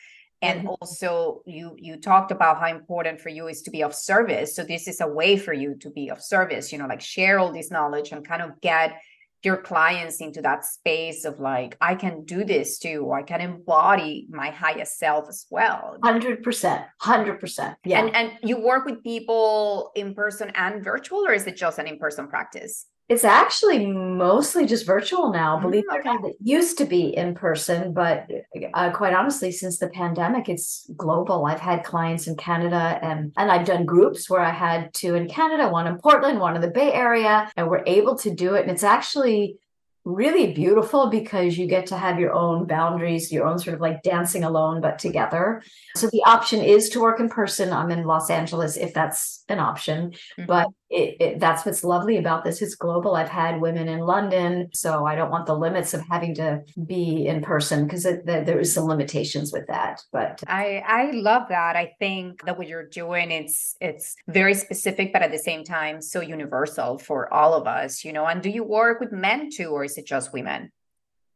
And 0.42 0.62
Mhm. 0.64 0.76
also 0.80 1.42
you 1.46 1.76
you 1.78 1.96
talked 1.98 2.30
about 2.30 2.60
how 2.60 2.66
important 2.68 3.20
for 3.20 3.28
you 3.30 3.48
is 3.48 3.62
to 3.62 3.70
be 3.70 3.82
of 3.82 3.94
service. 3.94 4.54
So 4.54 4.62
this 4.62 4.86
is 4.86 5.00
a 5.00 5.06
way 5.08 5.36
for 5.38 5.52
you 5.54 5.76
to 5.76 5.90
be 5.90 6.10
of 6.10 6.22
service, 6.22 6.72
you 6.72 6.78
know, 6.78 6.86
like 6.86 7.00
share 7.00 7.38
all 7.38 7.52
this 7.52 7.70
knowledge 7.70 8.12
and 8.12 8.26
kind 8.26 8.42
of 8.42 8.60
get 8.60 9.00
your 9.42 9.56
clients 9.56 10.20
into 10.20 10.42
that 10.42 10.64
space 10.64 11.24
of 11.24 11.40
like, 11.40 11.76
I 11.80 11.94
can 11.94 12.24
do 12.24 12.44
this 12.44 12.78
too, 12.78 13.10
I 13.12 13.22
can 13.22 13.40
embody 13.40 14.26
my 14.30 14.50
highest 14.50 14.98
self 14.98 15.28
as 15.28 15.46
well. 15.50 15.96
100% 16.02 16.86
100% 17.00 17.76
yeah 17.84 18.00
And 18.00 18.14
and 18.14 18.32
you 18.42 18.60
work 18.60 18.84
with 18.84 19.02
people 19.02 19.90
in 19.94 20.14
person 20.14 20.50
and 20.54 20.84
virtual, 20.84 21.26
or 21.26 21.32
is 21.32 21.46
it 21.46 21.56
just 21.56 21.78
an 21.78 21.86
in-person 21.86 22.28
practice? 22.28 22.86
It's 23.10 23.24
actually 23.24 23.86
mostly 23.86 24.66
just 24.66 24.86
virtual 24.86 25.32
now. 25.32 25.58
Mm, 25.58 25.62
Believe 25.62 25.84
it 25.90 25.96
or 25.96 26.02
not, 26.04 26.24
it 26.24 26.36
used 26.40 26.78
to 26.78 26.84
be 26.84 27.16
in 27.16 27.34
person, 27.34 27.92
but 27.92 28.30
uh, 28.72 28.92
quite 28.92 29.12
honestly, 29.12 29.50
since 29.50 29.78
the 29.78 29.88
pandemic, 29.88 30.48
it's 30.48 30.88
global. 30.96 31.44
I've 31.44 31.58
had 31.58 31.82
clients 31.82 32.28
in 32.28 32.36
Canada, 32.36 33.00
and 33.02 33.32
and 33.36 33.50
I've 33.50 33.66
done 33.66 33.84
groups 33.84 34.30
where 34.30 34.40
I 34.40 34.50
had 34.50 34.94
two 34.94 35.16
in 35.16 35.28
Canada, 35.28 35.68
one 35.68 35.88
in 35.88 35.98
Portland, 35.98 36.38
one 36.38 36.54
in 36.54 36.62
the 36.62 36.70
Bay 36.70 36.92
Area, 36.92 37.50
and 37.56 37.68
we're 37.68 37.82
able 37.84 38.16
to 38.18 38.32
do 38.32 38.54
it. 38.54 38.62
And 38.62 38.70
it's 38.70 38.84
actually 38.84 39.56
really 40.04 40.52
beautiful 40.52 41.10
because 41.10 41.58
you 41.58 41.66
get 41.66 41.86
to 41.86 41.96
have 41.96 42.20
your 42.20 42.32
own 42.32 42.66
boundaries, 42.66 43.32
your 43.32 43.44
own 43.44 43.58
sort 43.58 43.74
of 43.74 43.80
like 43.80 44.02
dancing 44.04 44.44
alone 44.44 44.80
but 44.80 45.00
together. 45.00 45.62
So 45.96 46.06
the 46.06 46.22
option 46.24 46.60
is 46.60 46.88
to 46.90 47.00
work 47.00 47.18
in 47.18 47.28
person. 47.28 47.72
I'm 47.72 47.90
in 47.90 48.04
Los 48.04 48.30
Angeles 48.30 48.76
if 48.76 48.94
that's 48.94 49.44
an 49.48 49.58
option, 49.58 50.14
but 50.46 50.68
it, 50.90 51.16
it, 51.20 51.40
that's 51.40 51.64
what's 51.64 51.84
lovely 51.84 52.16
about 52.16 52.42
this. 52.42 52.60
It's 52.60 52.74
global. 52.74 53.14
I've 53.14 53.28
had 53.28 53.60
women 53.60 53.88
in 53.88 54.00
London, 54.00 54.70
so 54.74 55.06
I 55.06 55.14
don't 55.14 55.30
want 55.30 55.46
the 55.46 55.56
limits 55.56 55.94
of 55.94 56.02
having 56.10 56.34
to 56.34 56.62
be 56.84 57.26
in 57.26 57.42
person 57.42 57.84
because 57.84 58.02
there 58.02 58.58
is 58.58 58.74
some 58.74 58.84
limitations 58.84 59.52
with 59.52 59.68
that. 59.68 60.02
But 60.12 60.42
I 60.48 60.82
I 60.84 61.12
love 61.12 61.44
that. 61.48 61.76
I 61.76 61.94
think 62.00 62.44
that 62.44 62.58
what 62.58 62.66
you're 62.66 62.88
doing 62.88 63.30
it's 63.30 63.76
it's 63.80 64.16
very 64.26 64.54
specific, 64.54 65.12
but 65.12 65.22
at 65.22 65.30
the 65.30 65.38
same 65.38 65.62
time 65.62 66.02
so 66.02 66.20
universal 66.20 66.98
for 66.98 67.32
all 67.32 67.54
of 67.54 67.68
us, 67.68 68.04
you 68.04 68.12
know. 68.12 68.26
And 68.26 68.42
do 68.42 68.50
you 68.50 68.64
work 68.64 68.98
with 68.98 69.12
men 69.12 69.48
too, 69.50 69.68
or 69.68 69.84
is 69.84 69.96
it 69.96 70.06
just 70.06 70.32
women? 70.32 70.72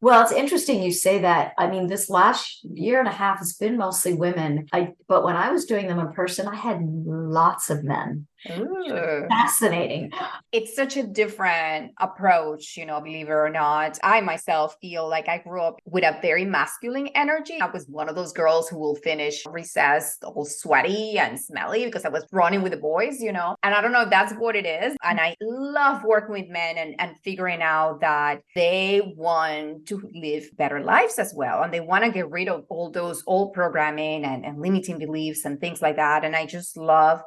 Well, 0.05 0.23
it's 0.23 0.33
interesting 0.33 0.83
you 0.83 0.93
say 0.93 1.21
that. 1.21 1.55
I 1.57 1.67
mean, 1.67 1.87
this 1.87 2.11
last 2.11 2.62
year 2.62 2.99
and 2.99 3.09
a 3.09 3.12
half 3.12 3.38
has 3.38 3.55
been 3.55 3.79
mostly 3.79 4.12
women. 4.12 4.67
I 4.71 4.93
but 5.09 5.25
when 5.25 5.35
I 5.35 5.51
was 5.51 5.64
doing 5.64 5.87
them 5.87 5.99
in 5.99 6.12
person, 6.12 6.47
I 6.47 6.57
had 6.57 6.83
lots 6.83 7.71
of 7.71 7.85
men. 7.85 8.27
Ooh. 8.51 9.27
Fascinating. 9.29 10.13
It's 10.53 10.77
such 10.77 10.97
a 10.97 11.03
different 11.03 11.93
approach, 11.99 12.77
you 12.77 12.87
know, 12.87 13.01
believe 13.01 13.29
it 13.29 13.33
or 13.33 13.51
not. 13.51 13.99
I 14.03 14.21
myself 14.21 14.77
feel 14.81 15.09
like 15.09 15.29
I 15.29 15.39
grew 15.39 15.63
up 15.63 15.81
with 15.87 16.05
a 16.05 16.19
very 16.21 16.45
masculine 16.45 17.09
energy. 17.15 17.59
I 17.61 17.71
was 17.71 17.87
one 17.89 18.09
of 18.09 18.15
those 18.15 18.33
girls 18.33 18.69
who 18.69 18.79
will 18.79 18.97
finish 18.97 19.45
recess 19.47 20.19
all 20.23 20.45
sweaty 20.45 21.19
and 21.19 21.41
smelly 21.41 21.85
because 21.87 22.05
I 22.05 22.11
was 22.11 22.27
running 22.33 22.63
with 22.63 22.73
the 22.73 22.79
boys, 22.79 23.21
you 23.21 23.33
know. 23.33 23.57
And 23.63 23.75
I 23.75 23.81
don't 23.81 23.93
know 23.93 24.03
if 24.03 24.11
that's 24.11 24.35
what 24.35 24.57
it 24.57 24.67
is. 24.67 24.97
And 25.03 25.21
I 25.21 25.35
love 25.41 26.05
working 26.05 26.33
with 26.33 26.49
men 26.49 26.77
and, 26.77 26.95
and 26.99 27.17
figuring 27.25 27.63
out 27.63 28.01
that 28.01 28.43
they 28.55 29.15
want 29.17 29.87
to 29.87 30.11
live 30.15 30.51
better 30.57 30.83
lives 30.83 31.19
as 31.19 31.33
well. 31.35 31.63
And 31.63 31.73
they 31.73 31.81
want 31.81 32.05
to 32.05 32.11
get 32.11 32.31
rid 32.31 32.49
of 32.49 32.65
all 32.69 32.91
those 32.91 33.23
old 33.27 33.55
programming 33.55 34.25
and, 34.25 34.45
and 34.45 34.61
limiting 34.61 34.99
beliefs 34.99 35.45
and 35.45 35.61
things 35.61 35.81
like 35.81 35.97
that. 35.97 36.25
And 36.25 36.37
I 36.37 36.47
just 36.47 36.77
love 36.77 37.21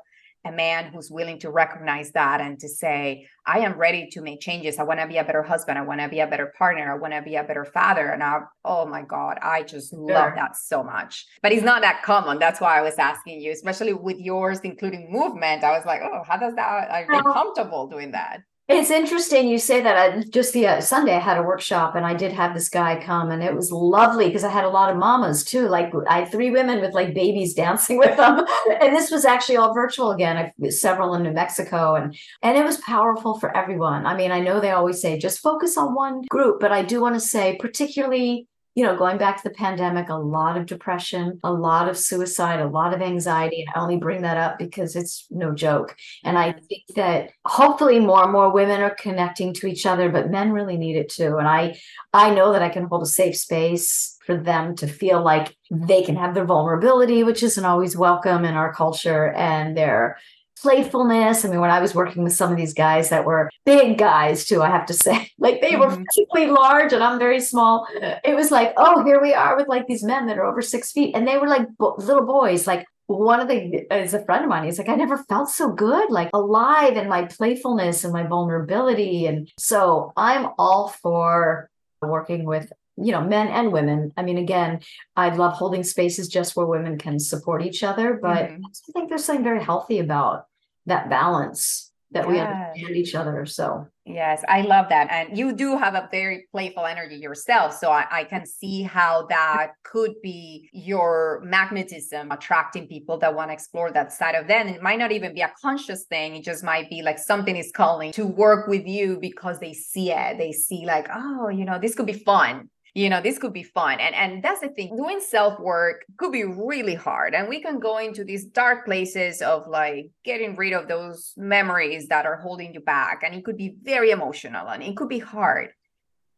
a 0.47 0.51
man 0.51 0.91
who's 0.91 1.11
willing 1.11 1.39
to 1.39 1.51
recognize 1.51 2.11
that 2.11 2.41
and 2.41 2.59
to 2.59 2.67
say, 2.67 3.27
I 3.45 3.59
am 3.59 3.77
ready 3.77 4.09
to 4.11 4.21
make 4.21 4.41
changes. 4.41 4.77
I 4.77 4.83
want 4.83 4.99
to 4.99 5.07
be 5.07 5.17
a 5.17 5.23
better 5.23 5.43
husband. 5.43 5.77
I 5.77 5.83
want 5.83 6.01
to 6.01 6.09
be 6.09 6.19
a 6.19 6.27
better 6.27 6.53
partner. 6.57 6.91
I 6.91 6.97
want 6.97 7.13
to 7.13 7.21
be 7.21 7.35
a 7.35 7.43
better 7.43 7.65
father. 7.65 8.07
And 8.09 8.23
I, 8.23 8.39
oh 8.65 8.85
my 8.85 9.03
God, 9.03 9.37
I 9.41 9.63
just 9.63 9.93
love 9.93 10.33
that 10.35 10.55
so 10.55 10.83
much. 10.83 11.25
But 11.41 11.51
it's 11.51 11.63
not 11.63 11.81
that 11.81 12.03
common. 12.03 12.39
That's 12.39 12.59
why 12.59 12.77
I 12.77 12.81
was 12.81 12.95
asking 12.97 13.41
you, 13.41 13.51
especially 13.51 13.93
with 13.93 14.17
yours, 14.19 14.59
including 14.63 15.11
movement. 15.11 15.63
I 15.63 15.71
was 15.71 15.85
like, 15.85 16.01
oh, 16.03 16.23
how 16.27 16.37
does 16.37 16.55
that, 16.55 16.89
are 16.89 17.05
they 17.07 17.21
comfortable 17.21 17.87
doing 17.87 18.11
that? 18.11 18.39
It's 18.69 18.91
interesting 18.91 19.47
you 19.47 19.59
say 19.59 19.79
that. 19.79 19.97
I, 19.97 20.23
just 20.23 20.51
the 20.51 20.67
uh, 20.67 20.81
Sunday, 20.81 21.15
I 21.15 21.19
had 21.19 21.37
a 21.37 21.43
workshop 21.43 21.95
and 21.95 22.05
I 22.05 22.13
did 22.13 22.33
have 22.33 22.53
this 22.53 22.67
guy 22.67 23.01
come, 23.01 23.31
and 23.31 23.41
it 23.41 23.55
was 23.55 23.71
lovely 23.71 24.27
because 24.27 24.43
I 24.43 24.49
had 24.49 24.65
a 24.65 24.69
lot 24.69 24.91
of 24.91 24.97
mamas 24.97 25.45
too. 25.45 25.69
Like 25.69 25.93
I 26.09 26.19
had 26.19 26.31
three 26.31 26.51
women 26.51 26.81
with 26.81 26.93
like 26.93 27.13
babies 27.13 27.53
dancing 27.53 27.97
with 28.03 28.17
them, 28.17 28.45
and 28.81 28.93
this 28.93 29.09
was 29.09 29.23
actually 29.23 29.55
all 29.55 29.73
virtual 29.73 30.11
again. 30.11 30.51
I 30.61 30.69
several 30.69 31.13
in 31.13 31.23
New 31.23 31.31
Mexico, 31.31 31.95
and 31.95 32.13
and 32.43 32.57
it 32.57 32.65
was 32.65 32.77
powerful 32.79 33.39
for 33.39 33.55
everyone. 33.55 34.05
I 34.05 34.17
mean, 34.17 34.33
I 34.33 34.41
know 34.41 34.59
they 34.59 34.71
always 34.71 34.99
say 35.01 35.17
just 35.17 35.39
focus 35.39 35.77
on 35.77 35.95
one 35.95 36.23
group, 36.29 36.59
but 36.59 36.73
I 36.73 36.83
do 36.83 36.99
want 36.99 37.15
to 37.15 37.21
say, 37.21 37.55
particularly 37.61 38.47
you 38.77 38.83
know, 38.83 38.95
going 38.95 39.17
back 39.17 39.41
to 39.41 39.49
the 39.49 39.55
pandemic, 39.55 40.09
a 40.09 40.13
lot 40.13 40.55
of 40.55 40.67
depression, 40.67 41.39
a 41.43 41.51
lot 41.51 41.89
of 41.89 41.97
suicide, 41.97 42.59
a 42.59 42.67
lot 42.67 42.93
of 42.93 43.01
anxiety. 43.01 43.61
And 43.61 43.69
I 43.73 43.79
only 43.81 43.97
bring 43.97 44.21
that 44.21 44.37
up 44.37 44.59
because 44.59 44.95
it's 44.95 45.25
no 45.31 45.51
joke. 45.51 45.95
And 46.23 46.37
I 46.37 46.51
mm-hmm. 46.51 46.65
think 46.65 46.83
that 46.95 47.31
hopefully 47.43 47.99
more 47.99 48.21
and 48.21 48.31
more 48.31 48.53
women 48.53 48.81
are 48.81 48.93
connecting 48.93 49.51
to 49.55 49.65
each 49.65 49.87
other, 49.87 50.11
but 50.11 50.29
men 50.29 50.51
really 50.51 50.77
need 50.77 50.95
it 50.95 51.09
too. 51.09 51.37
And 51.37 51.47
I 51.47 51.79
I 52.13 52.29
know 52.29 52.53
that 52.53 52.61
I 52.61 52.69
can 52.69 52.83
hold 52.83 53.01
a 53.01 53.07
safe 53.07 53.35
space 53.35 54.15
for 54.27 54.37
them 54.37 54.75
to 54.75 54.85
feel 54.85 55.23
like 55.23 55.57
they 55.71 56.03
can 56.03 56.15
have 56.15 56.35
their 56.35 56.45
vulnerability, 56.45 57.23
which 57.23 57.41
isn't 57.41 57.65
always 57.65 57.97
welcome 57.97 58.45
in 58.45 58.53
our 58.53 58.71
culture, 58.71 59.33
and 59.33 59.75
their 59.75 60.19
playfulness. 60.61 61.43
I 61.45 61.49
mean, 61.49 61.59
when 61.59 61.69
I 61.71 61.79
was 61.79 61.93
working 61.95 62.23
with 62.23 62.33
some 62.33 62.51
of 62.51 62.57
these 62.57 62.73
guys 62.73 63.09
that 63.09 63.25
were 63.25 63.49
big 63.65 63.97
guys 63.97 64.45
too, 64.45 64.61
I 64.61 64.69
have 64.69 64.85
to 64.87 64.93
say, 64.93 65.29
like 65.39 65.61
they 65.61 65.75
were 65.75 65.87
Mhm. 65.87 66.03
physically 66.13 66.47
large 66.47 66.93
and 66.93 67.03
I'm 67.03 67.19
very 67.19 67.39
small. 67.39 67.87
It 68.23 68.35
was 68.35 68.51
like, 68.51 68.73
oh, 68.77 69.03
here 69.03 69.21
we 69.21 69.33
are 69.33 69.55
with 69.57 69.67
like 69.67 69.87
these 69.87 70.03
men 70.03 70.27
that 70.27 70.37
are 70.37 70.45
over 70.45 70.61
six 70.61 70.91
feet, 70.91 71.15
and 71.15 71.27
they 71.27 71.37
were 71.37 71.47
like 71.47 71.67
bo- 71.77 71.95
little 71.97 72.25
boys, 72.25 72.67
like 72.67 72.85
one 73.07 73.39
of 73.39 73.47
the 73.47 73.85
is 73.95 74.13
a 74.13 74.23
friend 74.25 74.43
of 74.43 74.49
mine 74.49 74.65
he's 74.65 74.77
like 74.77 74.89
i 74.89 74.95
never 74.95 75.17
felt 75.29 75.47
so 75.49 75.71
good 75.71 76.09
like 76.11 76.29
alive 76.33 76.97
in 76.97 77.07
my 77.07 77.23
playfulness 77.23 78.03
and 78.03 78.11
my 78.11 78.23
vulnerability 78.23 79.25
and 79.27 79.49
so 79.57 80.11
i'm 80.17 80.49
all 80.59 80.89
for 80.89 81.69
working 82.01 82.43
with 82.43 82.69
you 82.97 83.11
know 83.11 83.21
men 83.21 83.47
and 83.47 83.71
women 83.71 84.11
i 84.17 84.23
mean 84.23 84.37
again 84.37 84.79
i 85.15 85.29
love 85.29 85.53
holding 85.53 85.83
spaces 85.83 86.27
just 86.27 86.55
where 86.55 86.65
women 86.65 86.97
can 86.97 87.19
support 87.19 87.63
each 87.63 87.83
other 87.83 88.19
but 88.21 88.49
Mhm. 88.49 88.61
i 88.65 88.91
think 88.91 89.09
there's 89.09 89.25
something 89.25 89.43
very 89.43 89.63
healthy 89.63 89.99
about 89.99 90.45
that 90.85 91.09
balance 91.09 91.87
that 92.11 92.25
yes. 92.25 92.31
we 92.31 92.39
understand 92.39 92.95
each 92.95 93.15
other. 93.15 93.45
So 93.45 93.87
yes, 94.05 94.43
I 94.47 94.61
love 94.61 94.87
that. 94.89 95.11
And 95.11 95.37
you 95.37 95.51
do 95.51 95.77
have 95.77 95.93
a 95.93 96.07
very 96.09 96.47
playful 96.51 96.85
energy 96.85 97.17
yourself. 97.17 97.73
So 97.77 97.91
I, 97.91 98.05
I 98.09 98.23
can 98.23 98.45
see 98.45 98.81
how 98.81 99.25
that 99.27 99.73
could 99.83 100.13
be 100.23 100.69
your 100.71 101.41
magnetism 101.43 102.31
attracting 102.31 102.87
people 102.87 103.17
that 103.19 103.35
want 103.35 103.49
to 103.49 103.53
explore 103.53 103.91
that 103.91 104.13
side 104.13 104.35
of 104.35 104.47
them. 104.47 104.69
It 104.69 104.81
might 104.81 104.99
not 104.99 105.11
even 105.11 105.33
be 105.33 105.41
a 105.41 105.51
conscious 105.61 106.05
thing. 106.05 106.37
It 106.37 106.45
just 106.45 106.63
might 106.63 106.89
be 106.89 107.01
like 107.01 107.19
something 107.19 107.55
is 107.57 107.71
calling 107.75 108.13
to 108.13 108.25
work 108.25 108.67
with 108.67 108.87
you 108.87 109.17
because 109.19 109.59
they 109.59 109.73
see 109.73 110.11
it. 110.11 110.37
They 110.37 110.53
see 110.53 110.85
like, 110.85 111.09
oh, 111.13 111.49
you 111.49 111.65
know, 111.65 111.77
this 111.77 111.93
could 111.93 112.05
be 112.05 112.13
fun 112.13 112.69
you 112.93 113.09
know 113.09 113.21
this 113.21 113.37
could 113.37 113.53
be 113.53 113.63
fun. 113.63 113.99
And 113.99 114.15
and 114.15 114.43
that's 114.43 114.61
the 114.61 114.69
thing 114.69 114.95
doing 114.95 115.19
self 115.19 115.59
work 115.59 116.05
could 116.17 116.31
be 116.31 116.43
really 116.43 116.95
hard. 116.95 117.33
And 117.33 117.47
we 117.47 117.61
can 117.61 117.79
go 117.79 117.97
into 117.97 118.23
these 118.23 118.45
dark 118.45 118.85
places 118.85 119.41
of 119.41 119.67
like 119.67 120.11
getting 120.23 120.55
rid 120.55 120.73
of 120.73 120.87
those 120.87 121.33
memories 121.37 122.07
that 122.07 122.25
are 122.25 122.37
holding 122.37 122.73
you 122.73 122.81
back. 122.81 123.21
And 123.23 123.35
it 123.35 123.45
could 123.45 123.57
be 123.57 123.75
very 123.81 124.11
emotional 124.11 124.67
and 124.67 124.83
it 124.83 124.95
could 124.95 125.09
be 125.09 125.19
hard 125.19 125.69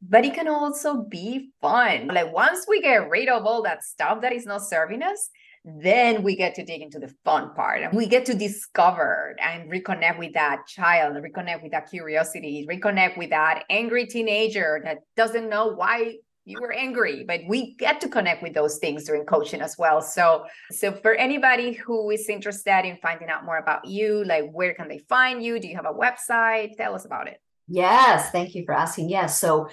but 0.01 0.23
it 0.23 0.33
can 0.33 0.47
also 0.47 1.03
be 1.03 1.49
fun. 1.59 2.07
Like 2.07 2.31
once 2.33 2.65
we 2.69 2.81
get 2.81 3.09
rid 3.09 3.27
of 3.27 3.45
all 3.45 3.63
that 3.63 3.83
stuff 3.83 4.21
that 4.21 4.31
is 4.31 4.45
not 4.45 4.61
serving 4.61 5.03
us 5.03 5.29
then 5.65 6.23
we 6.23 6.35
get 6.35 6.55
to 6.55 6.63
dig 6.63 6.81
into 6.81 6.99
the 6.99 7.13
fun 7.25 7.53
part 7.53 7.81
and 7.81 7.93
we 7.93 8.07
get 8.07 8.25
to 8.25 8.33
discover 8.33 9.35
and 9.41 9.69
reconnect 9.69 10.17
with 10.17 10.33
that 10.33 10.65
child 10.67 11.15
reconnect 11.15 11.61
with 11.61 11.71
that 11.71 11.89
curiosity 11.89 12.65
reconnect 12.69 13.17
with 13.17 13.29
that 13.29 13.63
angry 13.69 14.05
teenager 14.05 14.81
that 14.83 14.99
doesn't 15.17 15.49
know 15.49 15.67
why 15.67 16.15
you 16.49 16.59
were 16.59 16.73
angry 16.73 17.23
but 17.23 17.41
we 17.47 17.75
get 17.75 18.01
to 18.01 18.09
connect 18.09 18.41
with 18.41 18.53
those 18.53 18.79
things 18.79 19.05
during 19.05 19.23
coaching 19.23 19.61
as 19.61 19.77
well. 19.77 20.01
So 20.01 20.45
so 20.71 20.91
for 20.91 21.13
anybody 21.13 21.73
who 21.73 22.09
is 22.09 22.27
interested 22.27 22.85
in 22.85 22.97
finding 22.97 23.29
out 23.29 23.45
more 23.45 23.57
about 23.57 23.85
you 23.85 24.23
like 24.25 24.51
where 24.51 24.73
can 24.73 24.87
they 24.87 24.97
find 24.97 25.43
you? 25.43 25.59
Do 25.59 25.67
you 25.67 25.75
have 25.75 25.85
a 25.85 25.93
website? 25.93 26.75
Tell 26.75 26.95
us 26.95 27.05
about 27.05 27.27
it. 27.27 27.39
Yes 27.67 28.31
thank 28.31 28.55
you 28.55 28.65
for 28.65 28.73
asking. 28.73 29.09
Yes 29.09 29.39
so 29.39 29.69